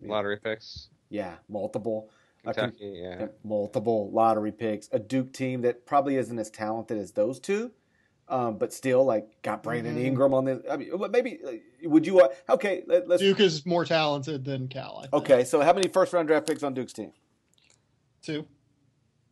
Lottery 0.00 0.36
picks. 0.36 0.88
yeah, 1.08 1.36
multiple. 1.48 2.10
Kentucky, 2.44 2.98
yeah. 3.02 3.16
yeah, 3.20 3.26
multiple 3.42 4.10
lottery 4.12 4.52
picks. 4.52 4.88
A 4.92 4.98
Duke 4.98 5.32
team 5.32 5.62
that 5.62 5.86
probably 5.86 6.16
isn't 6.16 6.38
as 6.38 6.50
talented 6.50 6.98
as 6.98 7.12
those 7.12 7.40
two, 7.40 7.72
um, 8.28 8.56
but 8.58 8.72
still 8.72 9.04
like 9.04 9.26
got 9.42 9.62
Brandon 9.62 9.96
Mhm. 9.96 10.04
Ingram 10.04 10.34
on 10.34 10.44
the. 10.46 10.62
I 10.70 10.76
mean, 10.76 10.90
maybe 11.10 11.38
uh, 11.46 11.88
would 11.88 12.06
you? 12.06 12.20
Uh, 12.20 12.28
okay, 12.48 12.82
let, 12.86 13.10
us 13.10 13.20
Duke 13.20 13.40
is 13.40 13.64
more 13.66 13.84
talented 13.84 14.44
than 14.44 14.68
Cal. 14.68 14.98
I 14.98 15.02
think. 15.02 15.12
Okay, 15.14 15.44
so 15.44 15.60
how 15.60 15.72
many 15.72 15.88
first 15.88 16.12
round 16.12 16.28
draft 16.28 16.46
picks 16.46 16.62
on 16.62 16.74
Duke's 16.74 16.92
team? 16.92 17.12
two. 18.22 18.46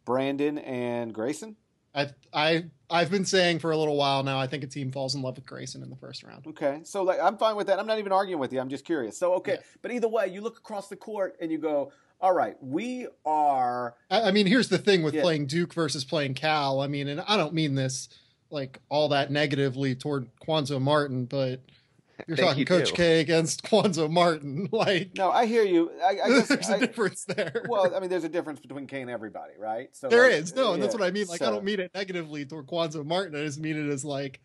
Brandon 0.05 0.59
and 0.59 1.15
Grayson. 1.15 1.57
I 1.95 2.09
I 2.33 2.65
I've 2.91 3.11
been 3.11 3.25
saying 3.25 3.59
for 3.61 3.71
a 3.71 3.77
little 3.77 3.97
while 3.97 4.23
now. 4.23 4.39
I 4.39 4.47
think 4.47 4.65
a 4.65 4.67
team 4.67 4.91
falls 4.91 5.15
in 5.15 5.23
love 5.23 5.37
with 5.37 5.47
Grayson 5.47 5.83
in 5.83 5.91
the 5.91 5.97
first 5.97 6.23
round. 6.23 6.47
Okay, 6.47 6.81
so 6.85 7.03
like 7.03 7.21
I'm 7.21 7.37
fine 7.37 7.55
with 7.57 7.67
that. 7.69 7.79
I'm 7.79 7.87
not 7.87 7.99
even 7.99 8.13
arguing 8.13 8.41
with 8.41 8.53
you. 8.53 8.61
I'm 8.61 8.69
just 8.69 8.85
curious. 8.85 9.17
So 9.17 9.35
okay, 9.35 9.53
Yeah. 9.53 9.67
but 9.83 9.93
either 9.93 10.09
way, 10.09 10.29
you 10.29 10.41
look 10.41 10.57
across 10.59 10.89
the 10.89 10.97
court 10.97 11.37
and 11.41 11.51
you 11.53 11.59
go, 11.59 11.93
all 12.21 12.33
right, 12.35 12.57
we 12.63 13.07
are. 13.27 13.95
I, 14.11 14.23
I 14.23 14.31
mean, 14.33 14.47
here's 14.47 14.69
the 14.69 14.79
thing 14.79 15.03
with 15.03 15.15
Yeah. 15.15 15.23
playing 15.23 15.47
Duke 15.47 15.73
versus 15.75 16.05
playing 16.05 16.35
Cal. 16.35 16.81
I 16.81 16.87
mean, 16.87 17.09
and 17.09 17.21
I 17.21 17.37
don't 17.37 17.53
mean 17.55 17.75
this 17.75 18.09
like 18.53 18.81
all 18.89 19.09
that 19.09 19.31
negatively 19.31 19.95
toward 19.95 20.29
Cuonzo 20.47 20.81
Martin, 20.81 21.25
but 21.25 21.61
you're 22.27 22.37
talking 22.37 22.61
you 22.61 22.65
Coach 22.67 22.91
do. 22.91 22.95
K 22.97 23.21
against 23.21 23.63
Cuonzo 23.65 24.11
Martin. 24.11 24.69
Like, 24.73 25.17
No, 25.17 25.31
I 25.31 25.47
hear 25.47 25.65
you. 25.65 25.91
I, 26.03 26.19
I 26.25 26.29
guess 26.29 26.49
there's 26.49 26.71
I- 26.71 26.77
a 26.77 26.81
difference 26.81 27.25
there. 27.25 27.65
Well, 27.69 27.95
I 27.95 28.01
mean, 28.01 28.11
there's 28.11 28.25
a 28.25 28.29
difference 28.29 28.61
between 28.61 28.87
K 28.87 29.01
and 29.01 29.11
everybody, 29.11 29.55
right? 29.59 29.89
So 29.93 30.09
there 30.09 30.25
like, 30.25 30.35
is 30.35 30.55
no, 30.55 30.75
and 30.75 30.83
that's 30.83 30.95
what 30.95 31.03
I 31.03 31.11
mean. 31.11 31.27
Like, 31.27 31.43
I 31.43 31.51
don't 31.51 31.65
mean 31.65 31.81
it 31.81 31.91
negatively 31.95 32.45
toward 32.45 32.67
Cuonzo 32.67 33.05
Martin. 33.05 33.35
I 33.41 33.45
just 33.45 33.59
mean 33.59 33.77
it 33.77 33.91
as 33.91 34.05
like, 34.05 34.41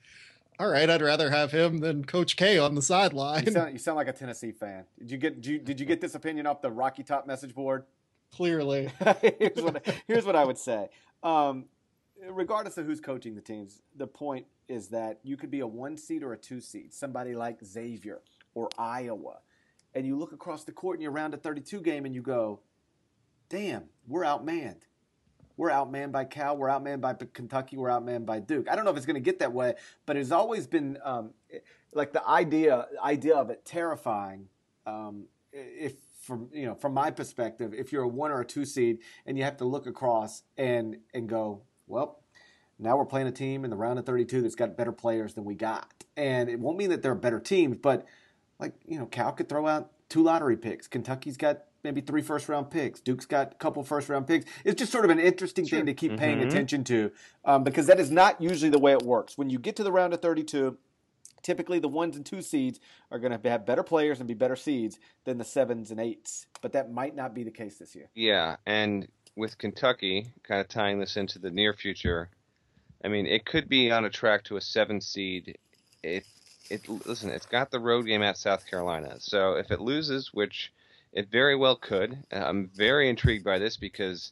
all 0.60 0.70
right, 0.70 0.90
I'd 0.90 1.02
rather 1.02 1.30
have 1.30 1.52
him 1.52 1.80
than 1.80 2.04
Coach 2.04 2.36
K 2.36 2.58
on 2.58 2.74
the 2.74 2.82
sideline. 2.82 3.46
You 3.46 3.52
sound, 3.52 3.74
you 3.74 3.80
sound 3.80 3.98
like 3.98 4.08
a 4.08 4.14
Tennessee 4.14 4.52
fan. 4.52 4.86
Did 4.98 5.12
you 5.12 5.18
get 5.18 5.36
did 5.42 5.46
you, 5.46 5.60
did 5.60 5.80
you 5.80 5.86
get 5.86 6.02
this 6.02 6.16
opinion 6.16 6.48
off 6.48 6.62
the 6.62 6.72
Rocky 6.72 7.04
Top 7.04 7.28
message 7.28 7.54
board? 7.54 7.84
Clearly, 8.34 8.90
here's, 9.22 9.62
what, 9.62 9.88
here's 10.08 10.26
what 10.26 10.36
I 10.36 10.44
would 10.44 10.58
say. 10.58 10.90
Um, 11.24 11.66
regardless 12.30 12.78
of 12.78 12.86
who's 12.86 13.00
coaching 13.00 13.36
the 13.36 13.42
teams, 13.42 13.82
the 13.96 14.08
point 14.08 14.46
is 14.68 14.90
that 14.90 15.20
you 15.24 15.38
could 15.38 15.52
be 15.52 15.60
a 15.60 15.68
one 15.68 15.98
seed 15.98 16.24
or 16.24 16.34
a 16.34 16.38
two 16.38 16.60
seed. 16.60 16.94
Somebody 16.94 17.36
like 17.36 17.64
Xavier 17.64 18.22
or 18.54 18.70
Iowa, 18.78 19.40
and 19.94 20.06
you 20.06 20.18
look 20.18 20.32
across 20.32 20.64
the 20.64 20.72
court 20.72 20.98
and 20.98 21.04
you're 21.04 21.12
around 21.12 21.34
a 21.34 21.38
32 21.38 21.82
game 21.82 22.06
and 22.06 22.14
you 22.14 22.22
go, 22.22 22.62
"Damn, 23.50 23.90
we're 24.08 24.24
outmanned." 24.24 24.84
We're 25.58 25.72
outmanned 25.72 26.12
by 26.12 26.26
Cal. 26.26 26.56
We're 26.56 26.70
outmanned 26.70 27.02
by 27.02 27.16
Kentucky. 27.16 27.78
We're 27.78 27.90
outmanned 27.90 28.28
by 28.28 28.40
Duke. 28.40 28.70
I 28.70 28.76
don't 28.76 28.86
know 28.86 28.92
if 28.92 28.98
it's 28.98 29.08
going 29.08 29.16
to 29.16 29.20
get 29.20 29.40
that 29.40 29.52
way, 29.52 29.74
but 30.06 30.16
it's 30.16 30.30
always 30.30 30.68
been 30.68 31.00
um, 31.04 31.32
like 31.94 32.14
the 32.14 32.26
idea 32.28 32.86
idea 33.04 33.36
of 33.36 33.50
it 33.50 33.66
terrifying. 33.66 34.50
Um, 34.86 35.26
if 35.52 35.94
from 36.22 36.50
you 36.54 36.68
know 36.68 36.76
from 36.76 36.94
my 36.94 37.10
perspective, 37.10 37.74
if 37.74 37.92
you're 37.92 38.04
a 38.04 38.08
one 38.08 38.32
or 38.32 38.42
a 38.42 38.46
two 38.46 38.66
seed 38.66 39.00
and 39.26 39.36
you 39.36 39.44
have 39.44 39.58
to 39.58 39.66
look 39.66 39.88
across 39.88 40.44
and 40.58 40.98
and 41.14 41.28
go, 41.28 41.64
well, 41.88 42.20
now 42.80 42.96
we're 42.98 43.06
playing 43.06 43.28
a 43.28 43.32
team 43.32 43.64
in 43.64 43.70
the 43.72 43.76
round 43.78 43.98
of 44.00 44.06
32 44.06 44.42
that's 44.42 44.56
got 44.56 44.78
better 44.78 44.92
players 44.92 45.34
than 45.34 45.46
we 45.46 45.56
got, 45.56 45.92
and 46.16 46.50
it 46.50 46.60
won't 46.60 46.78
mean 46.78 46.90
that 46.90 47.02
they're 47.02 47.16
better 47.16 47.40
teams, 47.40 47.78
but 47.82 48.06
like 48.60 48.74
you 48.88 48.98
know, 49.00 49.06
Cal 49.06 49.32
could 49.32 49.50
throw 49.50 49.68
out 49.68 49.92
two 50.10 50.24
lottery 50.24 50.58
picks. 50.58 50.88
Kentucky's 50.88 51.38
got 51.38 51.64
maybe 51.84 52.02
three 52.02 52.22
first 52.22 52.50
round 52.50 52.70
picks. 52.70 53.00
Duke's 53.00 53.26
got 53.26 53.54
a 53.54 53.56
couple 53.56 53.84
first 53.84 54.10
round 54.10 54.28
picks. 54.28 54.46
It's 54.66 54.78
just 54.80 54.92
sort 54.92 55.06
of 55.06 55.12
an 55.12 55.20
interesting 55.20 55.66
thing 55.66 55.86
to 55.86 55.94
keep 55.94 56.18
paying 56.18 56.40
Mhm. 56.40 56.48
attention 56.48 56.84
to 56.86 57.12
um, 57.46 57.64
because 57.64 57.88
that 57.88 58.00
is 58.00 58.12
not 58.12 58.42
usually 58.42 58.70
the 58.72 58.80
way 58.80 58.94
it 58.94 59.04
works. 59.04 59.38
When 59.38 59.50
you 59.50 59.60
get 59.60 59.76
to 59.78 59.84
the 59.84 59.92
round 59.92 60.14
of 60.14 60.22
32, 60.22 60.78
typically 61.44 61.80
the 61.80 61.88
ones 61.88 62.16
and 62.18 62.26
two 62.26 62.42
seeds 62.42 62.80
are 63.12 63.20
going 63.20 63.38
to 63.38 63.50
have 63.50 63.66
better 63.66 63.84
players 63.84 64.20
and 64.20 64.28
be 64.28 64.34
better 64.34 64.56
seeds 64.56 65.00
than 65.24 65.38
the 65.38 65.44
sevens 65.46 65.92
and 65.92 66.00
eights. 66.00 66.48
But 66.62 66.74
that 66.74 66.92
might 66.92 67.16
not 67.16 67.34
be 67.34 67.44
the 67.44 67.52
case 67.52 67.78
this 67.78 67.96
year. 67.96 68.10
Yeah, 68.16 68.58
and 68.66 69.08
with 69.38 69.58
Kentucky, 69.58 70.34
kind 70.44 70.60
of 70.60 70.68
tying 70.68 71.00
this 71.00 71.16
into 71.16 71.40
the 71.40 71.52
near 71.52 71.74
future, 71.74 72.30
I 73.04 73.08
mean, 73.08 73.28
it 73.28 73.46
could 73.46 73.70
be 73.70 73.92
on 73.92 74.04
a 74.04 74.10
track 74.10 74.44
to 74.46 74.58
a 74.58 74.62
seven 74.62 75.00
seed. 75.00 75.58
It, 76.04 76.26
it 76.70 76.90
listen, 76.90 77.30
it's 77.30 77.46
got 77.46 77.72
the 77.72 77.80
road 77.80 78.08
game 78.08 78.24
at 78.24 78.38
South 78.38 78.66
Carolina, 78.66 79.18
so 79.20 79.54
if 79.54 79.72
it 79.72 79.80
loses, 79.80 80.34
which 80.34 80.74
it 81.14 81.30
very 81.32 81.56
well 81.56 81.76
could, 81.76 82.18
I'm 82.32 82.70
very 82.76 83.10
intrigued 83.10 83.46
by 83.46 83.60
this 83.60 83.78
because 83.78 84.32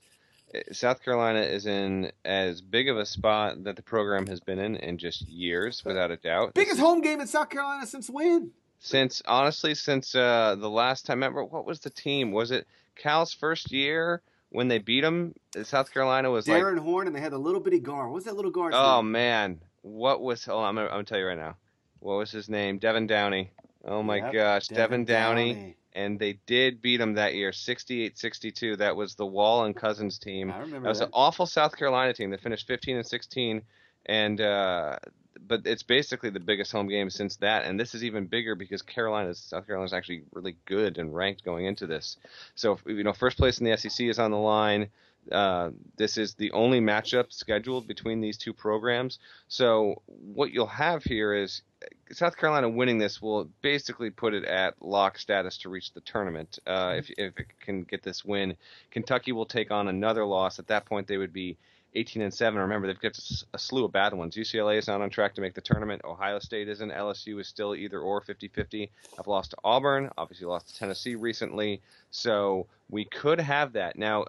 South 0.72 1.04
Carolina 1.04 1.41
is 1.41 1.65
in 1.65 2.12
as 2.24 2.62
big 2.62 2.89
of 2.89 2.98
a 2.98 3.06
spot 3.06 3.63
that 3.63 3.76
the 3.76 3.82
program 3.82 4.28
has 4.28 4.39
been 4.39 4.60
in 4.60 4.76
in 4.78 4.98
just 4.98 5.28
years, 5.28 5.84
without 5.86 6.12
a 6.12 6.18
doubt. 6.18 6.54
Biggest 6.54 6.80
home 6.80 7.02
game 7.02 7.22
in 7.22 7.28
South 7.28 7.50
Carolina 7.50 7.86
since 7.86 8.10
when? 8.10 8.52
Since 8.80 9.22
honestly, 9.26 9.76
since 9.76 10.15
uh, 10.15 10.56
the 10.58 10.70
last 10.70 11.06
time. 11.06 11.18
Remember 11.18 11.44
what 11.44 11.65
was 11.65 11.80
the 11.80 11.89
team? 11.89 12.32
Was 12.32 12.52
it 12.52 12.68
Cal's 12.96 13.34
first 13.34 13.72
year 13.72 14.22
when 14.56 14.68
they 14.68 14.80
beat 14.80 15.02
them? 15.02 15.34
South 15.63 15.94
Carolina 15.94 16.32
was 16.32 16.46
Darrin 16.46 16.76
like 16.78 16.84
Horn, 16.84 17.08
and 17.08 17.15
they 17.15 17.20
had 17.22 17.34
a 17.34 17.38
little 17.38 17.60
bitty 17.62 17.80
guard. 17.80 18.08
What 18.08 18.15
was 18.15 18.24
that 18.26 18.36
little 18.36 18.52
guard? 18.52 18.74
Oh 18.76 19.02
man, 19.02 19.62
what 19.82 20.22
was? 20.22 20.48
Oh, 20.48 20.60
I'm 20.60 20.76
gonna, 20.76 20.88
I'm 20.88 20.94
gonna 20.94 21.04
tell 21.04 21.20
you 21.20 21.28
right 21.28 21.38
now. 21.38 21.56
What 22.00 22.15
was 22.18 22.32
his 22.32 22.50
name? 22.50 22.78
Devin 22.80 23.08
Downey. 23.08 23.52
Oh 23.84 24.02
my 24.02 24.18
Yep, 24.18 24.34
gosh, 24.34 24.68
Devin, 24.68 25.06
Downey. 25.06 25.54
Downey. 25.54 25.78
And 25.94 26.20
they 26.20 26.39
did 26.46 26.82
beat 26.82 26.98
them 26.98 27.13
that 27.13 27.36
year, 27.36 27.52
68-62. 27.52 28.80
That 28.80 28.98
was 28.98 29.15
the 29.15 29.26
Wall 29.26 29.63
and 29.63 29.74
Cousins 29.74 30.20
team. 30.20 30.52
I 30.52 30.58
remember 30.60 30.82
That 30.82 30.89
was 30.89 31.00
that. 31.00 31.06
an 31.06 31.12
awful 31.13 31.46
South 31.46 31.78
Carolina 31.78 32.12
team. 32.13 32.32
They 32.32 32.38
finished 32.38 32.68
15 32.68 32.98
and 32.98 33.06
16, 33.08 33.62
and 34.08 34.41
uh, 34.41 34.98
but 35.47 35.62
it's 35.65 35.84
basically 35.84 36.29
the 36.29 36.39
biggest 36.39 36.71
home 36.71 36.88
game 36.88 37.10
since 37.10 37.36
that. 37.38 37.65
And 37.65 37.79
this 37.79 37.95
is 37.95 38.03
even 38.03 38.25
bigger 38.25 38.55
because 38.55 38.81
Carolina's 38.81 39.39
South 39.39 39.67
Carolina, 39.67 39.86
is 39.86 39.93
actually 39.93 40.23
really 40.31 40.55
good 40.65 40.97
and 40.97 41.15
ranked 41.15 41.43
going 41.43 41.65
into 41.65 41.88
this. 41.88 42.17
So 42.55 42.79
you 42.86 43.03
know, 43.03 43.13
first 43.13 43.38
place 43.38 43.60
in 43.60 43.65
the 43.65 43.77
SEC 43.77 44.08
is 44.08 44.19
on 44.19 44.31
the 44.31 44.38
line. 44.38 44.89
Uh, 45.31 45.71
this 45.97 46.17
is 46.17 46.36
the 46.36 46.51
only 46.51 46.79
matchup 46.79 47.34
scheduled 47.34 47.88
between 47.88 48.21
these 48.21 48.38
two 48.38 48.53
programs. 48.53 49.17
So 49.47 50.01
what 50.08 50.51
you'll 50.51 50.67
have 50.67 51.03
here 51.03 51.34
is 51.34 51.63
South 52.12 52.38
Carolina 52.38 52.69
winning 52.69 52.99
this 52.99 53.21
will 53.21 53.49
basically 53.62 54.12
put 54.12 54.34
it 54.34 54.45
at 54.45 54.79
lock 54.81 55.17
status 55.17 55.58
to 55.60 55.69
reach 55.69 55.93
the 55.93 56.01
tournament. 56.01 56.60
Uh, 56.67 56.95
if 56.97 57.10
if 57.17 57.39
it 57.39 57.47
can 57.60 57.84
get 57.84 58.03
this 58.03 58.23
win, 58.23 58.55
Kentucky 58.91 59.31
will 59.31 59.45
take 59.45 59.71
on 59.71 59.88
another 59.88 60.25
loss. 60.25 60.60
At 60.60 60.67
that 60.67 60.86
point, 60.86 61.08
they 61.08 61.17
would 61.17 61.34
be 61.34 61.58
18 61.95 62.21
and 62.21 62.34
seven. 62.34 62.60
Remember, 62.60 62.88
they've 62.88 62.99
got 62.99 63.17
a 63.53 63.58
slew 63.58 63.86
of 63.86 63.91
bad 63.91 64.13
ones. 64.13 64.36
UCLA 64.36 64.77
is 64.77 64.88
not 64.88 65.01
on 65.01 65.10
track 65.10 65.36
to 65.36 65.41
make 65.41 65.53
the 65.53 65.62
tournament. 65.62 66.01
Ohio 66.03 66.39
State 66.39 66.67
isn't. 66.69 66.91
LSU 66.91 67.39
is 67.39 67.47
still 67.47 67.75
either 67.75 67.99
or 67.99 68.21
50-50. 68.21 68.89
I've 69.17 69.27
lost 69.27 69.51
to 69.51 69.58
Auburn. 69.63 70.10
Obviously, 70.17 70.47
lost 70.47 70.69
to 70.69 70.75
Tennessee 70.75 71.15
recently. 71.15 71.81
So 72.12 72.67
we 72.89 73.05
could 73.05 73.39
have 73.39 73.73
that 73.73 73.97
now. 73.97 74.25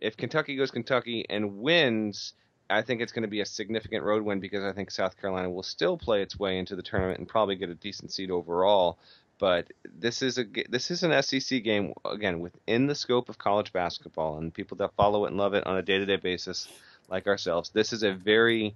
If 0.00 0.16
Kentucky 0.16 0.56
goes 0.56 0.70
Kentucky 0.70 1.26
and 1.28 1.58
wins, 1.58 2.34
I 2.70 2.82
think 2.82 3.00
it's 3.00 3.12
going 3.12 3.22
to 3.22 3.28
be 3.28 3.40
a 3.40 3.46
significant 3.46 4.04
road 4.04 4.22
win 4.22 4.40
because 4.40 4.62
I 4.62 4.72
think 4.72 4.90
South 4.90 5.20
Carolina 5.20 5.50
will 5.50 5.62
still 5.62 5.96
play 5.96 6.22
its 6.22 6.38
way 6.38 6.58
into 6.58 6.76
the 6.76 6.82
tournament 6.82 7.18
and 7.18 7.28
probably 7.28 7.56
get 7.56 7.70
a 7.70 7.74
decent 7.74 8.12
seed 8.12 8.30
overall. 8.30 8.98
But 9.38 9.68
this 9.84 10.22
is 10.22 10.38
a 10.38 10.44
this 10.68 10.90
is 10.90 11.04
an 11.04 11.22
SEC 11.22 11.62
game 11.62 11.94
again 12.04 12.40
within 12.40 12.86
the 12.86 12.94
scope 12.94 13.28
of 13.28 13.38
college 13.38 13.72
basketball 13.72 14.38
and 14.38 14.52
people 14.52 14.76
that 14.78 14.94
follow 14.96 15.24
it 15.24 15.28
and 15.28 15.36
love 15.36 15.54
it 15.54 15.66
on 15.66 15.76
a 15.76 15.82
day 15.82 15.98
to 15.98 16.06
day 16.06 16.16
basis, 16.16 16.68
like 17.08 17.26
ourselves. 17.26 17.70
This 17.70 17.92
is 17.92 18.02
a 18.02 18.12
very 18.12 18.74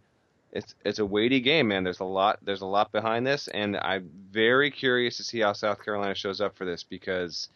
it's 0.52 0.74
it's 0.84 0.98
a 0.98 1.06
weighty 1.06 1.40
game, 1.40 1.68
man. 1.68 1.84
There's 1.84 2.00
a 2.00 2.04
lot 2.04 2.38
there's 2.42 2.62
a 2.62 2.66
lot 2.66 2.92
behind 2.92 3.26
this, 3.26 3.48
and 3.48 3.76
I'm 3.76 4.10
very 4.30 4.70
curious 4.70 5.16
to 5.16 5.24
see 5.24 5.40
how 5.40 5.52
South 5.54 5.82
Carolina 5.84 6.14
shows 6.14 6.40
up 6.40 6.56
for 6.56 6.64
this 6.64 6.82
because 6.82 7.48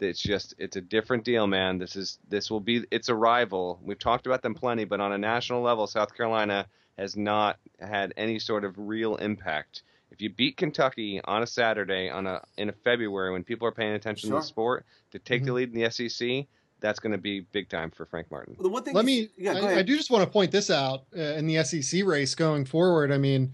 it's 0.00 0.20
just 0.20 0.54
it's 0.58 0.76
a 0.76 0.80
different 0.80 1.24
deal, 1.24 1.46
man. 1.46 1.78
This 1.78 1.94
is 1.96 2.18
this 2.28 2.50
will 2.50 2.60
be 2.60 2.84
it's 2.90 3.08
a 3.08 3.14
rival. 3.14 3.78
We've 3.82 3.98
talked 3.98 4.26
about 4.26 4.42
them 4.42 4.54
plenty, 4.54 4.84
but 4.84 5.00
on 5.00 5.12
a 5.12 5.18
national 5.18 5.62
level, 5.62 5.86
South 5.86 6.14
Carolina 6.16 6.66
has 6.98 7.16
not 7.16 7.58
had 7.80 8.14
any 8.16 8.38
sort 8.38 8.64
of 8.64 8.74
real 8.78 9.16
impact. 9.16 9.82
If 10.10 10.20
you 10.22 10.30
beat 10.30 10.56
Kentucky 10.56 11.20
on 11.24 11.42
a 11.42 11.46
Saturday 11.46 12.08
on 12.08 12.26
a 12.26 12.40
in 12.56 12.68
a 12.68 12.72
February 12.72 13.32
when 13.32 13.44
people 13.44 13.66
are 13.66 13.72
paying 13.72 13.94
attention 13.94 14.30
to 14.30 14.36
the 14.36 14.42
sport 14.42 14.86
to 15.12 15.18
take 15.18 15.44
the 15.44 15.50
Mhm. 15.50 15.54
lead 15.54 15.68
in 15.70 15.74
the 15.74 15.84
SEC, 15.84 16.46
that's 16.84 16.98
going 17.00 17.12
to 17.12 17.18
be 17.18 17.40
big 17.40 17.68
time 17.70 17.90
for 17.90 18.04
Frank 18.04 18.30
Martin. 18.30 18.56
The 18.60 18.68
one 18.68 18.82
thing. 18.84 18.94
Let 18.94 19.06
you- 19.06 19.22
me. 19.22 19.28
Yeah, 19.38 19.54
I. 19.54 19.78
I 19.78 19.82
do 19.82 19.96
just 19.96 20.10
want 20.10 20.22
to 20.22 20.30
point 20.30 20.50
this 20.50 20.68
out 20.70 21.04
uh, 21.16 21.20
in 21.20 21.46
the 21.46 21.64
SEC 21.64 22.04
race 22.04 22.34
going 22.34 22.66
forward. 22.66 23.10
I 23.10 23.16
mean, 23.18 23.52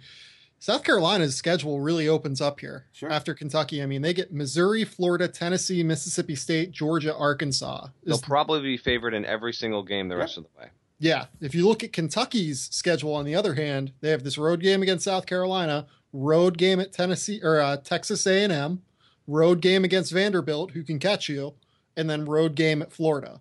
South 0.59 0.83
Carolina's 0.83 1.37
schedule 1.37 1.81
really 1.81 2.09
opens 2.09 2.41
up 2.41 2.61
here 2.61 2.87
Sure. 2.93 3.11
after 3.11 3.33
Kentucky. 3.33 3.83
I 3.83 3.87
mean, 3.87 4.03
they 4.03 4.13
get 4.13 4.33
Missouri, 4.33 4.85
Florida, 4.85 5.29
Tennessee, 5.29 5.83
Mississippi 5.83 6.35
State, 6.35 6.73
Georgia, 6.73 7.15
Arkansas. 7.17 7.87
They'll 8.05 8.17
Is- 8.17 8.21
probably 8.21 8.61
be 8.63 8.77
favored 8.77 9.15
in 9.15 9.25
every 9.25 9.53
single 9.55 9.83
game 9.85 10.09
the 10.09 10.17
Yep. 10.17 10.21
rest 10.21 10.37
of 10.39 10.45
the 10.45 10.61
way. 10.61 10.69
yeah. 10.99 11.27
If 11.41 11.55
you 11.55 11.67
look 11.67 11.83
at 11.85 11.93
Kentucky's 11.93 12.69
schedule, 12.73 13.15
on 13.15 13.25
the 13.25 13.35
other 13.37 13.55
hand, 13.55 13.93
they 14.01 14.11
have 14.11 14.25
this 14.25 14.37
road 14.37 14.61
game 14.61 14.83
against 14.83 15.05
South 15.05 15.25
Carolina, 15.25 15.87
road 16.13 16.59
game 16.59 16.81
at 16.81 16.93
Tennessee 16.93 17.41
or 17.43 17.61
uh, 17.61 17.77
Texas 17.79 18.27
A&M, 18.27 18.83
road 19.27 19.61
game 19.63 19.85
against 19.85 20.13
Vanderbilt, 20.13 20.73
who 20.73 20.83
can 20.83 20.99
catch 20.99 21.29
you, 21.29 21.55
and 22.01 22.09
then 22.09 22.25
road 22.25 22.55
game 22.55 22.81
at 22.83 22.93
Florida. 22.93 23.41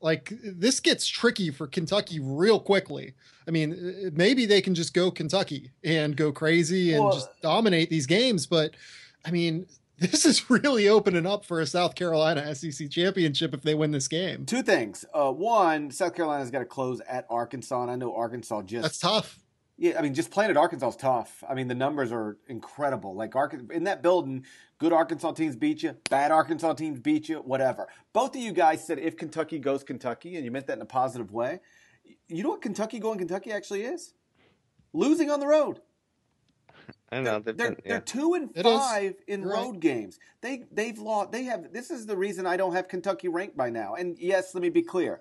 Like 0.00 0.32
this 0.42 0.80
gets 0.80 1.06
tricky 1.06 1.50
for 1.50 1.66
Kentucky 1.66 2.18
real 2.20 2.60
quickly. 2.60 3.14
I 3.48 3.50
mean, 3.52 4.10
maybe 4.14 4.44
they 4.44 4.60
can 4.60 4.74
just 4.74 4.92
go 4.92 5.10
Kentucky 5.10 5.70
and 5.82 6.16
go 6.16 6.32
crazy 6.32 6.92
and 6.92 7.04
Well- 7.04 7.14
just 7.14 7.28
dominate 7.40 7.88
these 7.88 8.06
games, 8.06 8.46
but 8.46 8.72
I 9.24 9.30
mean, 9.30 9.66
this 9.98 10.26
is 10.26 10.50
really 10.50 10.88
opening 10.88 11.24
up 11.24 11.44
for 11.44 11.60
a 11.60 11.66
South 11.66 11.94
Carolina 11.94 12.52
SEC 12.54 12.90
championship 12.90 13.54
if 13.54 13.62
they 13.62 13.74
win 13.74 13.92
this 13.92 14.08
game. 14.08 14.44
Two 14.44 14.62
things. 14.62 15.04
Uh, 15.14 15.30
one, 15.30 15.90
South 15.92 16.14
Carolina's 16.16 16.50
got 16.50 16.58
to 16.58 16.64
close 16.64 17.00
at 17.08 17.26
Arkansas, 17.30 17.80
and 17.82 17.90
I 17.90 17.94
know 17.96 18.14
Arkansas 18.14 18.62
just 18.62 18.82
That's 18.82 18.98
tough. 18.98 19.38
Yeah, 19.76 19.98
I 19.98 20.02
mean, 20.02 20.14
just 20.14 20.30
playing 20.30 20.50
at 20.52 20.56
Arkansas 20.56 20.90
is 20.90 20.96
tough. 20.96 21.42
I 21.48 21.54
mean, 21.54 21.66
the 21.66 21.74
numbers 21.74 22.12
are 22.12 22.36
incredible. 22.46 23.14
Like 23.14 23.34
Arkansas 23.34 23.74
in 23.74 23.84
that 23.84 24.02
building, 24.02 24.44
good 24.78 24.92
Arkansas 24.92 25.32
teams 25.32 25.56
beat 25.56 25.82
you, 25.82 25.96
bad 26.10 26.30
Arkansas 26.30 26.74
teams 26.74 27.00
beat 27.00 27.28
you, 27.28 27.38
whatever. 27.38 27.88
Both 28.12 28.36
of 28.36 28.40
you 28.42 28.52
guys 28.52 28.86
said 28.86 29.00
if 29.00 29.16
Kentucky 29.16 29.58
goes 29.58 29.82
Kentucky, 29.82 30.36
and 30.36 30.44
you 30.44 30.52
meant 30.52 30.68
that 30.68 30.76
in 30.76 30.82
a 30.82 30.86
positive 30.86 31.32
way. 31.32 31.60
You 32.28 32.42
know 32.44 32.50
what 32.50 32.62
Kentucky 32.62 33.00
going 33.00 33.18
Kentucky 33.18 33.50
actually 33.50 33.82
is? 33.82 34.14
Losing 34.92 35.28
on 35.30 35.40
the 35.40 35.46
road. 35.48 35.80
I 37.10 37.20
know. 37.20 37.40
They're, 37.40 37.52
They've 37.52 37.56
they're, 37.56 37.70
been, 37.70 37.82
yeah. 37.84 37.92
they're 37.92 38.00
two 38.00 38.34
and 38.34 38.50
It 38.54 38.66
is. 38.66 38.78
five 38.78 39.14
in 39.26 39.40
You're 39.40 39.52
road 39.52 39.70
right. 39.72 39.80
games. 39.80 40.18
They 40.40 40.64
they've 40.70 40.98
lost. 40.98 41.32
They 41.32 41.44
have. 41.44 41.72
This 41.72 41.90
is 41.90 42.06
the 42.06 42.16
reason 42.16 42.46
I 42.46 42.56
don't 42.56 42.74
have 42.74 42.88
Kentucky 42.88 43.28
ranked 43.28 43.56
by 43.56 43.70
now. 43.70 43.94
And 43.94 44.16
yes, 44.18 44.54
let 44.54 44.62
me 44.62 44.68
be 44.68 44.82
clear. 44.82 45.20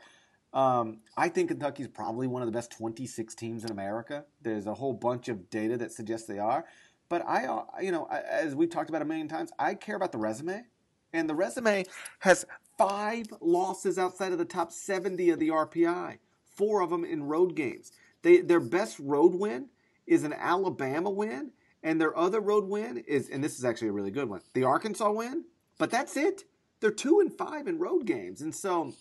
Um, 0.53 0.99
I 1.17 1.29
think 1.29 1.49
Kentucky's 1.49 1.87
probably 1.87 2.27
one 2.27 2.41
of 2.41 2.45
the 2.45 2.51
best 2.51 2.71
26 2.71 3.33
teams 3.35 3.63
in 3.63 3.71
America. 3.71 4.25
There's 4.41 4.67
a 4.67 4.73
whole 4.73 4.93
bunch 4.93 5.27
of 5.27 5.49
data 5.49 5.77
that 5.77 5.91
suggests 5.91 6.27
they 6.27 6.39
are. 6.39 6.65
But 7.09 7.25
I, 7.27 7.45
uh, 7.45 7.63
you 7.81 7.91
know, 7.91 8.05
as 8.05 8.55
we've 8.55 8.69
talked 8.69 8.89
about 8.89 9.01
a 9.01 9.05
million 9.05 9.27
times, 9.27 9.51
I 9.57 9.73
care 9.73 9.95
about 9.95 10.11
the 10.11 10.17
resume. 10.19 10.63
And 11.11 11.29
the 11.29 11.35
resume 11.35 11.85
has 12.19 12.45
five 12.77 13.27
losses 13.39 13.97
outside 13.97 14.31
of 14.31 14.37
the 14.37 14.45
top 14.45 14.71
70 14.71 15.29
of 15.31 15.39
the 15.39 15.49
RPI, 15.49 16.17
four 16.55 16.81
of 16.81 16.89
them 16.89 17.05
in 17.05 17.23
road 17.23 17.55
games. 17.55 17.91
They, 18.21 18.41
their 18.41 18.59
best 18.59 18.99
road 18.99 19.35
win 19.35 19.69
is 20.07 20.23
an 20.23 20.33
Alabama 20.33 21.09
win, 21.09 21.51
and 21.83 21.99
their 21.99 22.17
other 22.17 22.39
road 22.39 22.65
win 22.65 22.97
is, 23.07 23.29
and 23.29 23.43
this 23.43 23.57
is 23.57 23.65
actually 23.65 23.89
a 23.89 23.93
really 23.93 24.11
good 24.11 24.29
one, 24.29 24.41
the 24.53 24.63
Arkansas 24.63 25.11
win. 25.11 25.45
But 25.77 25.91
that's 25.91 26.17
it. 26.17 26.43
They're 26.79 26.91
two 26.91 27.19
and 27.19 27.31
five 27.31 27.67
in 27.67 27.79
road 27.79 28.05
games. 28.05 28.41
And 28.41 28.53
so 28.53 28.93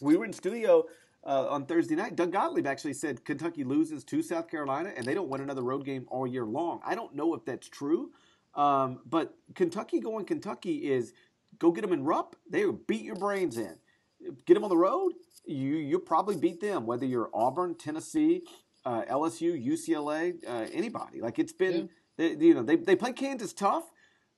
we 0.00 0.16
were 0.16 0.24
in 0.24 0.32
studio 0.32 0.84
uh, 1.24 1.48
on 1.48 1.66
Thursday 1.66 1.94
night. 1.94 2.16
Doug 2.16 2.32
Gottlieb 2.32 2.66
actually 2.66 2.94
said 2.94 3.24
Kentucky 3.24 3.64
loses 3.64 4.04
to 4.04 4.22
South 4.22 4.48
Carolina 4.48 4.92
and 4.96 5.04
they 5.04 5.14
don't 5.14 5.28
win 5.28 5.40
another 5.40 5.62
road 5.62 5.84
game 5.84 6.06
all 6.08 6.26
year 6.26 6.44
long. 6.44 6.80
I 6.84 6.94
don't 6.94 7.14
know 7.14 7.34
if 7.34 7.44
that's 7.44 7.68
true, 7.68 8.10
um, 8.54 9.00
but 9.06 9.34
Kentucky 9.54 10.00
going 10.00 10.24
Kentucky 10.24 10.90
is 10.90 11.12
go 11.58 11.70
get 11.70 11.82
them 11.82 11.92
in 11.92 12.04
Rupp. 12.04 12.36
They 12.50 12.64
will 12.64 12.80
beat 12.86 13.02
your 13.02 13.16
brains 13.16 13.58
in. 13.58 13.76
Get 14.46 14.54
them 14.54 14.64
on 14.64 14.70
the 14.70 14.76
road. 14.76 15.12
You 15.44 15.76
you 15.76 15.98
probably 15.98 16.36
beat 16.36 16.60
them 16.60 16.86
whether 16.86 17.06
you're 17.06 17.30
Auburn, 17.32 17.76
Tennessee, 17.76 18.42
uh, 18.84 19.02
LSU, 19.02 19.64
UCLA, 19.64 20.34
uh, 20.46 20.66
anybody. 20.72 21.20
Like 21.20 21.38
it's 21.38 21.52
been 21.52 21.88
they, 22.16 22.34
you 22.34 22.54
know 22.54 22.62
they 22.62 22.76
they 22.76 22.96
play 22.96 23.12
Kansas 23.12 23.52
tough, 23.52 23.90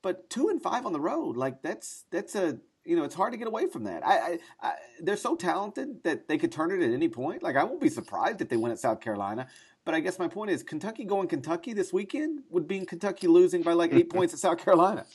but 0.02 0.28
two 0.28 0.48
and 0.48 0.62
five 0.62 0.86
on 0.86 0.92
the 0.92 1.00
road 1.00 1.36
like 1.36 1.62
that's 1.62 2.04
that's 2.10 2.34
a 2.34 2.58
you 2.90 2.96
know 2.96 3.04
it's 3.04 3.14
hard 3.14 3.32
to 3.32 3.38
get 3.38 3.46
away 3.46 3.68
from 3.68 3.84
that. 3.84 4.04
I, 4.04 4.18
I, 4.18 4.38
I 4.60 4.72
they're 5.00 5.16
so 5.16 5.36
talented 5.36 6.02
that 6.02 6.26
they 6.26 6.36
could 6.36 6.50
turn 6.50 6.72
it 6.72 6.84
at 6.84 6.92
any 6.92 7.08
point. 7.08 7.40
Like 7.40 7.54
I 7.54 7.62
won't 7.62 7.80
be 7.80 7.88
surprised 7.88 8.40
if 8.40 8.48
they 8.48 8.56
win 8.56 8.72
at 8.72 8.80
South 8.80 9.00
Carolina. 9.00 9.46
But 9.84 9.94
I 9.94 10.00
guess 10.00 10.18
my 10.18 10.26
point 10.26 10.50
is 10.50 10.64
Kentucky 10.64 11.04
going 11.04 11.28
Kentucky 11.28 11.72
this 11.72 11.92
weekend 11.92 12.40
would 12.50 12.68
mean 12.68 12.84
Kentucky 12.84 13.28
losing 13.28 13.62
by 13.62 13.74
like 13.74 13.92
eight 13.92 14.10
points 14.14 14.34
at 14.34 14.40
South 14.40 14.58
Carolina. 14.58 15.06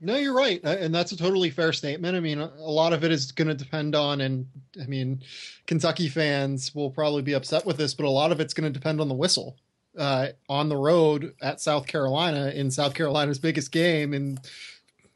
No, 0.00 0.16
you're 0.16 0.34
right, 0.34 0.62
and 0.62 0.94
that's 0.94 1.10
a 1.10 1.16
totally 1.16 1.50
fair 1.50 1.72
statement. 1.72 2.14
I 2.14 2.20
mean, 2.20 2.38
a 2.38 2.52
a 2.58 2.70
lot 2.70 2.92
of 2.92 3.02
it 3.02 3.10
is 3.10 3.32
going 3.32 3.48
to 3.48 3.54
depend 3.54 3.96
on, 3.96 4.20
and 4.20 4.46
I 4.80 4.86
mean, 4.86 5.22
Kentucky 5.66 6.08
fans 6.08 6.74
will 6.74 6.90
probably 6.90 7.22
be 7.22 7.32
upset 7.32 7.64
with 7.64 7.78
this, 7.78 7.94
but 7.94 8.04
a 8.04 8.10
lot 8.10 8.32
of 8.32 8.38
it's 8.38 8.54
going 8.54 8.70
to 8.70 8.78
depend 8.78 9.00
on 9.00 9.08
the 9.08 9.14
whistle 9.14 9.56
uh, 9.98 10.28
on 10.48 10.68
the 10.68 10.76
road 10.76 11.34
at 11.40 11.60
South 11.60 11.86
Carolina 11.86 12.52
in 12.54 12.70
South 12.70 12.94
Carolina's 12.94 13.38
biggest 13.38 13.72
game 13.72 14.12
in 14.12 14.38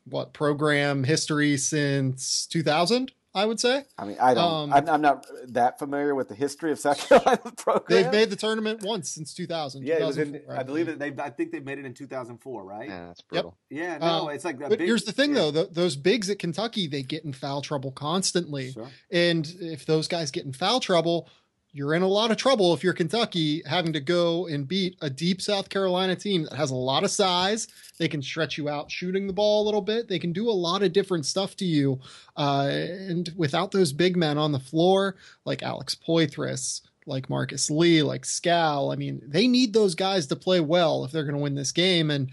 what 0.05 0.32
program 0.32 1.05
history 1.05 1.57
since 1.57 2.46
2000. 2.46 3.12
I 3.34 3.46
would 3.46 3.59
say. 3.59 3.84
I 3.96 4.05
mean, 4.05 4.18
I 4.20 4.34
don't. 4.34 4.44
Um, 4.44 4.72
I'm, 4.74 4.88
I'm 4.90 5.00
not 5.00 5.26
that 5.48 5.78
familiar 5.78 6.14
with 6.14 6.28
the 6.28 6.34
history 6.34 6.70
of 6.70 6.78
South 6.78 7.09
Carolina's 7.09 7.53
program. 7.57 8.03
They've 8.03 8.12
made 8.12 8.28
the 8.28 8.36
tournament 8.36 8.82
once 8.82 9.09
since 9.11 9.32
2000. 9.32 9.86
yeah, 9.86 9.94
it 9.94 10.05
was 10.05 10.18
in, 10.18 10.34
2004, 10.34 10.55
I 10.59 10.62
believe 10.62 10.84
that 10.86 10.98
they. 10.98 11.14
I 11.18 11.30
think 11.30 11.50
they 11.50 11.61
made 11.61 11.78
it 11.78 11.86
in 11.86 11.94
2004, 11.94 12.62
right? 12.62 12.90
Yeah, 12.90 13.07
that's 13.07 13.22
brutal. 13.22 13.57
Yeah, 13.70 13.96
no, 13.96 14.26
Uh, 14.26 14.32
it's 14.32 14.44
like 14.44 14.57
a 14.57 14.68
But 14.68 14.80
big, 14.80 14.80
here's 14.86 15.05
the 15.05 15.12
thing, 15.12 15.30
yeah, 15.34 15.50
though: 15.50 15.64
th 15.64 15.70
those 15.70 15.96
bigs 15.96 16.28
at 16.28 16.38
Kentucky, 16.38 16.86
they 16.88 17.03
get 17.03 17.24
in 17.24 17.32
foul 17.32 17.62
trouble 17.62 17.90
constantly. 17.90 18.72
Sure. 18.72 18.90
And 19.11 19.50
if 19.61 19.86
those 19.86 20.09
guys 20.09 20.30
get 20.30 20.44
in 20.44 20.53
foul 20.53 20.80
trouble, 20.80 21.30
you're 21.73 21.95
in 21.95 22.03
a 22.03 22.09
lot 22.09 22.31
of 22.31 22.37
trouble 22.37 22.75
if 22.75 22.85
you're 22.85 22.93
Kentucky 22.93 23.62
having 23.66 23.95
to 23.95 24.01
go 24.01 24.47
and 24.47 24.68
beat 24.68 24.97
a 25.01 25.09
deep 25.09 25.41
South 25.41 25.70
Carolina 25.70 26.14
team 26.14 26.45
that 26.45 26.55
has 26.55 26.70
a 26.70 26.77
lot 26.77 27.03
of 27.03 27.11
size. 27.11 27.66
They 27.99 28.09
can 28.09 28.20
stretch 28.20 28.59
you 28.59 28.68
out 28.68 28.91
shooting 28.91 29.27
the 29.27 29.33
ball 29.33 29.62
a 29.62 29.66
little 29.66 29.81
bit. 29.81 30.09
They 30.09 30.18
can 30.18 30.33
do 30.33 30.51
a 30.51 30.53
lot 30.53 30.83
of 30.83 30.93
different 30.93 31.25
stuff 31.25 31.57
to 31.57 31.64
you. 31.64 32.01
Uh, 32.37 32.68
and 32.70 33.33
without 33.37 33.70
those 33.70 33.93
big 33.93 34.16
men 34.16 34.37
on 34.37 34.53
the 34.53 34.61
floor, 34.61 35.16
like 35.47 35.62
Alex 35.62 35.97
Poythress, 35.97 36.83
like 37.07 37.31
Marcus 37.31 37.70
Lee, 37.70 38.03
like 38.03 38.27
Skal, 38.27 38.93
I 38.93 38.97
mean, 38.97 39.23
they 39.27 39.49
need 39.49 39.73
those 39.73 39.95
guys 39.95 40.27
to 40.27 40.37
play 40.37 40.61
well 40.61 41.05
if 41.05 41.11
they're 41.11 41.25
going 41.25 41.37
to 41.37 41.43
win 41.43 41.55
this 41.55 41.73
game. 41.73 42.11
And 42.11 42.31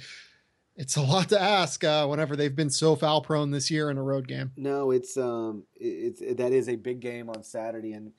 it's 0.75 0.97
a 0.97 1.01
lot 1.01 1.29
to 1.29 1.41
ask 1.41 1.83
uh, 1.83 2.05
whenever 2.07 2.35
they've 2.35 2.55
been 2.55 2.69
so 2.69 2.95
foul 2.97 3.21
prone 3.21 3.51
this 3.51 3.71
year 3.71 3.89
in 3.89 3.97
a 3.97 4.03
road 4.03 4.27
game. 4.27 4.51
No, 4.57 4.91
it's 4.91 5.15
um, 5.17 5.63
it's 5.75 6.19
that 6.19 6.51
is 6.51 6.67
a 6.67 6.75
big 6.75 6.99
game 6.99 7.29
on 7.29 7.43
Saturday, 7.43 7.93
and 7.93 8.13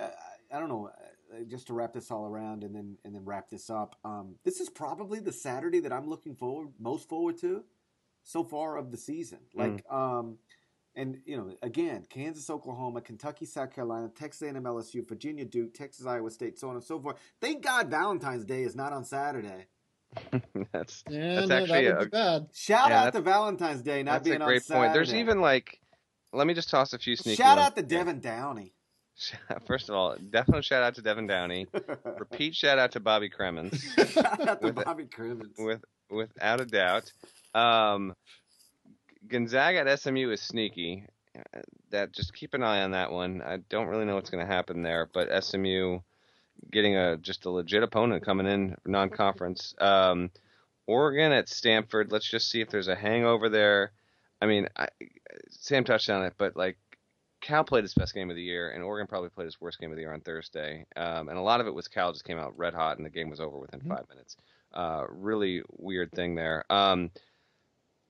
uh, 0.00 0.08
I 0.52 0.58
don't 0.58 0.68
know. 0.68 0.90
uh, 1.34 1.40
Just 1.48 1.66
to 1.68 1.74
wrap 1.74 1.92
this 1.92 2.10
all 2.10 2.26
around, 2.26 2.62
and 2.64 2.74
then 2.74 2.98
and 3.04 3.14
then 3.14 3.24
wrap 3.24 3.48
this 3.50 3.68
up. 3.70 3.96
Um, 4.04 4.36
this 4.44 4.60
is 4.60 4.68
probably 4.70 5.18
the 5.20 5.32
Saturday 5.32 5.80
that 5.80 5.92
I'm 5.92 6.08
looking 6.08 6.34
forward 6.34 6.68
most 6.78 7.08
forward 7.08 7.38
to 7.38 7.64
so 8.22 8.42
far 8.44 8.76
of 8.76 8.90
the 8.90 8.96
season. 8.96 9.38
Like, 9.54 9.84
um, 9.90 10.38
and 10.94 11.18
you 11.26 11.36
know, 11.36 11.52
again, 11.62 12.06
Kansas, 12.08 12.48
Oklahoma, 12.48 13.00
Kentucky, 13.00 13.44
South 13.44 13.74
Carolina, 13.74 14.08
Texas 14.08 14.42
A&M, 14.42 14.62
LSU, 14.62 15.06
Virginia, 15.08 15.44
Duke, 15.44 15.74
Texas, 15.74 16.06
Iowa 16.06 16.30
State, 16.30 16.58
so 16.58 16.68
on 16.70 16.74
and 16.76 16.84
so 16.84 16.98
forth. 17.00 17.16
Thank 17.40 17.62
God 17.62 17.90
Valentine's 17.90 18.44
Day 18.44 18.62
is 18.62 18.74
not 18.74 18.92
on 18.92 19.04
Saturday. 19.04 19.66
that's 20.72 21.04
Yeah, 21.08 21.34
That's 21.36 21.48
no, 21.48 21.56
actually 21.58 21.84
that 21.86 22.02
a- 22.02 22.06
bad. 22.06 22.46
Shout 22.54 22.90
Yeah, 22.90 23.02
out 23.04 23.12
to 23.12 23.20
Valentine's 23.20 23.82
Day 23.82 24.02
not 24.02 24.12
that's 24.12 24.24
being 24.24 24.40
a 24.40 24.44
great 24.44 24.56
on 24.56 24.60
Saturday. 24.62 24.84
point. 24.86 24.94
There's 24.94 25.14
even 25.14 25.40
like, 25.40 25.80
let 26.32 26.46
me 26.46 26.54
just 26.54 26.70
toss 26.70 26.92
a 26.94 26.98
few 26.98 27.16
sneaky. 27.16 27.36
shout 27.36 27.58
ones 27.58 27.66
out 27.68 27.76
to. 27.76 27.82
Devin 27.82 28.20
Downey. 28.20 28.72
First 29.66 29.88
of 29.88 29.94
all, 29.94 30.16
definitely 30.30 30.62
shout 30.62 30.82
out 30.82 30.94
to 30.96 31.02
Devin 31.02 31.26
Downey. 31.26 31.66
Repeat 32.18 32.54
shout 32.54 32.78
out 32.78 32.92
to 32.92 33.00
Bobby 33.00 33.30
Cremins, 33.30 33.80
shout 34.12 34.40
out 34.48 34.60
to 34.60 34.66
With 34.66 34.84
Bobby 34.84 35.04
Cremins. 35.04 35.58
with 35.58 35.84
without 36.10 36.60
a 36.60 36.66
doubt. 36.66 37.10
Um, 37.54 38.14
Gonzaga 39.28 39.88
at 39.88 40.00
SMU 40.00 40.30
is 40.30 40.40
sneaky. 40.40 41.04
That 41.90 42.12
just 42.12 42.34
keep 42.34 42.54
an 42.54 42.62
eye 42.62 42.82
on 42.82 42.92
that 42.92 43.12
one. 43.12 43.42
I 43.42 43.58
don't 43.68 43.88
really 43.88 44.04
know 44.04 44.14
what's 44.14 44.30
going 44.30 44.46
to 44.46 44.52
happen 44.52 44.82
there, 44.82 45.08
but 45.12 45.44
SMU 45.44 46.00
getting 46.70 46.96
a 46.96 47.16
just 47.16 47.44
a 47.44 47.50
legit 47.50 47.82
opponent 47.82 48.24
coming 48.24 48.46
in 48.46 48.76
non-conference. 48.86 49.74
Um, 49.78 50.30
Oregon 50.86 51.32
at 51.32 51.48
Stanford. 51.48 52.12
Let's 52.12 52.30
just 52.30 52.50
see 52.50 52.60
if 52.60 52.70
there's 52.70 52.88
a 52.88 52.94
hangover 52.94 53.48
there. 53.48 53.92
I 54.40 54.46
mean, 54.46 54.68
I, 54.76 54.88
Sam 55.50 55.84
touched 55.84 56.08
on 56.10 56.24
it, 56.24 56.34
but 56.38 56.56
like 56.56 56.78
Cal 57.46 57.62
played 57.62 57.84
his 57.84 57.94
best 57.94 58.12
game 58.12 58.28
of 58.28 58.34
the 58.34 58.42
year, 58.42 58.70
and 58.70 58.82
Oregon 58.82 59.06
probably 59.06 59.28
played 59.28 59.44
his 59.44 59.60
worst 59.60 59.78
game 59.78 59.90
of 59.92 59.96
the 59.96 60.02
year 60.02 60.12
on 60.12 60.20
Thursday. 60.20 60.84
Um, 60.96 61.28
and 61.28 61.38
a 61.38 61.42
lot 61.42 61.60
of 61.60 61.68
it 61.68 61.74
was 61.74 61.86
Cal 61.86 62.10
just 62.12 62.24
came 62.24 62.38
out 62.38 62.58
red 62.58 62.74
hot, 62.74 62.96
and 62.96 63.06
the 63.06 63.10
game 63.10 63.30
was 63.30 63.38
over 63.38 63.56
within 63.56 63.80
Mhm. 63.80 63.88
five 63.88 64.08
minutes. 64.08 64.36
Uh, 64.72 65.04
really 65.08 65.62
weird 65.70 66.10
thing 66.10 66.34
there. 66.34 66.64
Um, 66.70 67.12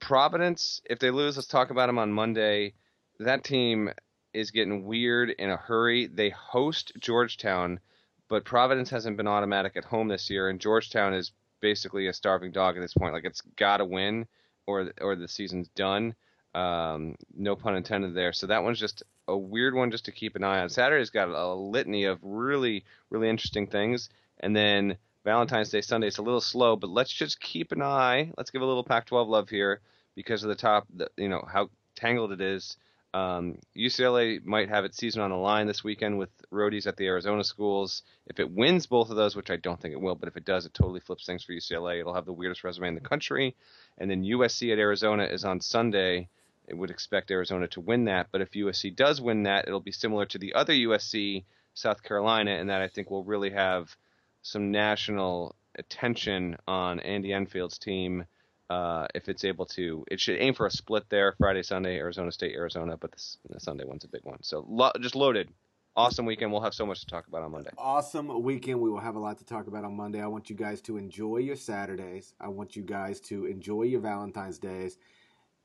Providence, 0.01 0.81
if 0.89 0.99
they 1.01 1.11
lose, 1.11 1.37
let's 1.37 1.49
talk 1.49 1.69
about 1.71 1.89
them 1.89 1.99
on 1.99 2.13
Monday. 2.13 2.73
That 3.19 3.45
team 3.45 3.91
is 4.33 4.51
getting 4.51 4.85
weird 4.85 5.31
in 5.31 5.51
a 5.51 5.57
hurry. 5.57 6.07
They 6.07 6.31
host 6.31 6.93
Georgetown, 6.99 7.81
but 8.29 8.45
Providence 8.47 8.89
hasn't 8.89 9.19
been 9.19 9.29
automatic 9.29 9.77
at 9.77 9.85
home 9.85 10.09
this 10.09 10.31
year, 10.31 10.49
and 10.49 10.59
Georgetown 10.61 11.13
is 11.13 11.33
basically 11.61 12.07
a 12.07 12.13
starving 12.15 12.53
dog 12.53 12.77
at 12.77 12.81
this 12.81 12.95
point. 12.95 13.13
Like 13.13 13.25
it's 13.25 13.43
got 13.57 13.79
to 13.79 13.85
win, 13.85 14.27
or 14.67 14.93
or 15.01 15.15
the 15.15 15.29
season's 15.29 15.69
done. 15.69 16.15
Um, 16.57 17.17
no 17.37 17.55
pun 17.55 17.77
intended 17.77 18.15
there. 18.15 18.33
So 18.33 18.47
that 18.47 18.63
one's 18.63 18.81
just 18.81 19.03
a 19.29 19.37
weird 19.37 19.75
one 19.75 19.91
just 19.91 20.07
to 20.07 20.13
keep 20.13 20.37
an 20.37 20.45
eye 20.45 20.61
on. 20.61 20.69
Saturday's 20.71 21.11
got 21.11 21.29
a 21.29 21.55
litany 21.55 22.05
of 22.05 22.19
really 22.23 22.85
really 23.11 23.29
interesting 23.29 23.67
things, 23.67 24.09
and 24.41 24.57
then 24.57 24.97
Valentine's 25.25 25.71
Day 25.71 25.83
Sunday 25.83 26.07
it's 26.07 26.19
a 26.19 26.23
little 26.23 26.41
slow, 26.41 26.77
but 26.77 26.89
let's 26.89 27.13
just 27.13 27.41
keep 27.41 27.73
an 27.73 27.83
eye. 27.83 28.33
Let's 28.39 28.51
give 28.51 28.63
a 28.63 28.67
little 28.67 28.85
Pac-12 28.85 29.29
love 29.29 29.49
here 29.49 29.81
because 30.15 30.43
of 30.43 30.49
the 30.49 30.55
top, 30.55 30.87
you 31.17 31.29
know 31.29 31.45
how 31.47 31.69
tangled 31.95 32.33
it 32.33 32.41
is. 32.41 32.77
Um, 33.15 33.59
UCLA 33.77 34.45
might 34.45 34.69
have 34.69 34.85
its 34.85 34.99
season 34.99 35.23
on 35.23 35.31
the 35.31 35.37
line 35.37 35.67
this 35.67 35.83
weekend 35.83 36.19
with 36.19 36.29
roadies 36.53 36.87
at 36.87 36.97
the 36.97 37.07
Arizona 37.07 37.45
schools. 37.45 38.03
If 38.27 38.41
it 38.41 38.51
wins 38.51 38.87
both 38.87 39.09
of 39.11 39.17
those, 39.17 39.35
which 39.35 39.51
I 39.51 39.57
don't 39.57 39.81
think 39.81 39.93
it 39.93 40.01
will, 40.01 40.15
but 40.15 40.29
if 40.29 40.37
it 40.37 40.45
does, 40.45 40.67
it 40.67 40.75
totally 40.75 41.01
flips 41.01 41.25
things 41.25 41.43
for 41.43 41.53
UCLA. 41.53 42.01
It'll 42.01 42.15
have 42.15 42.27
the 42.27 42.33
weirdest 42.33 42.63
resume 42.63 42.89
in 42.89 42.95
the 42.95 43.01
country. 43.01 43.57
And 43.97 44.11
then 44.11 44.23
USC 44.23 44.73
at 44.73 44.79
Arizona 44.79 45.25
is 45.25 45.45
on 45.45 45.61
Sunday. 45.61 46.29
It 46.69 46.77
would 46.77 46.91
expect 46.91 47.31
Arizona 47.31 47.69
to 47.69 47.81
win 47.81 48.05
that, 48.07 48.29
but 48.33 48.41
if 48.41 48.51
USC 48.53 48.95
does 48.95 49.21
win 49.21 49.45
that, 49.45 49.67
it'll 49.67 49.81
be 49.81 49.93
similar 49.93 50.27
to 50.27 50.39
the 50.39 50.55
other 50.55 50.73
USC, 50.73 51.45
South 51.75 52.03
Carolina, 52.03 52.53
and 52.53 52.71
that 52.71 52.83
I 52.83 52.89
think 52.89 53.11
will 53.11 53.25
really 53.25 53.51
have 53.51 53.95
some 54.43 54.71
national 54.71 55.55
attention 55.79 56.57
on 56.67 57.01
Andy 57.01 57.33
Enfield's 57.33 57.79
team 57.79 58.25
uh, 58.71 59.07
if 59.15 59.29
it's 59.29 59.45
able 59.45 59.67
to. 59.67 60.05
It 60.11 60.21
should 60.21 60.39
aim 60.41 60.55
for 60.55 60.67
a 60.67 60.71
split 60.71 61.05
there, 61.09 61.35
Friday, 61.39 61.63
Sunday, 61.63 61.97
Arizona 61.97 62.33
State, 62.33 62.55
Arizona, 62.55 62.97
but 62.97 63.13
this, 63.13 63.39
the 63.49 63.61
Sunday 63.61 63.85
one's 63.85 64.05
a 64.05 64.09
big 64.09 64.25
one. 64.25 64.43
So 64.43 64.65
lo- 64.69 64.93
just 65.01 65.15
loaded. 65.15 65.51
Awesome 65.97 66.27
weekend. 66.27 66.53
We'll 66.53 66.61
have 66.61 66.75
so 66.75 66.85
much 66.85 67.01
to 67.01 67.07
talk 67.07 67.27
about 67.27 67.43
on 67.43 67.53
Monday. 67.53 67.71
Awesome 67.79 68.43
weekend. 68.43 68.81
We 68.81 68.91
will 68.91 69.01
have 69.01 69.15
a 69.15 69.19
lot 69.19 69.39
to 69.39 69.47
talk 69.47 69.67
about 69.67 69.83
on 69.85 69.97
Monday. 69.97 70.21
I 70.21 70.27
want 70.27 70.51
you 70.51 70.57
guys 70.57 70.83
to 70.83 70.99
enjoy 70.99 71.39
your 71.39 71.57
Saturdays. 71.57 72.35
I 72.39 72.49
want 72.49 72.77
you 72.77 72.83
guys 72.83 73.19
to 73.21 73.47
enjoy 73.47 73.85
your 73.85 74.01
Valentine's 74.01 74.59
days. 74.59 74.99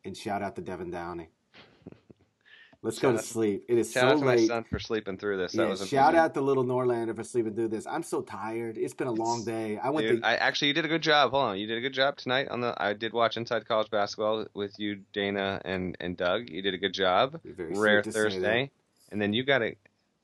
And 0.04 0.16
shout 0.18 0.42
out 0.42 0.56
to 0.56 0.62
Devin 0.62 0.90
Downey. 0.92 1.30
Let's 2.84 2.98
go 2.98 3.12
to 3.12 3.20
out- 3.20 3.24
sleep. 3.24 3.66
It 3.70 3.78
is 3.78 3.92
Shout 3.92 4.02
so 4.04 4.08
out 4.16 4.20
to 4.20 4.26
my 4.26 4.36
late. 4.36 4.48
son 4.48 4.64
for 4.64 4.80
sleeping 4.80 5.18
through 5.18 5.38
this. 5.38 5.52
That 5.52 5.64
Yeah, 5.64 5.70
was 5.70 5.88
shout 5.88 6.16
out 6.16 6.34
to 6.34 6.42
little 6.42 6.64
Norlander 6.64 7.16
for 7.16 7.24
sleeping 7.24 7.54
through 7.54 7.68
this. 7.68 7.86
I'm 7.86 8.02
so 8.02 8.22
tired. 8.24 8.78
It's 8.78 8.96
been 8.96 9.08
a 9.08 9.12
long 9.12 9.44
day. 9.46 9.78
I 9.78 9.92
went 9.92 10.08
Dude, 10.08 10.22
to 10.22 10.28
I 10.28 10.34
actually 10.36 10.70
you 10.70 10.74
did 10.74 10.86
a 10.86 10.88
good 10.88 11.04
job. 11.04 11.30
Hold 11.32 11.44
on, 11.44 11.60
you 11.60 11.68
did 11.68 11.78
a 11.78 11.82
good 11.82 11.94
job 11.94 12.18
tonight 12.18 12.48
on 12.50 12.62
the. 12.62 12.74
I 12.82 12.94
did 12.94 13.14
watch 13.14 13.38
Inside 13.38 13.68
College 13.68 13.92
Basketball 13.92 14.48
with 14.56 14.80
you, 14.80 15.02
Dana, 15.14 15.62
and 15.64 15.96
and 16.00 16.18
Doug. 16.18 16.50
You 16.50 16.64
did 16.64 16.74
a 16.74 16.78
good 16.80 16.94
job. 16.96 17.40
Very 17.46 17.74
Rare 17.76 18.02
sweet 18.02 18.12
to 18.14 18.18
say 18.18 18.24
Thursday, 18.24 18.72
and 19.12 19.22
then 19.22 19.34
you 19.34 19.44
got 19.44 19.60
to. 19.60 19.76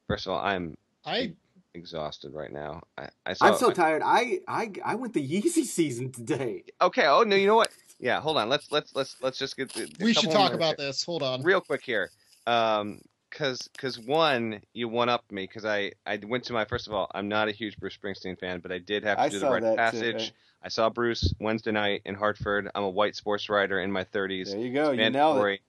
First 0.08 0.26
of 0.26 0.34
all, 0.34 0.40
I'm 0.40 0.76
I 1.06 1.34
exhausted 1.76 2.34
right 2.34 2.52
now. 2.52 2.82
I, 2.98 3.10
I 3.24 3.34
saw. 3.34 3.46
I'm 3.46 3.58
so 3.58 3.70
tired. 3.70 4.02
I, 4.04 4.40
I 4.48 4.72
I 4.84 4.96
went 4.96 5.14
the 5.14 5.22
Yeezy 5.22 5.64
season 5.64 6.12
today. 6.12 6.64
okay. 6.82 7.06
Oh 7.06 7.22
no, 7.22 7.36
you 7.36 7.46
know 7.46 7.56
what? 7.58 7.70
Yeah, 8.00 8.22
hold 8.22 8.38
on. 8.38 8.50
Let's 8.50 8.72
let's 8.72 8.95
let's 8.95 9.16
let's 9.22 9.38
just 9.38 9.58
get. 9.58 9.74
we 10.00 10.12
a 10.12 10.14
should 10.14 10.32
talk 10.32 10.54
about 10.54 10.80
here. 10.80 10.88
this. 10.88 11.04
Hold 11.04 11.24
on. 11.24 11.41
real 11.41 11.62
quick 11.62 11.84
here. 11.84 12.12
Um, 12.45 13.02
cause, 13.32 13.70
cause 13.78 14.00
one, 14.00 14.62
you 14.74 14.88
one 14.88 15.10
up 15.10 15.24
me 15.32 15.43
because 15.43 15.66
I, 15.66 15.91
I 16.06 16.20
went 16.26 16.45
to 16.45 16.54
my 16.54 16.66
first 16.66 16.88
of 16.88 16.93
all, 16.93 17.10
I'm 17.14 17.28
not 17.28 17.50
a 17.50 17.52
huge 17.52 17.78
Bruce 17.78 17.98
Springsteen 17.98 18.39
fan, 18.39 18.60
but 18.60 18.72
I 18.72 18.78
did 18.78 19.04
have 19.04 19.18
to 19.18 19.24
I 19.24 19.30
do 19.30 19.39
the 19.39 19.50
right 19.50 19.62
that, 19.62 19.72
too, 19.72 19.76
passage. 19.76 20.16
right? 20.16 20.32
I 20.64 20.70
saw 20.70 20.89
Bruce 20.89 21.34
Wednesday 21.39 21.72
night 21.72 22.02
in 22.06 22.16
Hartford. 22.16 22.70
I'm 22.74 22.84
a 22.84 22.89
white 22.89 23.16
sports 23.16 23.50
writer 23.50 23.80
in 23.80 23.91
my 23.91 24.04
30s. 24.04 24.52
There 24.52 24.60
you 24.60 24.74
go. 24.74 24.91
You 24.91 25.10
nailed 25.10 25.38
it. 25.45 25.62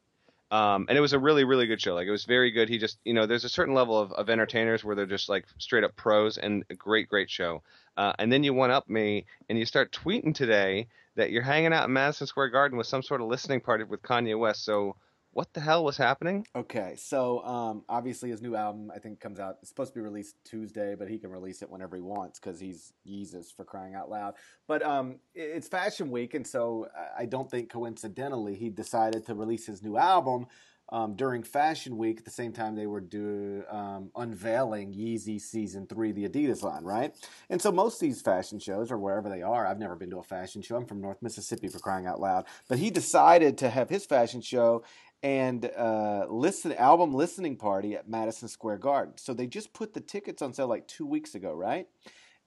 Um, 0.50 0.86
and 0.88 0.96
it 0.96 1.00
was 1.00 1.12
a 1.12 1.18
really, 1.18 1.44
really 1.44 1.66
good 1.66 1.80
show. 1.80 1.94
Like 1.94 2.06
it 2.06 2.10
was 2.10 2.24
very 2.24 2.50
good. 2.50 2.68
He 2.68 2.78
just, 2.78 2.98
you 3.04 3.12
know, 3.12 3.26
there's 3.26 3.44
a 3.44 3.50
certain 3.50 3.74
level 3.74 3.98
of, 3.98 4.12
of 4.12 4.30
entertainers 4.30 4.82
where 4.82 4.96
they're 4.96 5.06
just 5.06 5.28
like 5.28 5.44
straight 5.58 5.84
up 5.84 5.94
pros 5.94 6.38
and 6.38 6.64
a 6.70 6.74
great, 6.74 7.08
great 7.08 7.28
show. 7.28 7.62
Uh, 7.96 8.12
and 8.18 8.32
then 8.32 8.44
you 8.44 8.54
one 8.54 8.70
up 8.70 8.88
me 8.88 9.26
and 9.48 9.58
you 9.58 9.66
start 9.66 9.92
tweeting 9.92 10.34
today 10.34 10.86
that 11.16 11.30
you're 11.30 11.42
hanging 11.42 11.72
out 11.72 11.86
in 11.86 11.92
Madison 11.92 12.26
Square 12.26 12.50
Garden 12.50 12.78
with 12.78 12.86
some 12.86 13.02
sort 13.02 13.20
of 13.20 13.26
listening 13.26 13.60
party 13.60 13.84
with 13.84 14.02
Kanye 14.02 14.38
West. 14.38 14.64
So 14.64 14.96
what 15.38 15.54
the 15.54 15.60
hell 15.60 15.84
was 15.84 15.96
happening? 15.96 16.44
Okay, 16.56 16.94
so 16.96 17.44
um, 17.44 17.84
obviously 17.88 18.30
his 18.30 18.42
new 18.42 18.56
album 18.56 18.90
I 18.92 18.98
think 18.98 19.20
comes 19.20 19.38
out. 19.38 19.58
It's 19.60 19.68
supposed 19.68 19.92
to 19.92 20.00
be 20.00 20.02
released 20.02 20.34
Tuesday, 20.44 20.96
but 20.98 21.06
he 21.06 21.16
can 21.16 21.30
release 21.30 21.62
it 21.62 21.70
whenever 21.70 21.94
he 21.94 22.02
wants 22.02 22.40
because 22.40 22.58
he's 22.58 22.92
Jesus 23.06 23.52
for 23.52 23.64
crying 23.64 23.94
out 23.94 24.10
loud. 24.10 24.34
But 24.66 24.82
um, 24.82 25.20
it's 25.36 25.68
Fashion 25.68 26.10
Week, 26.10 26.34
and 26.34 26.44
so 26.44 26.88
I- 27.16 27.26
don't 27.26 27.48
think 27.48 27.70
coincidentally 27.70 28.56
he 28.56 28.68
decided 28.68 29.26
to 29.26 29.34
release 29.34 29.64
his 29.64 29.80
new 29.80 29.96
album 29.96 30.46
um, 30.90 31.14
during 31.14 31.42
Fashion 31.42 31.98
Week 31.98 32.18
at 32.18 32.24
the 32.24 32.30
same 32.30 32.52
time 32.52 32.74
they 32.74 32.86
were 32.86 33.00
do, 33.00 33.62
um, 33.70 34.10
unveiling 34.16 34.94
Yeezy 34.94 35.40
Season 35.40 35.86
Three, 35.86 36.12
the 36.12 36.28
Adidas 36.28 36.62
line, 36.62 36.84
right? 36.84 37.14
And 37.50 37.60
so 37.60 37.70
most 37.70 37.94
of 37.94 38.00
these 38.00 38.22
fashion 38.22 38.58
shows, 38.58 38.90
or 38.90 38.98
wherever 38.98 39.28
they 39.28 39.42
are, 39.42 39.66
I've 39.66 39.78
never 39.78 39.96
been 39.96 40.10
to 40.10 40.18
a 40.18 40.22
fashion 40.22 40.62
show. 40.62 40.76
I'm 40.76 40.86
from 40.86 41.00
North 41.00 41.20
Mississippi 41.20 41.68
for 41.68 41.78
crying 41.78 42.06
out 42.06 42.20
loud. 42.20 42.46
But 42.68 42.78
he 42.78 42.90
decided 42.90 43.58
to 43.58 43.70
have 43.70 43.90
his 43.90 44.06
fashion 44.06 44.40
show 44.40 44.82
and 45.22 45.70
uh, 45.76 46.26
listen 46.28 46.72
album 46.74 47.12
listening 47.12 47.56
party 47.56 47.94
at 47.94 48.08
Madison 48.08 48.48
Square 48.48 48.78
Garden. 48.78 49.14
So 49.16 49.34
they 49.34 49.46
just 49.46 49.72
put 49.72 49.94
the 49.94 50.00
tickets 50.00 50.42
on 50.42 50.52
sale 50.52 50.68
like 50.68 50.86
two 50.86 51.06
weeks 51.06 51.34
ago, 51.34 51.52
right? 51.52 51.86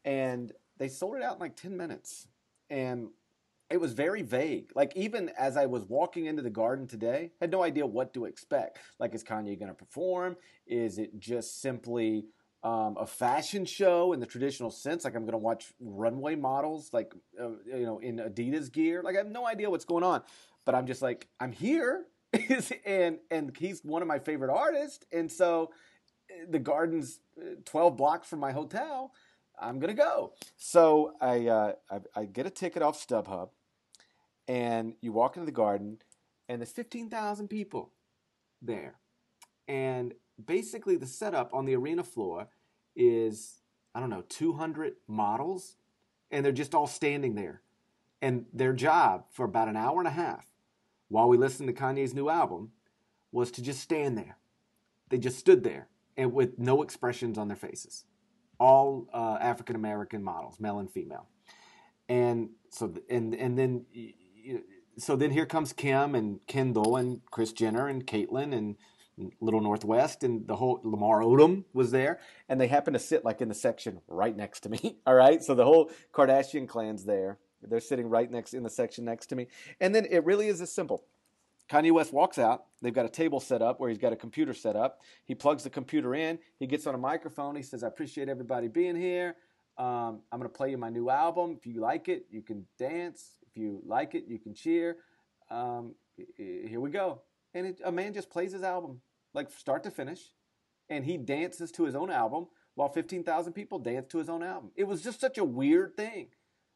And 0.05 0.51
they 0.77 0.87
sold 0.87 1.17
it 1.17 1.23
out 1.23 1.35
in 1.35 1.39
like 1.39 1.55
ten 1.55 1.75
minutes. 1.75 2.27
And 2.69 3.09
it 3.71 3.79
was 3.79 3.93
very 3.93 4.21
vague. 4.21 4.71
Like 4.75 4.95
even 4.95 5.31
as 5.37 5.57
I 5.57 5.65
was 5.65 5.83
walking 5.83 6.25
into 6.25 6.41
the 6.41 6.49
garden 6.49 6.87
today, 6.87 7.31
had 7.39 7.51
no 7.51 7.63
idea 7.63 7.85
what 7.85 8.13
to 8.13 8.25
expect. 8.25 8.79
Like, 8.99 9.15
is 9.15 9.23
Kanye 9.23 9.57
going 9.57 9.69
to 9.69 9.73
perform? 9.73 10.35
Is 10.67 10.97
it 10.97 11.17
just 11.19 11.61
simply 11.61 12.25
um, 12.63 12.97
a 12.99 13.07
fashion 13.07 13.65
show 13.65 14.13
in 14.13 14.19
the 14.19 14.25
traditional 14.25 14.69
sense? 14.69 15.05
Like 15.05 15.15
I'm 15.15 15.21
going 15.21 15.31
to 15.31 15.37
watch 15.37 15.73
runway 15.79 16.35
models, 16.35 16.89
like 16.91 17.13
uh, 17.39 17.49
you 17.65 17.85
know, 17.85 17.99
in 17.99 18.17
Adidas 18.17 18.71
gear. 18.71 19.01
Like 19.03 19.15
I 19.15 19.19
have 19.19 19.31
no 19.31 19.47
idea 19.47 19.69
what's 19.69 19.85
going 19.85 20.03
on, 20.03 20.21
but 20.65 20.75
I'm 20.75 20.85
just 20.85 21.01
like 21.01 21.27
I'm 21.39 21.53
here, 21.53 22.05
and 22.85 23.19
and 23.29 23.55
he's 23.57 23.83
one 23.83 24.01
of 24.01 24.07
my 24.07 24.19
favorite 24.19 24.51
artists, 24.51 25.05
and 25.11 25.31
so 25.31 25.71
eh, 26.29 26.45
the 26.49 26.59
garden's 26.59 27.19
uh, 27.39 27.55
12 27.65 27.97
blocks 27.97 28.27
from 28.27 28.39
my 28.39 28.51
hotel. 28.51 29.11
I'm 29.59 29.79
gonna 29.79 29.93
go. 29.93 30.33
So 30.57 31.13
I, 31.21 31.47
uh, 31.47 31.73
I, 31.89 31.99
I 32.15 32.25
get 32.25 32.47
a 32.47 32.49
ticket 32.49 32.81
off 32.81 33.05
StubHub, 33.05 33.49
and 34.47 34.93
you 35.01 35.11
walk 35.11 35.35
into 35.35 35.45
the 35.45 35.51
garden, 35.51 35.99
and 36.49 36.61
there's 36.61 36.71
15,000 36.71 37.47
people 37.47 37.91
there, 38.61 38.95
and 39.67 40.13
basically 40.43 40.95
the 40.95 41.05
setup 41.05 41.53
on 41.53 41.65
the 41.65 41.75
arena 41.75 42.03
floor 42.03 42.47
is 42.95 43.61
I 43.93 43.99
don't 43.99 44.09
know 44.09 44.23
200 44.29 44.93
models, 45.07 45.75
and 46.31 46.45
they're 46.45 46.51
just 46.51 46.73
all 46.73 46.87
standing 46.87 47.35
there, 47.35 47.61
and 48.21 48.45
their 48.53 48.73
job 48.73 49.25
for 49.31 49.45
about 49.45 49.67
an 49.67 49.75
hour 49.75 49.99
and 49.99 50.07
a 50.07 50.11
half, 50.11 50.50
while 51.11 51.29
we 51.29 51.37
listened 51.37 51.67
to 51.67 51.73
Kanye's 51.73 52.13
new 52.13 52.29
album, 52.29 52.71
was 53.31 53.51
to 53.51 53.61
just 53.61 53.81
stand 53.81 54.17
there. 54.17 54.37
They 55.09 55.17
just 55.17 55.37
stood 55.37 55.63
there 55.63 55.87
and 56.17 56.33
with 56.33 56.57
no 56.57 56.81
expressions 56.81 57.37
on 57.37 57.47
their 57.47 57.57
faces 57.57 58.05
all 58.61 59.07
uh, 59.11 59.39
African 59.41 59.75
American 59.75 60.23
models, 60.23 60.59
male 60.59 60.77
and 60.79 60.89
female. 60.89 61.27
And 62.07 62.51
so, 62.69 62.93
and 63.09 63.33
and 63.33 63.57
then, 63.57 63.85
so 64.97 65.15
then 65.15 65.31
here 65.31 65.47
comes 65.47 65.73
Kim 65.73 66.13
and 66.13 66.45
Kendall 66.45 66.95
and 66.95 67.21
Kris 67.31 67.53
Jenner 67.53 67.87
and 67.87 68.05
Caitlyn 68.05 68.55
and 68.55 68.75
Little 69.39 69.61
North 69.61 69.83
West 69.83 70.23
and 70.23 70.47
the 70.47 70.57
whole 70.57 70.79
Lamar 70.83 71.21
Odom 71.21 71.63
was 71.73 71.89
there, 71.89 72.19
and 72.47 72.61
they 72.61 72.67
happened 72.67 72.93
to 72.93 72.99
sit 72.99 73.25
like 73.25 73.41
in 73.41 73.49
the 73.49 73.55
section 73.55 74.01
right 74.07 74.37
next 74.37 74.59
to 74.61 74.69
me. 74.69 74.97
All 75.07 75.15
right, 75.15 75.43
so 75.43 75.55
the 75.55 75.65
whole 75.65 75.89
Kardashian 76.13 76.67
clan's 76.67 77.05
there. 77.05 77.39
They're 77.63 77.79
sitting 77.79 78.09
right 78.09 78.29
next 78.29 78.53
in 78.53 78.63
the 78.63 78.69
section 78.69 79.05
next 79.05 79.27
to 79.27 79.35
me, 79.35 79.47
and 79.79 79.93
then 79.93 80.07
it 80.09 80.25
really 80.25 80.47
is 80.47 80.59
this 80.59 80.73
simple. 80.73 81.03
Kanye 81.71 81.91
West 81.91 82.11
walks 82.11 82.37
out. 82.37 82.65
They've 82.81 82.93
got 82.93 83.05
a 83.05 83.09
table 83.09 83.39
set 83.39 83.61
up 83.61 83.79
where 83.79 83.89
he's 83.89 83.97
got 83.97 84.11
a 84.11 84.17
computer 84.17 84.53
set 84.53 84.75
up. 84.75 84.99
He 85.25 85.35
plugs 85.35 85.63
the 85.63 85.69
computer 85.69 86.13
in. 86.13 86.37
He 86.59 86.67
gets 86.67 86.85
on 86.85 86.95
a 86.95 86.97
microphone. 86.97 87.55
He 87.55 87.63
says, 87.63 87.81
I 87.81 87.87
appreciate 87.87 88.27
everybody 88.27 88.67
being 88.67 88.95
here. 88.95 89.37
Um, 89.77 90.19
I'm 90.31 90.39
going 90.39 90.43
to 90.43 90.49
play 90.49 90.71
you 90.71 90.77
my 90.77 90.89
new 90.89 91.09
album. 91.09 91.55
If 91.57 91.65
you 91.65 91.79
like 91.79 92.09
it, 92.09 92.25
you 92.29 92.41
can 92.41 92.65
dance. 92.77 93.37
If 93.49 93.55
you 93.55 93.81
like 93.85 94.15
it, 94.15 94.25
you 94.27 94.37
can 94.37 94.53
cheer. 94.53 94.97
Um, 95.49 95.95
here 96.37 96.81
we 96.81 96.89
go. 96.89 97.21
And 97.53 97.67
it, 97.67 97.81
a 97.85 97.91
man 97.91 98.13
just 98.13 98.29
plays 98.29 98.51
his 98.51 98.63
album, 98.63 98.99
like 99.33 99.49
start 99.51 99.83
to 99.83 99.91
finish. 99.91 100.21
And 100.89 101.05
he 101.05 101.17
dances 101.17 101.71
to 101.73 101.85
his 101.85 101.95
own 101.95 102.11
album 102.11 102.47
while 102.75 102.89
15,000 102.89 103.53
people 103.53 103.79
dance 103.79 104.07
to 104.07 104.17
his 104.17 104.27
own 104.27 104.43
album. 104.43 104.71
It 104.75 104.85
was 104.85 105.01
just 105.01 105.21
such 105.21 105.37
a 105.37 105.43
weird 105.43 105.95
thing. 105.95 106.27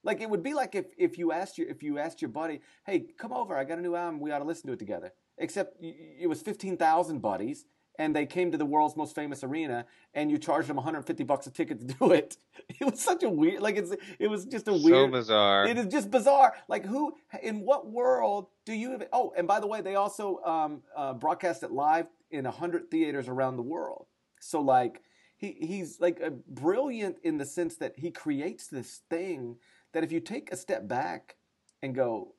Like 0.06 0.22
it 0.22 0.30
would 0.30 0.44
be 0.44 0.54
like 0.54 0.76
if, 0.76 0.86
if 0.98 1.18
you 1.18 1.32
asked 1.32 1.58
your 1.58 1.68
if 1.68 1.82
you 1.84 1.98
asked 1.98 2.22
your 2.22 2.30
buddy, 2.30 2.62
"Hey, 2.86 3.08
come 3.18 3.34
over. 3.34 3.58
I 3.58 3.64
got 3.64 3.80
a 3.80 3.82
new 3.82 3.96
album. 3.96 4.20
We 4.20 4.32
ought 4.32 4.40
to 4.40 4.46
listen 4.46 4.68
to 4.68 4.74
it 4.74 4.80
together." 4.80 5.12
Except 5.38 5.76
it 5.82 6.30
was 6.30 6.42
fifteen 6.42 6.78
thousand 6.78 7.20
buddies, 7.20 7.66
and 7.98 8.16
they 8.16 8.28
came 8.28 8.52
to 8.52 8.58
the 8.58 8.66
world's 8.66 8.96
most 8.96 9.16
famous 9.16 9.44
arena, 9.44 9.86
and 10.14 10.30
you 10.30 10.38
charged 10.38 10.70
them 10.70 10.78
one 10.78 10.86
hundred 10.86 11.02
fifty 11.08 11.24
bucks 11.24 11.48
a 11.48 11.52
ticket 11.52 11.80
to 11.80 11.86
do 12.00 12.12
it. 12.12 12.38
It 12.80 12.86
was 12.86 13.02
such 13.02 13.24
a 13.24 13.30
weird, 13.30 13.62
like 13.62 13.78
it's 13.78 13.94
it 14.20 14.28
was 14.28 14.46
just 14.46 14.68
a 14.68 14.74
weird, 14.74 14.86
so 14.86 15.08
bizarre. 15.08 15.68
It 15.68 15.78
is 15.78 15.88
just 15.88 16.12
bizarre. 16.12 16.54
Like 16.68 16.86
who, 16.86 17.16
in 17.42 17.62
what 17.62 17.92
world 17.92 18.48
do 18.64 18.74
you? 18.74 18.94
Even, 18.94 19.08
oh, 19.12 19.34
and 19.36 19.48
by 19.48 19.60
the 19.60 19.68
way, 19.68 19.82
they 19.82 19.96
also 19.96 20.40
um, 20.44 20.84
uh, 20.96 21.14
broadcast 21.14 21.64
it 21.64 21.72
live 21.72 22.06
in 22.30 22.46
hundred 22.46 22.92
theaters 22.92 23.28
around 23.28 23.58
the 23.58 23.64
world. 23.64 24.06
So 24.40 24.62
like 24.62 25.02
he 25.36 25.58
he's 25.60 26.00
like 26.00 26.20
a 26.20 26.32
brilliant 26.32 27.18
in 27.24 27.38
the 27.38 27.46
sense 27.46 27.76
that 27.78 27.94
he 27.98 28.12
creates 28.12 28.68
this 28.68 29.02
thing 29.10 29.58
that 29.96 30.04
if 30.04 30.12
you 30.12 30.20
take 30.20 30.52
a 30.52 30.58
step 30.58 30.90
back 30.90 31.38
and 31.82 31.96
go, 31.96 32.36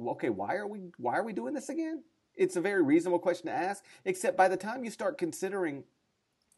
okay, 0.00 0.30
why 0.30 0.54
are 0.56 0.66
we 0.66 0.80
why 0.96 1.16
are 1.18 1.22
we 1.22 1.34
doing 1.34 1.52
this 1.52 1.68
again? 1.68 2.02
It's 2.34 2.56
a 2.56 2.62
very 2.62 2.82
reasonable 2.82 3.18
question 3.18 3.46
to 3.46 3.52
ask. 3.52 3.84
Except 4.06 4.38
by 4.38 4.48
the 4.48 4.56
time 4.56 4.84
you 4.84 4.90
start 4.90 5.18
considering 5.18 5.84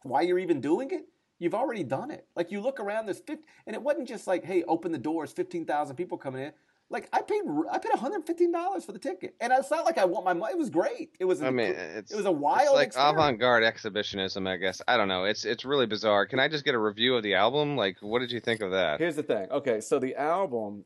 why 0.03 0.21
you're 0.21 0.39
even 0.39 0.61
doing 0.61 0.89
it, 0.91 1.03
you've 1.37 1.53
already 1.53 1.83
done 1.83 2.11
it. 2.11 2.27
Like 2.33 2.49
you 2.49 2.61
look 2.61 2.79
around, 2.79 3.07
there's 3.07 3.19
50, 3.19 3.43
and 3.67 3.75
it 3.75 3.81
wasn't 3.81 4.07
just 4.07 4.25
like, 4.25 4.45
hey, 4.45 4.63
open 4.63 4.93
the 4.93 4.97
doors, 4.97 5.33
fifteen 5.33 5.65
thousand 5.65 5.97
people 5.97 6.17
coming 6.17 6.43
in. 6.43 6.53
Like 6.89 7.09
I 7.11 7.21
paid, 7.21 7.41
I 7.69 7.79
paid 7.79 7.91
115 7.91 8.51
dollars 8.51 8.85
for 8.85 8.93
the 8.93 8.99
ticket, 8.99 9.35
and 9.41 9.51
it's 9.51 9.69
not 9.69 9.83
like 9.83 9.97
I 9.97 10.05
want 10.05 10.23
my 10.23 10.33
money. 10.33 10.53
It 10.53 10.57
was 10.57 10.69
great. 10.69 11.17
It 11.19 11.25
was. 11.25 11.41
I 11.41 11.49
mean, 11.49 11.73
it's, 11.75 12.13
it 12.13 12.15
was 12.15 12.25
a 12.25 12.31
wild. 12.31 12.75
like 12.75 12.93
avant-garde 12.95 13.63
exhibitionism, 13.63 14.47
I 14.47 14.55
guess. 14.55 14.81
I 14.87 14.95
don't 14.95 15.09
know. 15.09 15.25
It's 15.25 15.43
it's 15.43 15.65
really 15.65 15.85
bizarre. 15.85 16.25
Can 16.25 16.39
I 16.39 16.47
just 16.47 16.63
get 16.63 16.75
a 16.75 16.79
review 16.79 17.15
of 17.15 17.23
the 17.23 17.35
album? 17.35 17.75
Like, 17.75 17.97
what 17.99 18.19
did 18.19 18.31
you 18.31 18.39
think 18.39 18.61
of 18.61 18.71
that? 18.71 18.99
Here's 18.99 19.17
the 19.17 19.23
thing. 19.23 19.47
Okay, 19.51 19.81
so 19.81 19.99
the 19.99 20.15
album 20.15 20.85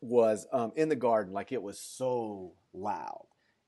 was 0.00 0.48
um, 0.52 0.72
in 0.74 0.88
the 0.88 0.96
garden. 0.96 1.32
Like 1.32 1.52
it 1.52 1.62
was 1.62 1.78
so 1.78 2.54
loud. 2.72 3.26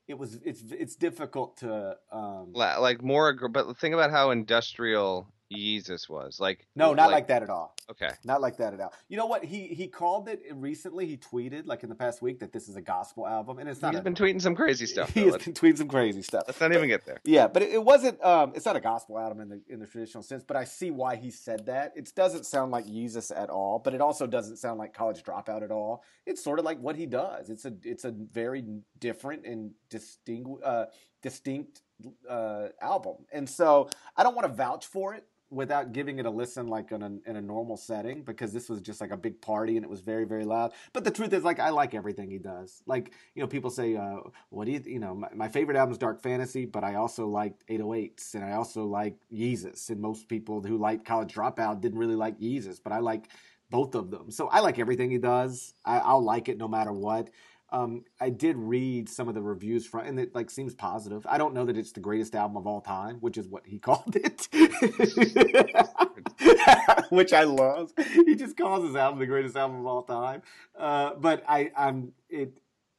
It 0.09 0.17
was. 0.19 0.35
It's 0.43 0.61
it's 0.71 0.97
difficult 0.97 1.57
to 1.59 1.95
um, 2.11 2.51
like 2.53 3.01
more. 3.01 3.33
But 3.47 3.77
think 3.77 3.93
about 3.93 4.11
how 4.11 4.31
industrial 4.31 5.33
Yeezus 5.53 6.09
was. 6.09 6.39
Like 6.39 6.65
no, 6.75 6.93
not 6.93 7.07
like, 7.07 7.11
like, 7.11 7.27
that 7.27 7.43
at 7.43 7.49
all. 7.49 7.75
Okay, 7.89 8.09
not 8.23 8.41
like 8.41 8.57
that 8.57 8.73
at 8.73 8.79
all. 8.79 8.93
You 9.09 9.17
know 9.17 9.27
what? 9.27 9.43
He 9.43 9.67
he 9.67 9.87
called 9.87 10.27
it 10.27 10.41
recently. 10.51 11.05
He 11.05 11.17
tweeted 11.17 11.63
like 11.65 11.83
in 11.83 11.89
the 11.89 11.95
past 11.95 12.21
week 12.21 12.39
that 12.39 12.51
this 12.51 12.67
is 12.67 12.75
a 12.75 12.81
gospel 12.81 13.27
album, 13.27 13.59
and 13.59 13.69
it's 13.69 13.81
not. 13.81 13.93
He's 13.93 14.03
been 14.03 14.15
tweeting 14.15 14.41
some 14.41 14.55
crazy 14.55 14.85
stuff. 14.85 15.13
He 15.13 15.21
has 15.21 15.37
been 15.37 15.53
tweeting 15.53 15.77
some 15.77 15.87
crazy 15.87 16.21
stuff. 16.21 16.43
Let's 16.47 16.59
not 16.59 16.73
even 16.73 16.87
get 16.87 17.05
there. 17.05 17.21
Yeah, 17.23 17.47
but 17.47 17.61
it, 17.61 17.73
it, 17.73 17.83
wasn't. 17.83 18.23
Um, 18.23 18.53
it's 18.55 18.65
not 18.65 18.75
a 18.75 18.79
gospel 18.79 19.19
album 19.19 19.41
in 19.41 19.49
the 19.49 19.61
in 19.69 19.79
the 19.79 19.85
traditional 19.85 20.23
sense. 20.23 20.43
But 20.43 20.57
I 20.57 20.63
see 20.63 20.89
why 20.89 21.15
he 21.15 21.29
said 21.29 21.67
that. 21.67 21.93
It 21.95 22.11
doesn't 22.15 22.45
sound 22.45 22.71
like 22.71 22.87
Jesus 22.87 23.31
at 23.31 23.49
all, 23.49 23.79
but 23.79 23.93
it 23.93 24.01
also 24.01 24.25
doesn't 24.25 24.57
sound 24.57 24.79
like 24.79 24.93
College 24.93 25.23
Dropout 25.23 25.63
at 25.63 25.71
all. 25.71 26.03
It's 26.25 26.43
sort 26.43 26.57
of 26.57 26.65
like 26.65 26.79
what 26.79 26.95
he 26.95 27.05
does. 27.05 27.49
It's 27.49 27.65
a 27.65 27.73
it's 27.83 28.05
a 28.05 28.11
very 28.11 28.63
different 28.99 29.45
and 29.45 29.71
distinct 29.89 30.49
uh, 30.63 30.85
distinct 31.21 31.81
uh, 32.27 32.69
album, 32.81 33.17
and 33.31 33.47
so 33.47 33.89
I 34.17 34.23
don't 34.23 34.35
want 34.35 34.47
to 34.47 34.53
vouch 34.53 34.87
for 34.87 35.13
it 35.13 35.23
without 35.49 35.93
giving 35.93 36.19
it 36.19 36.25
a 36.25 36.29
listen 36.29 36.67
like 36.67 36.91
in 36.91 37.01
a, 37.01 37.29
in 37.29 37.35
a 37.35 37.41
normal 37.41 37.77
setting 37.77 38.23
because 38.23 38.51
this 38.51 38.69
was 38.69 38.81
just 38.81 38.99
like 38.99 39.11
a 39.11 39.17
big 39.17 39.39
party 39.41 39.77
and 39.77 39.83
it 39.83 39.89
was 39.89 40.01
very 40.01 40.25
very 40.25 40.45
loud. 40.45 40.73
But 40.93 41.03
the 41.03 41.11
truth 41.11 41.33
is 41.33 41.43
like 41.43 41.59
i 41.59 41.69
like 41.69 41.93
everything 41.93 42.31
he 42.31 42.37
does. 42.37 42.81
Like 42.85 43.13
you 43.35 43.41
know 43.41 43.47
people 43.47 43.69
say 43.69 43.95
uh, 43.95 44.17
what 44.49 44.65
do 44.65 44.71
you 44.71 44.81
you 44.85 44.99
know 44.99 45.15
my, 45.15 45.29
my 45.33 45.47
favorite 45.47 45.77
album 45.77 45.91
is 45.91 45.97
dark 45.97 46.21
fantasy 46.21 46.65
but 46.65 46.83
i 46.83 46.95
also 46.95 47.27
like 47.27 47.53
808s 47.67 48.33
and 48.35 48.43
i 48.43 48.53
also 48.53 48.85
like 48.85 49.17
yeezus 49.33 49.89
and 49.89 49.99
most 50.01 50.27
people 50.27 50.61
who 50.61 50.77
like 50.77 51.05
college 51.05 51.33
dropout 51.33 51.81
didn't 51.81 51.99
really 51.99 52.15
like 52.15 52.39
yeezus 52.39 52.79
but 52.83 52.91
i 52.93 52.99
like 52.99 53.29
both 53.71 53.95
of 53.95 54.11
them. 54.11 54.29
So 54.31 54.47
i 54.47 54.59
like 54.59 54.79
everything 54.79 55.11
he 55.11 55.17
does. 55.17 55.73
I, 55.83 55.99
i'll 55.99 56.23
like 56.23 56.49
it 56.49 56.57
no 56.57 56.67
matter 56.67 56.91
what 56.91 57.29
um, 57.71 58.03
I 58.21 58.29
did 58.29 58.57
read 58.57 59.09
some 59.09 59.27
of 59.27 59.33
the 59.33 59.41
reviews 59.41 59.85
from, 59.85 60.05
and 60.05 60.19
it 60.19 60.35
like 60.35 60.51
seems 60.51 60.75
positive. 60.75 61.25
I 61.27 61.37
don't 61.37 61.53
know 61.53 61.65
that 61.65 61.77
it's 61.77 61.91
the 61.91 61.99
greatest 61.99 62.35
album 62.35 62.57
of 62.57 62.67
all 62.67 62.81
time, 62.81 63.17
which 63.21 63.37
is 63.37 63.47
what 63.47 63.65
he 63.65 63.79
called 63.79 64.15
it, 64.15 64.47
which 67.09 67.33
I 67.33 67.43
love. 67.43 67.91
He 68.13 68.35
just 68.35 68.55
calls 68.55 68.85
his 68.85 68.95
album 68.95 69.19
the 69.19 69.25
greatest 69.25 69.55
album 69.55 69.79
of 69.79 69.85
all 69.87 70.03
time. 70.03 70.43
Uh, 70.77 71.15
but 71.15 71.43
I, 71.47 71.71
I'm 71.75 72.13
it, 72.29 72.53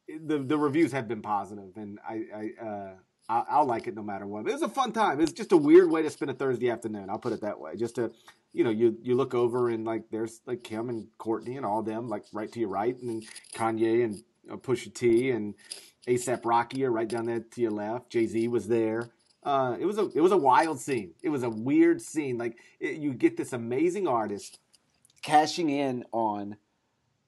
it, 0.07 0.27
The 0.27 0.39
the 0.39 0.57
reviews 0.57 0.91
have 0.91 1.07
been 1.07 1.21
positive, 1.21 1.77
and 1.77 1.99
I, 2.07 2.23
I 2.35 2.65
uh, 2.65 2.93
I'll, 3.29 3.45
I'll, 3.49 3.65
like 3.65 3.87
it 3.87 3.95
no 3.95 4.03
matter 4.03 4.27
what. 4.27 4.47
It 4.47 4.53
was 4.53 4.61
a 4.61 4.69
fun 4.69 4.91
time. 4.91 5.21
It's 5.21 5.33
just 5.33 5.51
a 5.51 5.57
weird 5.57 5.89
way 5.89 6.01
to 6.01 6.09
spend 6.09 6.31
a 6.31 6.33
Thursday 6.33 6.69
afternoon. 6.69 7.09
I'll 7.09 7.19
put 7.19 7.33
it 7.33 7.41
that 7.41 7.59
way. 7.59 7.75
Just 7.75 7.95
to, 7.95 8.11
you 8.53 8.63
know, 8.63 8.69
you 8.69 8.97
you 9.01 9.15
look 9.15 9.33
over 9.33 9.69
and 9.69 9.85
like 9.85 10.03
there's 10.11 10.41
like 10.45 10.63
Kim 10.63 10.89
and 10.89 11.07
Kourtney 11.19 11.57
and 11.57 11.65
all 11.65 11.83
them 11.83 12.09
like 12.09 12.25
right 12.33 12.51
to 12.51 12.59
your 12.59 12.69
right, 12.69 12.97
and 13.01 13.23
Kanye 13.53 14.03
and 14.03 14.23
Pusha 14.47 14.93
T 14.93 15.31
and 15.31 15.55
ASAP 16.07 16.45
Rocky 16.45 16.85
are 16.85 16.91
right 16.91 17.07
down 17.07 17.25
there 17.25 17.39
to 17.39 17.61
your 17.61 17.71
left. 17.71 18.09
Jay 18.09 18.25
Z 18.25 18.47
was 18.47 18.67
there. 18.67 19.09
Uh, 19.43 19.77
it 19.79 19.85
was 19.85 19.97
a 19.97 20.09
it 20.13 20.21
was 20.21 20.31
a 20.31 20.37
wild 20.37 20.79
scene. 20.79 21.13
It 21.21 21.29
was 21.29 21.43
a 21.43 21.49
weird 21.49 22.01
scene. 22.01 22.37
Like 22.37 22.57
it, 22.79 22.95
you 22.97 23.13
get 23.13 23.37
this 23.37 23.53
amazing 23.53 24.07
artist 24.07 24.59
cashing 25.21 25.69
in 25.69 26.05
on 26.11 26.57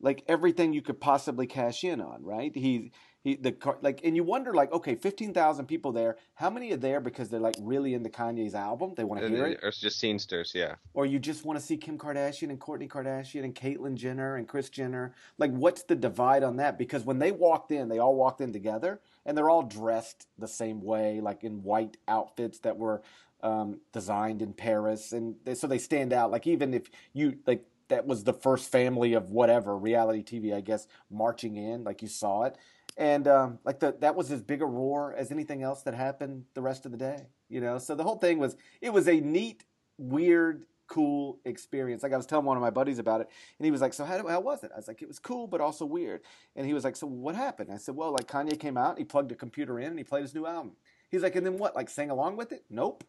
like 0.02 0.24
everything 0.28 0.74
you 0.74 0.82
could 0.82 1.00
possibly 1.00 1.48
cash 1.48 1.84
in 1.84 2.02
on. 2.02 2.24
Right? 2.24 2.56
He 2.56 2.92
he, 3.22 3.36
the 3.36 3.54
like, 3.82 4.00
and 4.06 4.16
you 4.16 4.24
wonder 4.24 4.54
like, 4.54 4.72
okay, 4.72 4.96
fifteen 4.96 5.34
thousand 5.34 5.66
people 5.66 5.92
there. 5.92 6.16
How 6.36 6.50
many 6.50 6.72
are 6.72 6.78
there 6.78 7.02
because 7.02 7.30
they're 7.30 7.40
like 7.40 7.56
really 7.60 7.94
into 7.94 8.10
Kanye's 8.10 8.56
album? 8.56 8.94
They 8.96 9.04
want 9.04 9.22
to 9.22 9.28
hear 9.28 9.46
it, 9.46 9.60
or 9.62 9.70
it's 9.70 9.80
just 9.80 10.02
scenesters, 10.02 10.54
yeah. 10.54 10.76
Or 10.94 11.06
you 11.06 11.20
just 11.20 11.44
want 11.44 11.60
to 11.60 11.66
see 11.66 11.76
Kim 11.76 11.98
Kardashian 11.98 12.50
and 12.50 12.60
Kourtney 12.60 12.88
Kardashian 12.88 13.44
and 13.44 13.54
Caitlyn 13.54 13.96
Jenner 13.96 14.38
and 14.38 14.48
Kris 14.48 14.70
Jenner. 14.70 15.14
Like, 15.38 15.52
what's 15.52 15.84
the 15.84 15.96
divide 15.96 16.44
on 16.44 16.58
that? 16.58 16.78
Because 16.78 17.04
when 17.04 17.20
they 17.20 17.32
walked 17.32 17.72
in, 17.72 17.90
they 17.90 18.00
all 18.00 18.16
walked 18.16 18.40
in 18.40 18.54
together, 18.54 19.02
and 19.26 19.38
they're 19.38 19.50
all 19.50 19.64
dressed 19.64 20.28
the 20.38 20.48
same 20.48 20.82
way, 20.82 21.20
like 21.20 21.44
in 21.44 21.62
white 21.62 21.98
outfits 22.08 22.60
that 22.60 22.78
were 22.78 23.02
um, 23.44 23.82
designed 23.92 24.42
in 24.42 24.54
Paris, 24.54 25.12
and 25.12 25.36
they, 25.44 25.56
so 25.56 25.68
they 25.68 25.78
stand 25.78 26.14
out. 26.14 26.32
Like 26.32 26.48
even 26.48 26.74
if 26.74 26.90
you 27.12 27.38
like 27.46 27.66
that 27.90 28.06
was 28.06 28.24
the 28.24 28.34
first 28.34 28.72
family 28.72 29.14
of 29.14 29.32
whatever 29.32 29.76
reality 29.78 30.24
TV, 30.24 30.56
I 30.56 30.62
guess, 30.62 30.88
marching 31.10 31.58
in, 31.58 31.84
like 31.84 32.02
you 32.02 32.08
saw 32.08 32.44
it, 32.44 32.56
and 33.00 33.30
um, 33.30 33.60
like 33.64 33.80
the, 33.80 33.96
that 34.02 34.16
was 34.16 34.30
as 34.30 34.42
big 34.42 34.62
a 34.62 34.66
roar 34.66 35.16
as 35.18 35.32
anything 35.32 35.64
else 35.64 35.82
that 35.84 35.94
happened 35.94 36.44
the 36.54 36.62
rest 36.62 36.86
of 36.86 36.92
the 36.92 36.98
day. 36.98 37.28
You 37.48 37.62
know, 37.62 37.80
so 37.80 37.96
the 37.96 38.04
whole 38.04 38.18
thing 38.18 38.38
was 38.38 38.58
it 38.82 38.92
was 38.92 39.08
a 39.08 39.22
neat, 39.22 39.64
weird, 39.98 40.66
cool 40.88 41.40
experience. 41.46 42.04
Like 42.04 42.12
I 42.12 42.18
was 42.18 42.26
telling 42.26 42.46
one 42.46 42.58
of 42.58 42.62
my 42.62 42.70
buddies 42.70 43.00
about 43.00 43.22
it, 43.22 43.30
and 43.58 43.66
he 43.66 43.72
was 43.72 43.80
like, 43.80 43.94
"So 43.94 44.04
how, 44.04 44.28
how 44.28 44.42
was 44.42 44.66
it?" 44.66 44.72
I 44.74 44.78
was 44.78 44.90
like, 44.90 45.02
"It 45.02 45.08
was 45.08 45.18
cool, 45.18 45.48
but 45.48 45.62
also 45.62 45.86
weird." 45.86 46.22
And 46.58 46.68
he 46.68 46.74
was 46.74 46.84
like, 46.84 46.98
"So 46.98 47.08
what 47.08 47.36
happened?" 47.36 47.72
I 47.72 47.78
said, 47.78 47.96
"Well, 47.96 48.12
like 48.12 48.28
Kanye 48.28 48.60
came 48.60 48.78
out, 48.78 48.92
and 48.92 48.98
he 49.00 49.06
plugged 49.06 49.32
a 49.32 49.36
computer 49.36 49.80
in, 49.80 49.88
and 49.88 49.98
he 49.98 50.04
played 50.04 50.24
his 50.24 50.36
new 50.36 50.46
album." 50.46 50.74
He's 51.10 51.24
like, 51.24 51.38
"And 51.38 51.46
then 51.46 51.58
what? 51.58 51.76
Like 51.76 51.90
sang 51.90 52.10
along 52.12 52.36
with 52.36 52.52
it?" 52.52 52.66
Nope. 52.70 53.06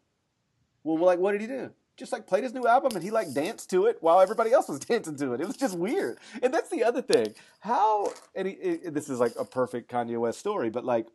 Well, 0.83 1.03
like 1.03 1.19
what 1.19 1.33
did 1.33 1.41
he 1.41 1.47
do? 1.47 1.71
Just 2.01 2.11
like 2.11 2.25
played 2.25 2.43
his 2.43 2.51
new 2.55 2.65
album, 2.65 2.93
and 2.95 3.03
he 3.03 3.11
like 3.11 3.31
danced 3.31 3.69
to 3.69 3.85
it 3.85 3.97
while 4.01 4.19
everybody 4.19 4.51
else 4.51 4.67
was 4.67 4.79
dancing 4.91 5.15
to 5.17 5.33
it. 5.33 5.39
It 5.41 5.45
was 5.45 5.55
just 5.55 5.77
weird. 5.77 6.17
And 6.41 6.51
that's 6.51 6.71
the 6.71 6.83
other 6.83 7.03
thing. 7.03 7.35
How? 7.59 8.11
And 8.33 8.47
he, 8.47 8.55
it, 8.55 8.93
this 8.95 9.07
is 9.07 9.19
like 9.19 9.33
a 9.37 9.45
perfect 9.45 9.91
Kanye 9.91 10.17
West 10.19 10.39
story, 10.39 10.71
but 10.71 10.83
like 10.83 11.05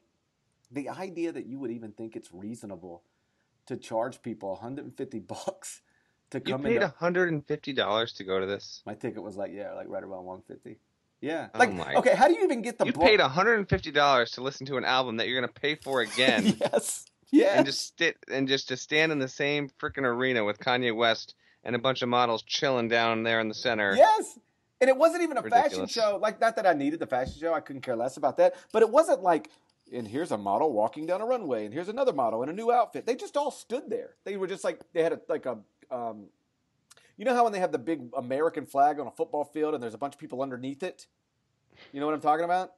the 0.70 0.88
idea 0.88 1.32
that 1.32 1.46
you 1.46 1.58
would 1.58 1.72
even 1.72 1.90
think 1.90 2.14
it's 2.14 2.28
reasonable 2.32 3.02
to 3.66 3.76
charge 3.76 4.22
people 4.22 4.50
150 4.50 5.18
bucks 5.18 5.80
to 6.30 6.38
come 6.38 6.62
You 6.62 6.68
paid 6.68 6.74
into 6.76 6.88
hundred 6.98 7.32
and 7.32 7.44
fifty 7.44 7.72
dollars 7.72 8.12
to 8.14 8.22
go 8.24 8.38
to 8.38 8.46
this. 8.46 8.82
my 8.86 8.94
ticket 8.94 9.24
was 9.24 9.36
like 9.36 9.50
yeah 9.52 9.72
like 9.72 9.88
right 9.88 10.04
around 10.04 10.24
150 10.24 10.78
yeah 11.20 11.48
Oh 11.52 11.58
like 11.58 11.72
my- 11.74 11.94
okay 11.94 12.14
how 12.14 12.28
do 12.28 12.34
you 12.34 12.44
even 12.44 12.62
get 12.62 12.78
the 12.78 12.86
You 12.86 12.92
paid 12.92 13.18
hundred 13.20 13.58
and 13.58 13.68
fifty 13.68 13.90
dollars 13.90 14.30
to 14.32 14.40
listen 14.40 14.66
to 14.66 14.76
an 14.76 14.84
album 14.84 15.16
that 15.16 15.26
you're 15.26 15.40
gonna 15.40 15.52
pay 15.52 15.74
for 15.74 16.00
again, 16.08 16.56
yes 16.60 17.06
yeah. 17.30 17.56
And 17.56 17.66
just 17.66 17.98
sit 17.98 18.16
and 18.30 18.48
just 18.48 18.68
to 18.68 18.76
stand 18.76 19.12
in 19.12 19.18
the 19.18 19.28
same 19.28 19.70
freaking 19.80 20.04
arena 20.04 20.44
with 20.44 20.58
Kanye 20.58 20.94
West 20.94 21.34
and 21.64 21.74
a 21.74 21.78
bunch 21.78 22.02
of 22.02 22.08
models 22.08 22.42
chilling 22.42 22.88
down 22.88 23.22
there 23.22 23.40
in 23.40 23.48
the 23.48 23.54
center. 23.54 23.94
yes. 23.94 24.38
And 24.80 24.90
it 24.90 24.96
wasn't 24.96 25.22
even 25.22 25.38
a 25.38 25.42
fashion 25.42 25.86
show. 25.86 26.18
Like 26.20 26.38
not 26.38 26.56
that 26.56 26.66
i 26.66 26.74
needed 26.74 27.00
the 27.00 27.06
fashion 27.06 27.34
show. 27.40 27.54
I 27.54 27.60
couldn't 27.60 27.82
care 27.82 27.96
less 27.96 28.18
about 28.18 28.36
that. 28.36 28.54
But 28.72 28.82
it 28.82 28.90
wasn't 28.90 29.22
like 29.22 29.50
and 29.92 30.06
here's 30.06 30.32
a 30.32 30.38
model 30.38 30.72
walking 30.72 31.06
down 31.06 31.20
a 31.20 31.26
runway 31.26 31.64
and 31.64 31.72
here's 31.72 31.88
another 31.88 32.12
model 32.12 32.42
in 32.42 32.48
a 32.48 32.52
new 32.52 32.70
outfit. 32.70 33.06
They 33.06 33.14
just 33.14 33.36
all 33.36 33.50
stood 33.50 33.88
there. 33.88 34.16
They 34.24 34.36
were 34.36 34.46
just 34.46 34.64
like 34.64 34.80
they 34.92 35.02
had 35.02 35.12
a 35.12 35.20
like 35.28 35.46
a 35.46 35.58
um 35.90 36.26
you 37.16 37.24
know 37.24 37.34
how 37.34 37.44
when 37.44 37.52
they 37.52 37.60
have 37.60 37.72
the 37.72 37.78
big 37.78 38.02
american 38.16 38.66
flag 38.66 39.00
on 39.00 39.06
a 39.06 39.10
football 39.10 39.44
field 39.44 39.72
and 39.74 39.82
there's 39.82 39.94
a 39.94 39.98
bunch 39.98 40.14
of 40.14 40.20
people 40.20 40.42
underneath 40.42 40.82
it? 40.82 41.06
You 41.92 42.00
know 42.00 42.06
what 42.06 42.14
i'm 42.14 42.20
talking 42.20 42.44
about. 42.44 42.72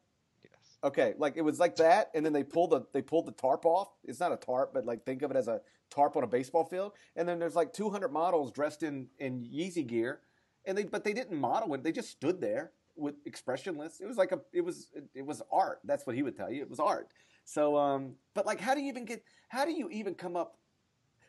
Okay, 0.84 1.14
like 1.18 1.36
it 1.36 1.42
was 1.42 1.58
like 1.58 1.76
that, 1.76 2.10
and 2.14 2.24
then 2.24 2.32
they 2.32 2.44
pulled 2.44 2.70
the 2.70 2.82
they 2.92 3.02
pulled 3.02 3.26
the 3.26 3.32
tarp 3.32 3.66
off. 3.66 3.88
It's 4.04 4.20
not 4.20 4.32
a 4.32 4.36
tarp, 4.36 4.72
but 4.72 4.86
like 4.86 5.04
think 5.04 5.22
of 5.22 5.30
it 5.30 5.36
as 5.36 5.48
a 5.48 5.60
tarp 5.90 6.16
on 6.16 6.22
a 6.22 6.26
baseball 6.26 6.64
field. 6.64 6.92
And 7.16 7.28
then 7.28 7.38
there's 7.38 7.56
like 7.56 7.72
200 7.72 8.12
models 8.12 8.52
dressed 8.52 8.84
in 8.84 9.08
in 9.18 9.44
Yeezy 9.44 9.86
gear, 9.86 10.20
and 10.64 10.78
they 10.78 10.84
but 10.84 11.02
they 11.02 11.12
didn't 11.12 11.38
model 11.38 11.74
it. 11.74 11.82
They 11.82 11.90
just 11.90 12.10
stood 12.10 12.40
there 12.40 12.70
with 12.96 13.14
expressionless. 13.24 14.00
It 14.00 14.06
was 14.06 14.16
like 14.16 14.32
a 14.32 14.40
it 14.52 14.60
was 14.60 14.88
it, 15.14 15.24
was 15.24 15.42
art. 15.50 15.80
That's 15.84 16.06
what 16.06 16.14
he 16.14 16.22
would 16.22 16.36
tell 16.36 16.50
you. 16.50 16.62
It 16.62 16.70
was 16.70 16.80
art. 16.80 17.08
So 17.44 17.76
um, 17.76 18.14
but 18.34 18.46
like, 18.46 18.60
how 18.60 18.74
do 18.74 18.80
you 18.80 18.88
even 18.88 19.04
get? 19.04 19.24
How 19.48 19.64
do 19.64 19.72
you 19.72 19.88
even 19.90 20.14
come 20.14 20.36
up 20.36 20.58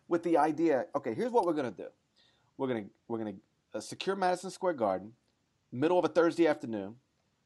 with 0.07 0.23
the 0.23 0.37
idea? 0.37 0.85
Okay, 0.95 1.13
here's 1.13 1.31
what 1.31 1.45
we're 1.45 1.53
gonna 1.53 1.71
do. 1.71 1.87
We're 2.57 2.67
gonna 2.67 2.85
we're 3.07 3.19
gonna 3.19 3.35
uh, 3.73 3.79
secure 3.79 4.15
Madison 4.15 4.51
Square 4.51 4.73
Garden, 4.73 5.13
middle 5.71 5.97
of 5.97 6.05
a 6.05 6.09
Thursday 6.09 6.47
afternoon. 6.47 6.95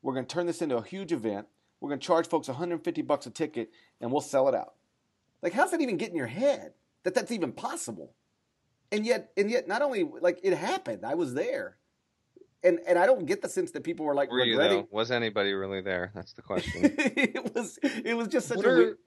We're 0.01 0.16
gonna 0.16 0.26
turn 0.26 0.47
this 0.47 0.62
into 0.62 0.78
a 0.78 0.84
huge 0.84 1.12
event. 1.14 1.47
We're 1.84 1.89
going 1.89 1.99
to 1.99 2.07
charge 2.07 2.29
folks 2.29 2.47
150 2.47 3.01
bucks 3.01 3.25
a 3.25 3.29
ticket 3.29 3.69
and 3.99 4.09
we'll 4.09 4.21
sell 4.21 4.47
it 4.47 4.55
out. 4.55 4.75
Like, 5.41 5.51
how's 5.51 5.71
that 5.71 5.81
even 5.81 5.97
get 5.97 6.11
in 6.11 6.15
your 6.15 6.27
head 6.27 6.71
that 7.03 7.13
that's 7.13 7.29
even 7.29 7.51
possible? 7.51 8.13
And 8.93 9.05
yet, 9.05 9.31
and 9.36 9.51
yet, 9.51 9.67
not 9.67 9.81
only 9.81 10.05
like 10.05 10.39
it 10.43 10.53
happened, 10.53 11.03
I 11.05 11.15
was 11.15 11.34
there, 11.34 11.75
and 12.63 12.79
and 12.88 12.97
I 12.97 13.05
don't 13.05 13.25
get 13.25 13.41
the 13.41 13.49
sense 13.49 13.71
that 13.71 13.84
people 13.84 14.05
were 14.05 14.15
like 14.15 14.31
Were 14.31 14.45
you 14.45 14.53
regretting. 14.53 14.77
though? 14.84 14.88
Was 14.91 15.11
anybody 15.11 15.51
really 15.51 15.81
there? 15.81 16.11
That's 16.15 16.31
the 16.31 16.41
question. 16.41 16.84
it 16.97 17.53
was 17.53 17.77
it 17.84 18.15
was 18.15 18.29
just 18.29 18.47
such 18.47 18.57
What 18.57 18.65
a 18.65 18.69
are, 18.69 18.77
weird. 18.77 18.97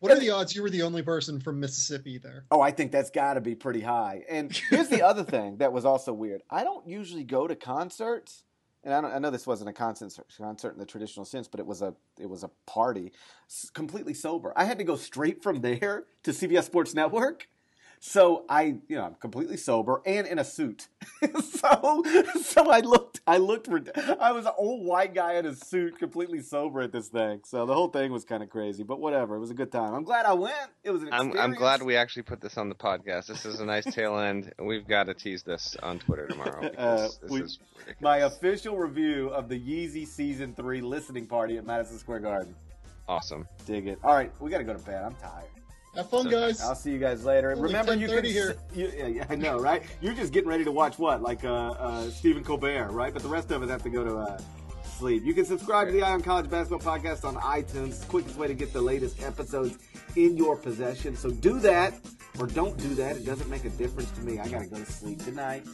what 0.00 0.12
are 0.12 0.20
the 0.20 0.28
odds 0.28 0.54
you 0.54 0.60
were 0.62 0.68
the 0.68 0.82
only 0.82 1.02
person 1.02 1.40
from 1.40 1.58
Mississippi 1.58 2.18
there? 2.18 2.44
Oh, 2.50 2.60
I 2.60 2.70
think 2.70 2.92
that's 2.92 3.08
got 3.10 3.34
to 3.34 3.40
be 3.40 3.54
pretty 3.54 3.80
high. 3.80 4.24
And 4.28 4.52
here's 4.68 4.88
the 4.88 5.00
other 5.06 5.24
thing 5.36 5.56
that 5.58 5.72
was 5.72 5.86
also 5.86 6.12
weird. 6.12 6.42
I 6.50 6.64
don't 6.64 6.86
usually 6.86 7.24
go 7.24 7.46
to 7.46 7.54
concerts, 7.56 8.42
and 8.86 8.94
I, 9.06 9.16
I 9.16 9.18
know 9.18 9.30
this 9.30 9.46
wasn't 9.46 9.68
a 9.68 9.72
concert 9.72 10.14
concert 10.38 10.72
in 10.72 10.78
the 10.78 10.86
traditional 10.86 11.26
sense, 11.26 11.48
but 11.48 11.60
it 11.60 11.66
was 11.66 11.82
a 11.82 11.94
it 12.18 12.30
was 12.30 12.44
a 12.44 12.50
party, 12.66 13.12
completely 13.74 14.14
sober. 14.14 14.52
I 14.56 14.64
had 14.64 14.78
to 14.78 14.84
go 14.84 14.96
straight 14.96 15.42
from 15.42 15.60
there 15.60 16.04
to 16.22 16.30
CBS 16.30 16.64
Sports 16.64 16.94
Network. 16.94 17.48
So 18.08 18.44
I, 18.48 18.76
you 18.86 18.96
know, 18.96 19.02
I'm 19.02 19.14
completely 19.16 19.56
sober 19.56 20.00
and 20.06 20.28
in 20.28 20.38
a 20.38 20.44
suit. 20.44 20.86
so, 21.42 22.04
so 22.40 22.70
I 22.70 22.78
looked, 22.78 23.20
I 23.26 23.38
looked 23.38 23.66
for, 23.66 23.82
I 24.20 24.30
was 24.30 24.46
an 24.46 24.52
old 24.56 24.86
white 24.86 25.12
guy 25.12 25.34
in 25.34 25.44
a 25.44 25.56
suit, 25.56 25.98
completely 25.98 26.40
sober 26.40 26.82
at 26.82 26.92
this 26.92 27.08
thing. 27.08 27.40
So 27.44 27.66
the 27.66 27.74
whole 27.74 27.88
thing 27.88 28.12
was 28.12 28.24
kind 28.24 28.44
of 28.44 28.48
crazy, 28.48 28.84
but 28.84 29.00
whatever. 29.00 29.34
It 29.34 29.40
was 29.40 29.50
a 29.50 29.54
good 29.54 29.72
time. 29.72 29.92
I'm 29.92 30.04
glad 30.04 30.24
I 30.24 30.34
went. 30.34 30.54
It 30.84 30.92
was 30.92 31.02
an 31.02 31.08
I'm. 31.10 31.36
I'm 31.36 31.54
glad 31.54 31.82
we 31.82 31.96
actually 31.96 32.22
put 32.22 32.40
this 32.40 32.56
on 32.56 32.68
the 32.68 32.76
podcast. 32.76 33.26
This 33.26 33.44
is 33.44 33.58
a 33.58 33.64
nice 33.66 33.84
tail 33.92 34.16
end. 34.18 34.52
We've 34.60 34.86
got 34.86 35.04
to 35.04 35.14
tease 35.14 35.42
this 35.42 35.76
on 35.82 35.98
Twitter 35.98 36.28
tomorrow. 36.28 36.70
Uh, 36.78 37.08
because 37.08 37.18
this 37.18 37.30
we- 37.30 37.42
is 37.42 37.58
my 38.00 38.18
official 38.18 38.76
review 38.78 39.28
of 39.30 39.48
the 39.48 39.58
Yeezy 39.58 40.06
Season 40.06 40.54
3 40.54 40.80
listening 40.80 41.26
party 41.26 41.58
at 41.58 41.66
Madison 41.66 41.98
Square 41.98 42.20
Garden. 42.20 42.54
awesome. 43.08 43.48
Dig 43.66 43.88
it. 43.88 43.98
All 44.04 44.14
right, 44.14 44.30
we 44.40 44.50
got 44.50 44.58
to 44.58 44.64
go 44.64 44.74
to 44.74 44.78
bed. 44.84 45.02
I'm 45.02 45.14
tired. 45.16 45.48
Have 45.96 46.10
fun, 46.10 46.24
So- 46.24 46.30
guys. 46.30 46.60
I'll 46.60 46.74
see 46.74 46.92
you 46.92 46.98
guys 46.98 47.24
later. 47.24 47.50
Only 47.52 47.62
Remember, 47.62 47.94
you 47.94 48.06
can. 48.08 48.24
here. 48.24 48.56
You, 48.74 48.92
yeah, 48.96 49.06
yeah, 49.06 49.26
I 49.28 49.34
know, 49.36 49.58
right? 49.58 49.82
You're 50.00 50.14
just 50.14 50.32
getting 50.32 50.48
ready 50.48 50.64
to 50.64 50.72
watch 50.72 50.98
what? 50.98 51.22
Like 51.22 51.44
uh, 51.44 51.70
uh, 51.70 52.10
Stephen 52.10 52.44
Colbert, 52.44 52.90
right? 52.90 53.12
But 53.12 53.22
the 53.22 53.28
rest 53.28 53.50
of 53.50 53.62
us 53.62 53.70
have 53.70 53.82
to 53.84 53.90
go 53.90 54.04
to 54.04 54.16
uh, 54.16 54.38
sleep. 54.98 55.24
You 55.24 55.34
can 55.34 55.44
subscribe 55.44 55.88
to 55.88 55.92
the 55.92 56.02
Eye 56.02 56.12
on 56.12 56.22
College 56.22 56.48
Basketball 56.50 56.98
Podcast 56.98 57.24
on 57.24 57.34
iTunes. 57.36 58.06
Quickest 58.08 58.36
way 58.36 58.46
to 58.46 58.54
get 58.54 58.72
the 58.72 58.80
latest 58.80 59.22
episodes 59.22 59.78
in 60.16 60.36
your 60.36 60.56
possession. 60.56 61.16
So 61.16 61.30
do 61.30 61.58
that 61.60 61.94
or 62.38 62.46
don't 62.46 62.76
do 62.78 62.94
that. 62.96 63.16
It 63.16 63.24
doesn't 63.26 63.48
make 63.50 63.64
a 63.64 63.70
difference 63.70 64.10
to 64.12 64.20
me. 64.22 64.38
I 64.38 64.48
got 64.48 64.60
to 64.62 64.66
go 64.66 64.76
to 64.76 64.86
sleep. 64.90 65.24
Good 65.24 65.36
night. 65.36 65.64